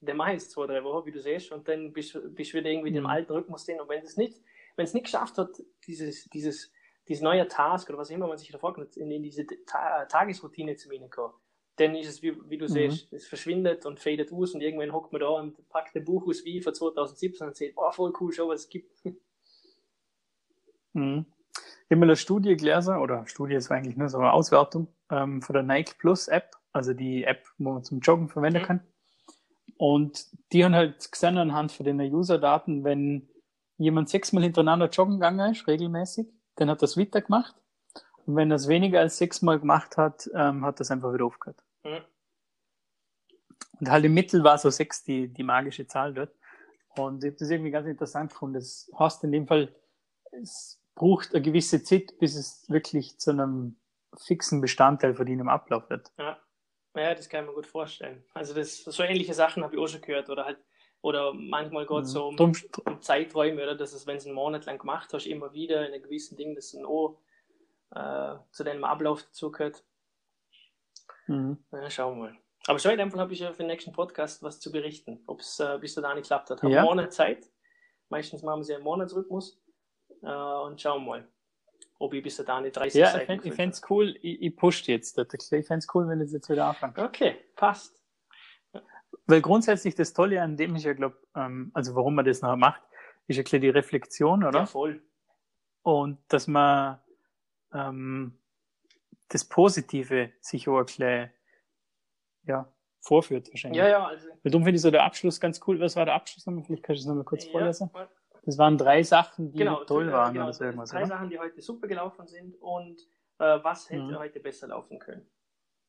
Dann 0.00 0.16
mache 0.16 0.30
ich 0.32 0.36
es 0.38 0.48
zwei, 0.50 0.66
drei 0.66 0.82
Wochen, 0.82 1.04
wie 1.06 1.12
du 1.12 1.20
siehst, 1.20 1.52
und 1.52 1.68
dann 1.68 1.92
bist 1.92 2.14
du 2.14 2.34
wieder 2.34 2.70
irgendwie 2.70 2.88
in 2.88 2.94
dem 2.94 3.04
Mhm. 3.04 3.10
alten 3.10 3.32
Rhythmus 3.32 3.66
drin. 3.66 3.80
Und 3.80 3.88
wenn 3.90 4.02
es 4.02 4.16
nicht, 4.16 4.40
wenn 4.76 4.84
es 4.84 4.94
nicht 4.94 5.04
geschafft 5.04 5.36
hat, 5.36 5.50
dieses, 5.86 6.24
dieses, 6.30 6.72
dieses 7.06 7.22
neue 7.22 7.46
Task 7.48 7.88
oder 7.90 7.98
was 7.98 8.08
immer 8.10 8.26
man 8.26 8.38
sich 8.38 8.50
da 8.50 8.58
vornimmt, 8.58 8.96
in, 8.96 9.10
in 9.10 9.22
diese 9.22 9.46
Ta 9.66 10.06
Tagesroutine 10.06 10.76
zu 10.76 10.90
hineinkommen, 10.90 11.36
dann 11.76 11.94
ist 11.94 12.08
es, 12.08 12.22
wie, 12.22 12.34
wie 12.48 12.56
du 12.56 12.64
Mhm. 12.64 12.68
siehst, 12.68 13.12
es 13.12 13.26
verschwindet 13.26 13.84
und 13.84 14.00
fadet 14.00 14.32
aus 14.32 14.54
und 14.54 14.62
irgendwann 14.62 14.92
hockt 14.92 15.12
man 15.12 15.20
da 15.20 15.28
und 15.28 15.68
packt 15.68 15.94
ein 15.96 16.04
Buch 16.04 16.26
aus 16.26 16.44
wie 16.46 16.62
von 16.62 16.74
2017 16.74 17.46
und 17.48 17.56
sagt, 17.56 17.72
oh, 17.76 17.90
voll 17.92 18.12
cool, 18.20 18.32
schau, 18.32 18.48
was 18.48 18.60
es 18.62 18.68
gibt. 18.70 19.02
Mhm. 20.94 21.26
Mal 21.98 22.06
eine 22.06 22.16
Studie 22.16 22.56
gelesen, 22.56 22.96
oder 22.96 23.26
Studie 23.26 23.54
ist 23.54 23.70
eigentlich 23.70 23.96
nur 23.96 24.08
so 24.08 24.18
eine 24.18 24.32
Auswertung 24.32 24.88
ähm, 25.10 25.42
von 25.42 25.54
der 25.54 25.62
Nike 25.64 25.94
Plus 25.98 26.28
App, 26.28 26.56
also 26.72 26.94
die 26.94 27.24
App, 27.24 27.48
wo 27.58 27.72
man 27.72 27.82
zum 27.84 28.00
Joggen 28.00 28.28
verwenden 28.28 28.62
Mhm. 28.62 28.66
kann. 28.66 28.80
Und 29.76 30.26
die 30.52 30.64
haben 30.64 30.74
halt 30.74 31.10
gesehen 31.10 31.38
anhand 31.38 31.72
von 31.72 31.86
den 31.86 32.00
User-Daten, 32.00 32.84
wenn 32.84 33.28
jemand 33.78 34.08
sechsmal 34.08 34.42
hintereinander 34.42 34.88
joggen 34.90 35.14
gegangen 35.14 35.52
ist, 35.52 35.66
regelmäßig, 35.66 36.28
dann 36.56 36.68
hat 36.68 36.82
das 36.82 36.96
weiter 36.98 37.22
gemacht. 37.22 37.54
Und 38.26 38.36
wenn 38.36 38.52
es 38.52 38.68
weniger 38.68 39.00
als 39.00 39.16
sechsmal 39.16 39.58
gemacht 39.58 39.96
hat, 39.96 40.30
ähm, 40.34 40.64
hat 40.64 40.78
das 40.80 40.90
einfach 40.90 41.12
wieder 41.12 41.24
aufgehört. 41.24 41.64
Mhm. 41.82 42.04
Und 43.80 43.90
halt 43.90 44.04
im 44.04 44.14
Mittel 44.14 44.44
war 44.44 44.58
so 44.58 44.68
sechs 44.68 45.02
die, 45.02 45.28
die 45.28 45.42
magische 45.42 45.86
Zahl 45.86 46.12
dort. 46.12 46.34
Und 46.96 47.24
ich 47.24 47.30
habe 47.30 47.38
das 47.38 47.50
irgendwie 47.50 47.70
ganz 47.70 47.86
interessant 47.86 48.30
gefunden. 48.32 48.54
Das 48.54 48.90
heißt 48.98 49.24
in 49.24 49.32
dem 49.32 49.46
Fall, 49.46 49.74
es 50.32 50.79
braucht 50.94 51.34
eine 51.34 51.42
gewisse 51.42 51.82
Zeit, 51.82 52.18
bis 52.18 52.36
es 52.36 52.68
wirklich 52.68 53.18
zu 53.18 53.30
einem 53.30 53.76
fixen 54.16 54.60
Bestandteil 54.60 55.14
von 55.14 55.26
deinem 55.26 55.48
Ablauf 55.48 55.88
wird. 55.88 56.12
Ja. 56.18 56.38
ja, 56.96 57.14
das 57.14 57.28
kann 57.28 57.44
ich 57.44 57.50
mir 57.50 57.54
gut 57.54 57.66
vorstellen. 57.66 58.24
Also 58.34 58.54
das, 58.54 58.84
so 58.84 59.02
ähnliche 59.02 59.34
Sachen 59.34 59.62
habe 59.62 59.74
ich 59.74 59.80
auch 59.80 59.86
schon 59.86 60.00
gehört 60.00 60.28
oder 60.30 60.44
halt, 60.44 60.58
oder 61.02 61.32
manchmal 61.32 61.86
geht 61.86 62.04
es 62.04 62.12
so 62.12 62.26
um, 62.28 62.36
Drum, 62.36 62.52
um 62.84 63.00
Zeiträume, 63.00 63.62
oder 63.62 63.74
dass 63.74 63.92
es, 63.92 64.06
wenn 64.06 64.16
es 64.16 64.26
einen 64.26 64.34
Monat 64.34 64.66
lang 64.66 64.78
gemacht 64.78 65.12
hast, 65.12 65.26
immer 65.26 65.52
wieder 65.52 65.86
in 65.86 65.94
einem 65.94 66.02
gewissen 66.02 66.36
Ding, 66.36 66.54
das 66.54 66.72
dann 66.72 66.84
auch 66.84 67.18
äh, 67.92 68.36
zu 68.50 68.64
deinem 68.64 68.84
Ablauf 68.84 69.22
dazugehört. 69.22 69.82
Mhm. 71.26 71.58
Ja, 71.72 71.90
schauen 71.90 72.18
wir 72.18 72.24
mal. 72.24 72.38
Aber 72.66 72.78
schon 72.78 72.92
in 72.92 72.98
dem 72.98 73.10
Fall 73.10 73.20
habe 73.20 73.32
ich 73.32 73.40
ja 73.40 73.52
für 73.52 73.62
den 73.62 73.68
nächsten 73.68 73.92
Podcast 73.92 74.42
was 74.42 74.60
zu 74.60 74.70
berichten, 74.70 75.22
ob 75.26 75.40
es 75.40 75.58
äh, 75.60 75.78
bis 75.80 75.94
da 75.94 76.14
nicht 76.14 76.24
geklappt 76.24 76.50
hat. 76.50 76.62
Habe 76.62 76.72
Ja. 76.72 76.82
Monat 76.82 77.12
Zeit. 77.12 77.50
Meistens 78.10 78.42
machen 78.42 78.64
sie 78.64 78.74
einen 78.74 78.84
Monatsrhythmus. 78.84 79.59
Äh, 80.22 80.26
und 80.26 80.80
schauen 80.80 81.04
wir 81.04 81.10
mal, 81.10 81.28
ob 81.98 82.14
ich 82.14 82.22
bis 82.22 82.36
da 82.36 82.60
nicht 82.60 82.76
30 82.76 82.98
Ja, 82.98 83.06
ich 83.06 83.12
Seiten 83.12 83.26
fände 83.26 83.42
gefüllt 83.42 83.56
fände 83.56 83.74
es 83.74 83.90
cool, 83.90 84.16
ich, 84.22 84.42
ich 84.42 84.56
push 84.56 84.86
jetzt. 84.88 85.18
Ich 85.18 85.66
fände 85.66 85.78
es 85.78 85.94
cool, 85.94 86.08
wenn 86.08 86.18
das 86.18 86.32
jetzt 86.32 86.48
wieder 86.48 86.66
anfängt. 86.66 86.98
Okay, 86.98 87.36
passt. 87.56 88.00
Weil 89.26 89.42
grundsätzlich 89.42 89.94
das 89.94 90.12
Tolle 90.12 90.42
an 90.42 90.56
dem 90.56 90.74
ist 90.76 90.84
ja, 90.84 90.92
glaube 90.92 91.16
ähm, 91.34 91.70
also 91.74 91.94
warum 91.94 92.14
man 92.14 92.24
das 92.24 92.42
noch 92.42 92.56
macht, 92.56 92.82
ist 93.26 93.36
ja 93.36 93.42
klar 93.42 93.60
die 93.60 93.68
Reflexion, 93.68 94.44
oder? 94.44 94.60
Ja, 94.60 94.66
voll. 94.66 95.02
Und 95.82 96.18
dass 96.28 96.46
man 96.46 97.00
ähm, 97.72 98.38
das 99.28 99.44
Positive 99.44 100.32
sich 100.40 100.68
auch 100.68 100.78
ein 100.78 100.86
bisschen, 100.86 101.30
ja, 102.44 102.72
vorführt 103.00 103.48
wahrscheinlich. 103.50 103.78
Ja, 103.78 103.88
ja, 103.88 104.06
also. 104.06 104.28
Weil 104.42 104.50
darum 104.50 104.64
finde 104.64 104.76
ich 104.76 104.82
so 104.82 104.90
der 104.90 105.04
Abschluss 105.04 105.40
ganz 105.40 105.60
cool. 105.66 105.80
Was 105.80 105.96
war 105.96 106.04
der 106.04 106.14
Abschluss 106.14 106.46
nochmal? 106.46 106.64
Vielleicht 106.64 106.82
kannst 106.82 107.00
du 107.00 107.02
es 107.02 107.06
nochmal 107.06 107.24
kurz 107.24 107.44
ja, 107.44 107.52
vorlesen. 107.52 107.90
Das 108.44 108.58
waren 108.58 108.78
drei 108.78 109.02
Sachen, 109.02 109.52
die 109.52 109.58
genau, 109.58 109.84
toll 109.84 110.08
äh, 110.08 110.12
waren 110.12 110.32
genau, 110.32 110.46
oder 110.46 110.52
so 110.54 110.64
irgendwas, 110.64 110.90
Drei 110.90 110.98
oder? 111.00 111.08
Sachen, 111.08 111.30
die 111.30 111.38
heute 111.38 111.60
super 111.60 111.86
gelaufen 111.86 112.26
sind 112.26 112.56
und 112.60 113.00
äh, 113.38 113.58
was 113.62 113.88
hätte 113.90 114.02
Mhm. 114.02 114.18
heute 114.18 114.40
besser 114.40 114.68
laufen 114.68 114.98
können. 114.98 115.26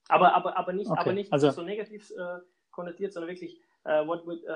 Aber, 0.09 0.33
aber, 0.35 0.57
aber 0.57 0.73
nicht, 0.73 0.89
Okay, 0.89 0.99
aber 0.99 1.13
nicht 1.13 1.31
also- 1.31 1.51
so 1.51 1.61
negativ 1.63 2.11
äh, 2.11 2.39
konnotiert, 2.71 3.13
sondern 3.13 3.29
wirklich, 3.29 3.61
äh, 3.85 4.05
what 4.05 4.25
would, 4.25 4.43
äh, 4.43 4.49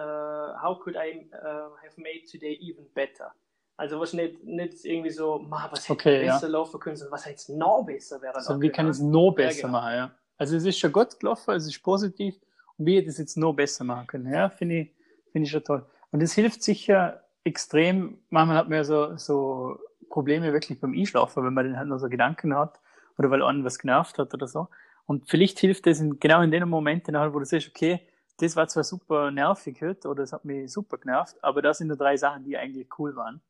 how 0.61 0.79
could 0.79 0.95
I 0.95 1.29
äh, 1.31 1.33
have 1.33 1.97
made 1.97 2.23
today 2.31 2.57
even 2.61 2.85
better? 2.93 3.31
Also 3.77 3.99
was 3.99 4.13
nicht, 4.13 4.41
nicht 4.43 4.85
irgendwie 4.85 5.09
so, 5.09 5.39
ma, 5.39 5.67
was 5.71 5.83
hätte 5.89 5.93
Okay, 5.93 6.25
ja. 6.25 6.33
besser 6.33 6.47
laufen 6.49 6.79
können, 6.79 6.95
sondern 6.95 7.13
was 7.13 7.25
hätte 7.25 7.31
jetzt 7.31 7.49
noch 7.49 7.83
besser 7.85 8.21
wäre. 8.21 8.35
Also 8.35 8.61
wie 8.61 8.69
kann 8.69 8.85
ich 8.85 8.91
es 8.91 9.01
noch 9.01 9.31
besser 9.31 9.63
genau. 9.67 9.73
machen, 9.73 9.93
ja. 9.95 10.11
Also 10.37 10.55
es 10.57 10.65
ist 10.65 10.77
schon 10.79 10.91
gut 10.93 11.19
gelaufen, 11.19 11.53
es 11.55 11.65
ist 11.67 11.81
positiv 11.81 12.35
und 12.77 12.85
wie 12.85 12.97
hätte 12.97 13.09
es 13.09 13.17
jetzt 13.17 13.35
noch 13.37 13.53
besser 13.53 13.83
machen 13.83 14.07
können, 14.07 14.31
ja, 14.33 14.49
finde 14.49 14.75
ich, 14.79 14.93
finde 15.31 15.45
ich 15.45 15.51
schon 15.51 15.63
toll. 15.63 15.85
Und 16.11 16.21
es 16.21 16.33
hilft 16.33 16.63
sicher 16.63 17.24
extrem, 17.45 18.17
manchmal 18.29 18.57
hat 18.57 18.67
man 18.67 18.79
ja 18.79 18.83
so, 18.83 19.15
so 19.15 19.79
Probleme 20.09 20.51
wirklich 20.51 20.81
beim 20.81 20.93
Einschlafen, 20.93 21.45
wenn 21.45 21.53
man 21.53 21.65
dann 21.65 21.77
halt 21.77 21.87
noch 21.87 21.99
so 21.99 22.09
Gedanken 22.09 22.53
hat 22.55 22.79
oder 23.17 23.31
weil 23.31 23.41
einen 23.41 23.63
was 23.63 23.79
genervt 23.79 24.17
hat 24.17 24.33
oder 24.33 24.47
so. 24.47 24.67
Und 25.05 25.29
vielleicht 25.29 25.59
hilft 25.59 25.87
es 25.87 26.01
in, 26.01 26.19
genau 26.19 26.41
in 26.41 26.51
den 26.51 26.67
Momenten, 26.67 27.15
wo 27.15 27.39
du 27.39 27.45
sagst, 27.45 27.69
okay, 27.69 28.01
das 28.37 28.55
war 28.55 28.67
zwar 28.67 28.83
super 28.83 29.31
nervig 29.31 29.81
heute 29.81 30.09
oder 30.09 30.23
es 30.23 30.33
hat 30.33 30.43
mich 30.43 30.71
super 30.71 30.97
genervt, 30.97 31.37
aber 31.41 31.61
das 31.61 31.77
sind 31.77 31.87
nur 31.87 31.97
drei 31.97 32.17
Sachen, 32.17 32.43
die 32.43 32.57
eigentlich 32.57 32.87
cool 32.99 33.15
waren. 33.15 33.41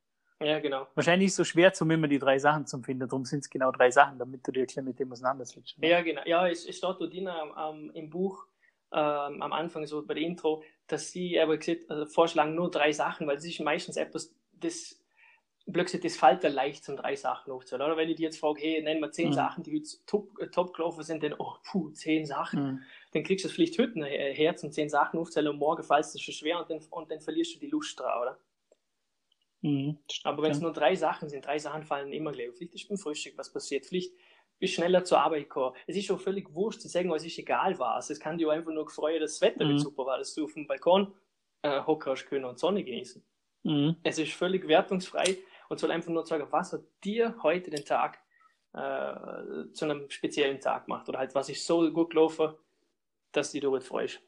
Ja, 0.41 0.60
genau. 0.60 0.86
Wahrscheinlich 0.95 1.27
ist 1.27 1.34
es 1.34 1.38
so 1.38 1.43
schwer, 1.45 1.73
zum 1.73 1.89
immer 1.91 2.10
die 2.10 2.19
drei 2.19 2.38
Sachen 2.38 2.67
zu 2.67 2.81
finden. 2.81 3.08
Darum 3.08 3.23
sind 3.23 3.39
es 3.39 3.49
genau 3.49 3.71
drei 3.71 3.89
Sachen, 3.89 4.19
damit 4.19 4.45
du 4.45 4.51
dir 4.51 4.65
gleich 4.65 4.84
mit 4.84 4.99
dem 4.99 5.12
auseinandersetzt. 5.12 5.75
Ja, 5.77 6.01
genau. 6.01 6.21
Ja, 6.25 6.47
es, 6.47 6.65
es 6.67 6.75
steht 6.75 6.84
dort 6.84 7.13
drin 7.13 7.27
am, 7.29 7.51
am, 7.53 7.89
im 7.91 8.10
Buch 8.10 8.45
ähm, 8.91 9.41
am 9.41 9.53
Anfang, 9.53 9.86
so 9.88 10.05
bei 10.05 10.13
der 10.13 10.23
Intro, 10.23 10.63
dass 10.87 11.11
sie 11.11 11.39
aber 11.39 11.57
gesagt, 11.57 11.89
also 11.89 12.05
vorschlagen 12.05 12.55
nur 12.55 12.71
drei 12.71 12.91
Sachen, 12.91 13.27
weil 13.27 13.37
es 13.37 13.45
ist 13.45 13.59
meistens 13.59 13.97
etwas, 13.97 14.35
das 14.53 15.01
plötzlich 15.71 16.01
das 16.03 16.15
fällt 16.15 16.43
dir 16.43 16.49
leicht 16.49 16.83
zum 16.83 16.95
drei 16.95 17.15
Sachen 17.15 17.51
aufzählen. 17.51 17.81
Oder 17.81 17.97
wenn 17.97 18.09
ich 18.09 18.17
dir 18.17 18.23
jetzt 18.25 18.39
frage, 18.39 18.61
hey, 18.61 18.81
nenn 18.83 18.99
mal 18.99 19.11
zehn 19.11 19.29
Mhm. 19.29 19.33
Sachen, 19.33 19.63
die 19.63 19.77
jetzt 19.77 20.05
top, 20.05 20.39
äh, 20.39 20.47
top 20.47 20.73
gelaufen 20.73 21.03
sind, 21.03 21.23
dann, 21.23 21.33
oh, 21.39 21.55
puh, 21.63 21.89
zehn 21.91 22.25
Sachen. 22.25 22.61
Mhm. 22.61 22.83
Dann 23.13 23.23
kriegst 23.23 23.45
du 23.45 23.49
es 23.49 23.55
vielleicht 23.55 23.79
heute 23.79 23.99
äh, 24.01 24.33
Herz 24.35 24.63
und 24.63 24.73
zehn 24.73 24.89
Sachen 24.89 25.19
aufzählen 25.19 25.47
und 25.49 25.57
morgen 25.57 25.83
fällt 25.83 26.05
es 26.05 26.21
schon 26.21 26.33
schwer 26.33 26.59
und 26.59 26.69
dann, 26.69 26.81
und 26.91 27.09
dann 27.09 27.21
verlierst 27.21 27.55
du 27.55 27.59
die 27.59 27.67
Lust 27.67 27.99
drauf, 27.99 28.21
oder? 28.21 28.39
Mhm. 29.61 29.97
Aber 30.23 30.43
wenn 30.43 30.51
es 30.51 30.61
nur 30.61 30.73
drei 30.73 30.95
Sachen 30.95 31.29
sind, 31.29 31.45
drei 31.45 31.57
Sachen 31.57 31.83
fallen 31.83 32.13
immer 32.13 32.31
gleich. 32.31 32.51
Vielleicht 32.55 32.75
ist 32.75 32.87
beim 32.87 32.97
Frühstück 32.97 33.37
was 33.37 33.51
passiert, 33.51 33.85
vielleicht 33.85 34.13
bist 34.59 34.73
schneller 34.75 35.03
zur 35.03 35.19
Arbeit 35.19 35.43
gekommen. 35.43 35.75
Es 35.87 35.95
ist 35.95 36.05
schon 36.05 36.19
völlig 36.19 36.53
wurscht 36.53 36.81
zu 36.81 36.87
sagen, 36.87 37.11
es 37.13 37.25
ist 37.25 37.37
egal 37.37 37.77
was. 37.79 38.09
Es 38.09 38.19
kann 38.19 38.37
dir 38.37 38.49
einfach 38.49 38.71
nur 38.71 38.89
freuen, 38.89 39.19
dass 39.21 39.33
das 39.39 39.41
Wetter 39.41 39.65
Mhm. 39.65 39.73
nicht 39.73 39.83
super 39.83 40.05
war, 40.05 40.17
dass 40.17 40.33
du 40.33 40.45
auf 40.45 40.53
dem 40.53 40.67
Balkon 40.67 41.13
äh, 41.61 41.81
hocken 41.81 42.11
hast 42.11 42.25
können 42.27 42.45
und 42.45 42.59
Sonne 42.59 42.83
genießen. 42.83 43.23
Mhm. 43.63 43.95
Es 44.03 44.17
ist 44.19 44.33
völlig 44.33 44.67
wertungsfrei 44.67 45.37
und 45.69 45.79
soll 45.79 45.91
einfach 45.91 46.11
nur 46.11 46.25
sagen, 46.25 46.47
was 46.51 46.73
hat 46.73 46.81
dir 47.03 47.35
heute 47.43 47.71
den 47.71 47.83
Tag 47.83 48.19
äh, 48.73 49.71
zu 49.73 49.85
einem 49.85 50.09
speziellen 50.09 50.59
Tag 50.59 50.85
gemacht 50.85 51.07
oder 51.09 51.19
halt, 51.19 51.33
was 51.33 51.49
ist 51.49 51.65
so 51.65 51.89
gut 51.91 52.11
gelaufen, 52.11 52.53
dass 53.31 53.49
du 53.51 53.53
dich 53.57 53.61
darüber 53.61 53.81
freust. 53.81 54.21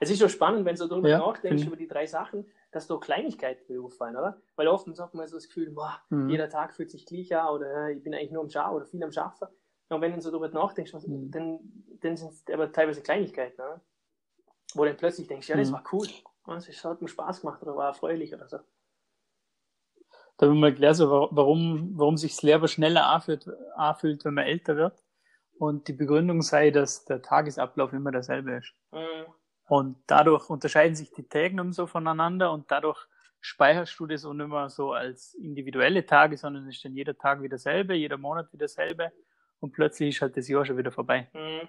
Es 0.00 0.10
ist 0.10 0.18
schon 0.18 0.28
spannend, 0.28 0.64
wenn 0.66 0.76
du 0.76 0.86
darüber 0.86 1.08
Ja, 1.08 1.18
nachdenkst, 1.18 1.64
über 1.64 1.76
die 1.76 1.86
drei 1.88 2.06
Sachen, 2.06 2.46
dass 2.76 2.86
da 2.86 2.96
Kleinigkeiten 2.98 3.72
mir 3.72 3.82
auffallen, 3.82 4.16
oder? 4.16 4.40
Weil 4.56 4.68
oft 4.68 4.86
sagt 4.94 5.14
man 5.14 5.26
so 5.26 5.36
das 5.36 5.48
Gefühl, 5.48 5.70
boah, 5.70 6.00
Mhm. 6.10 6.30
jeder 6.30 6.48
Tag 6.48 6.74
fühlt 6.74 6.90
sich 6.90 7.06
gleich 7.06 7.34
an 7.36 7.48
oder 7.48 7.88
äh, 7.88 7.92
ich 7.94 8.02
bin 8.02 8.14
eigentlich 8.14 8.30
nur 8.30 8.42
am 8.42 8.50
Schauen 8.50 8.74
oder 8.76 8.86
viel 8.86 9.02
am 9.02 9.12
Schaffen. 9.12 9.48
Und 9.88 10.00
wenn 10.00 10.12
du 10.14 10.20
so 10.20 10.30
darüber 10.30 10.48
nachdenkst, 10.48 10.92
Mhm. 11.06 11.30
dann, 11.30 11.60
dann 12.00 12.16
sind 12.16 12.32
es 12.32 12.44
aber 12.52 12.70
teilweise 12.72 13.02
Kleinigkeiten, 13.02 13.60
oder? 13.60 13.80
wo 14.74 14.84
dann 14.84 14.96
plötzlich 14.96 15.26
denkst, 15.26 15.48
ja, 15.48 15.56
das 15.56 15.70
Mhm. 15.70 15.74
war 15.74 15.84
cool, 15.92 16.06
das 16.46 16.84
hat 16.84 17.00
mir 17.00 17.08
Spaß 17.08 17.40
gemacht 17.40 17.62
oder 17.62 17.76
war 17.76 17.86
erfreulich 17.88 18.34
oder 18.34 18.48
so. 18.48 18.58
Da 20.38 20.46
haben 20.46 20.58
wir 20.60 20.68
erklärt, 20.68 20.96
so, 20.96 21.10
wa- 21.10 21.28
warum, 21.30 21.92
warum 21.96 22.16
sich 22.18 22.32
das 22.34 22.42
Leben 22.42 22.68
schneller 22.68 23.06
anfühlt, 23.06 23.48
anfühlt, 23.74 24.24
wenn 24.24 24.34
man 24.34 24.44
älter 24.44 24.76
wird. 24.76 25.02
Und 25.58 25.88
die 25.88 25.94
Begründung 25.94 26.42
sei, 26.42 26.70
dass 26.70 27.06
der 27.06 27.22
Tagesablauf 27.22 27.92
immer 27.94 28.10
derselbe 28.12 28.56
ist. 28.56 28.74
Mhm. 28.92 29.32
Und 29.68 29.96
dadurch 30.06 30.48
unterscheiden 30.48 30.94
sich 30.94 31.10
die 31.10 31.28
Tage 31.28 31.60
nicht 31.60 31.74
so 31.74 31.86
voneinander 31.86 32.52
und 32.52 32.70
dadurch 32.70 32.98
speicherst 33.40 33.98
du 33.98 34.06
das 34.06 34.24
auch 34.24 34.32
nicht 34.32 34.48
mehr 34.48 34.68
so 34.68 34.92
als 34.92 35.34
individuelle 35.34 36.04
Tage, 36.06 36.36
sondern 36.36 36.66
es 36.66 36.76
ist 36.76 36.84
dann 36.84 36.94
jeder 36.94 37.16
Tag 37.16 37.40
wieder 37.40 37.56
dasselbe, 37.56 37.94
jeder 37.94 38.16
Monat 38.16 38.52
wieder 38.52 38.64
dasselbe 38.64 39.12
und 39.60 39.72
plötzlich 39.72 40.16
ist 40.16 40.22
halt 40.22 40.36
das 40.36 40.48
Jahr 40.48 40.64
schon 40.64 40.78
wieder 40.78 40.92
vorbei. 40.92 41.28
Mhm. 41.32 41.68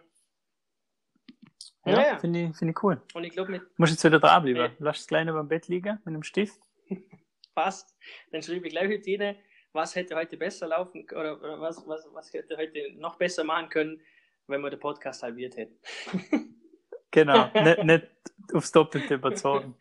Ja, 1.85 1.93
Ja, 1.93 2.01
ja. 2.01 2.19
finde 2.19 2.41
ich, 2.41 2.57
finde 2.57 2.71
ich 2.71 2.83
cool. 2.83 3.01
Und 3.13 3.23
ich 3.23 3.31
glaube, 3.31 3.51
mit 3.51 3.79
Muss 3.79 3.91
jetzt 3.91 4.03
wieder 4.03 4.19
dranbleiben. 4.19 4.61
Ja. 4.61 4.71
Lass 4.79 4.97
das 4.97 5.07
Kleine 5.07 5.33
beim 5.33 5.47
Bett 5.47 5.67
liegen 5.67 5.97
mit 6.03 6.07
einem 6.07 6.23
Stift. 6.23 6.59
passt, 7.57 7.97
dann 8.31 8.43
schreibe 8.43 8.67
ich 8.67 8.73
gleich 8.73 8.87
heute 8.87 9.19
rein, 9.19 9.35
was 9.73 9.95
hätte 9.95 10.15
heute 10.15 10.37
besser 10.37 10.67
laufen 10.67 11.07
oder, 11.11 11.39
oder 11.39 11.59
was, 11.59 11.87
was, 11.87 12.07
was 12.13 12.31
hätte 12.31 12.55
heute 12.55 12.93
noch 12.97 13.15
besser 13.15 13.43
machen 13.43 13.69
können, 13.69 14.01
wenn 14.45 14.61
wir 14.61 14.69
den 14.69 14.79
Podcast 14.79 15.23
halbiert 15.23 15.57
hätten. 15.57 15.79
Genau, 17.17 17.49
nicht, 17.63 17.83
nicht 17.83 18.07
aufs 18.53 18.71
Doppelte 18.71 19.15
überzogen. 19.15 19.75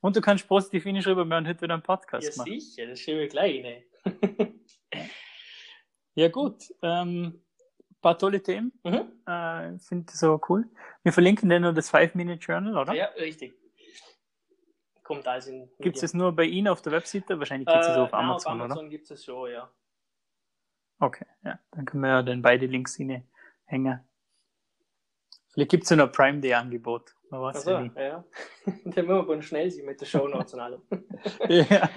Und 0.00 0.16
du 0.16 0.22
kannst 0.22 0.48
positiv 0.48 0.84
hinschreiben, 0.84 1.28
wir 1.28 1.36
haben 1.36 1.46
heute 1.46 1.60
wieder 1.60 1.74
einen 1.74 1.82
Podcast 1.82 2.26
Ja, 2.26 2.32
gemacht. 2.32 2.62
sicher, 2.62 2.86
das 2.86 3.00
schreibe 3.00 3.24
ich 3.24 3.30
gleich 3.30 3.64
rein. 3.64 4.54
Ja, 6.16 6.28
gut. 6.28 6.62
Ähm, 6.80 7.42
paar 8.00 8.16
tolle 8.16 8.40
Themen. 8.40 8.72
mhm. 8.84 9.10
Äh, 9.26 9.78
Finde 9.80 10.06
ich 10.08 10.16
so 10.16 10.40
cool. 10.48 10.64
Wir 11.02 11.12
verlinken 11.12 11.48
dir 11.50 11.58
nur 11.58 11.72
das 11.72 11.92
5-Minute-Journal, 11.92 12.78
oder? 12.78 12.94
Ja, 12.94 13.06
richtig. 13.18 13.52
Kommt 15.02 15.26
also 15.26 15.50
in 15.50 15.68
Gibt 15.80 15.96
es 15.96 16.02
das 16.02 16.14
nur 16.14 16.30
bei 16.30 16.44
Ihnen 16.44 16.68
auf 16.68 16.82
der 16.82 16.92
Webseite? 16.92 17.36
Wahrscheinlich 17.36 17.68
äh, 17.68 17.72
gibt 17.72 17.84
es 17.84 17.90
es 17.90 17.96
auf 17.96 18.12
nein, 18.12 18.20
Amazon, 18.20 18.52
auf 18.52 18.56
oder? 18.56 18.64
Amazon 18.66 18.90
gibt 18.90 19.10
es 19.10 19.24
schon, 19.24 19.50
ja. 19.50 19.68
Okay, 21.00 21.26
ja. 21.42 21.58
Dann 21.72 21.84
können 21.84 22.04
wir 22.04 22.10
ja 22.10 22.22
dann 22.22 22.40
beide 22.40 22.66
Links 22.66 22.96
hängen. 23.66 24.08
Vielleicht 25.54 25.70
gibt 25.70 25.84
es 25.84 25.90
ja 25.90 25.96
noch 25.96 26.12
Prime 26.12 26.40
Day-Angebot. 26.40 27.14
Man 27.30 27.40
weiß 27.42 27.56
Also, 27.56 27.70
ja 27.70 27.80
nie. 27.80 27.90
ja. 27.96 28.24
dann 28.84 29.06
müssen 29.06 29.28
wir 29.28 29.42
schnell 29.42 29.70
sein 29.70 29.86
mit 29.86 30.00
der 30.00 30.06
Show 30.06 30.28
Notes 30.28 30.54
und 30.54 30.60
allem. 30.60 30.82
ja. 31.48 31.88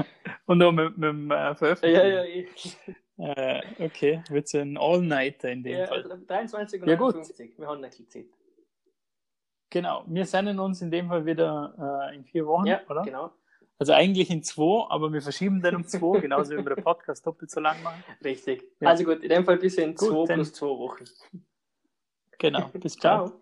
Und 0.46 0.60
noch 0.60 0.72
mit, 0.72 0.98
mit 0.98 1.10
dem 1.10 1.30
äh, 1.32 1.54
Veröffentlichen. 1.56 1.96
ja, 2.00 2.08
ja, 2.08 2.24
ich, 2.24 2.78
Äh, 3.20 3.62
okay, 3.84 4.24
wird 4.30 4.46
es 4.46 4.54
ein 4.56 4.78
All-Nighter 4.78 5.50
in 5.52 5.63
dem 5.63 5.80
ja, 5.80 5.88
Fall. 5.88 6.04
23 6.28 6.84
und 6.84 6.88
Ja, 6.88 6.96
gut. 6.96 7.15
51. 7.15 7.58
Wir 7.58 7.67
haben 7.67 7.84
ein 7.84 7.89
bisschen 7.89 8.08
Zeit. 8.10 8.26
Genau, 9.72 10.04
wir 10.08 10.26
senden 10.26 10.60
uns 10.60 10.82
in 10.82 10.91
dem 10.91 11.10
Fall 11.10 11.26
wieder 11.26 12.10
äh, 12.12 12.15
in 12.15 12.24
vier 12.26 12.46
Wochen, 12.46 12.67
Ja, 12.67 12.80
oder? 12.88 13.02
genau. 13.02 13.32
Also 13.80 13.93
eigentlich 13.93 14.30
in 14.30 14.41
zwei, 14.43 14.86
aber 14.89 15.12
wir 15.12 15.22
verschieben 15.22 15.62
den 15.62 15.76
um 15.76 15.84
zwei, 15.84 16.20
genauso 16.22 16.52
wie 16.54 16.63
wir 16.65 16.76
den 16.76 16.84
Podcast 16.84 17.26
doppelt 17.28 17.52
so 17.52 17.60
lang 17.60 17.82
machen. 17.84 18.04
Richtig. 18.24 18.63
Ja. 18.80 18.89
Also 18.89 19.04
gut, 19.04 19.24
in 19.24 19.30
dem 19.30 19.43
Fall 19.46 19.58
bis 19.58 19.76
in 19.78 19.93
Gut, 19.96 20.10
2 20.10 20.26
dann- 20.28 20.36
plus 20.36 20.54
2 20.54 20.65
Wochen. 20.67 21.04
Genau, 22.39 22.67
bis 22.74 22.98
bald. 22.98 23.02
Ciao. 23.30 23.41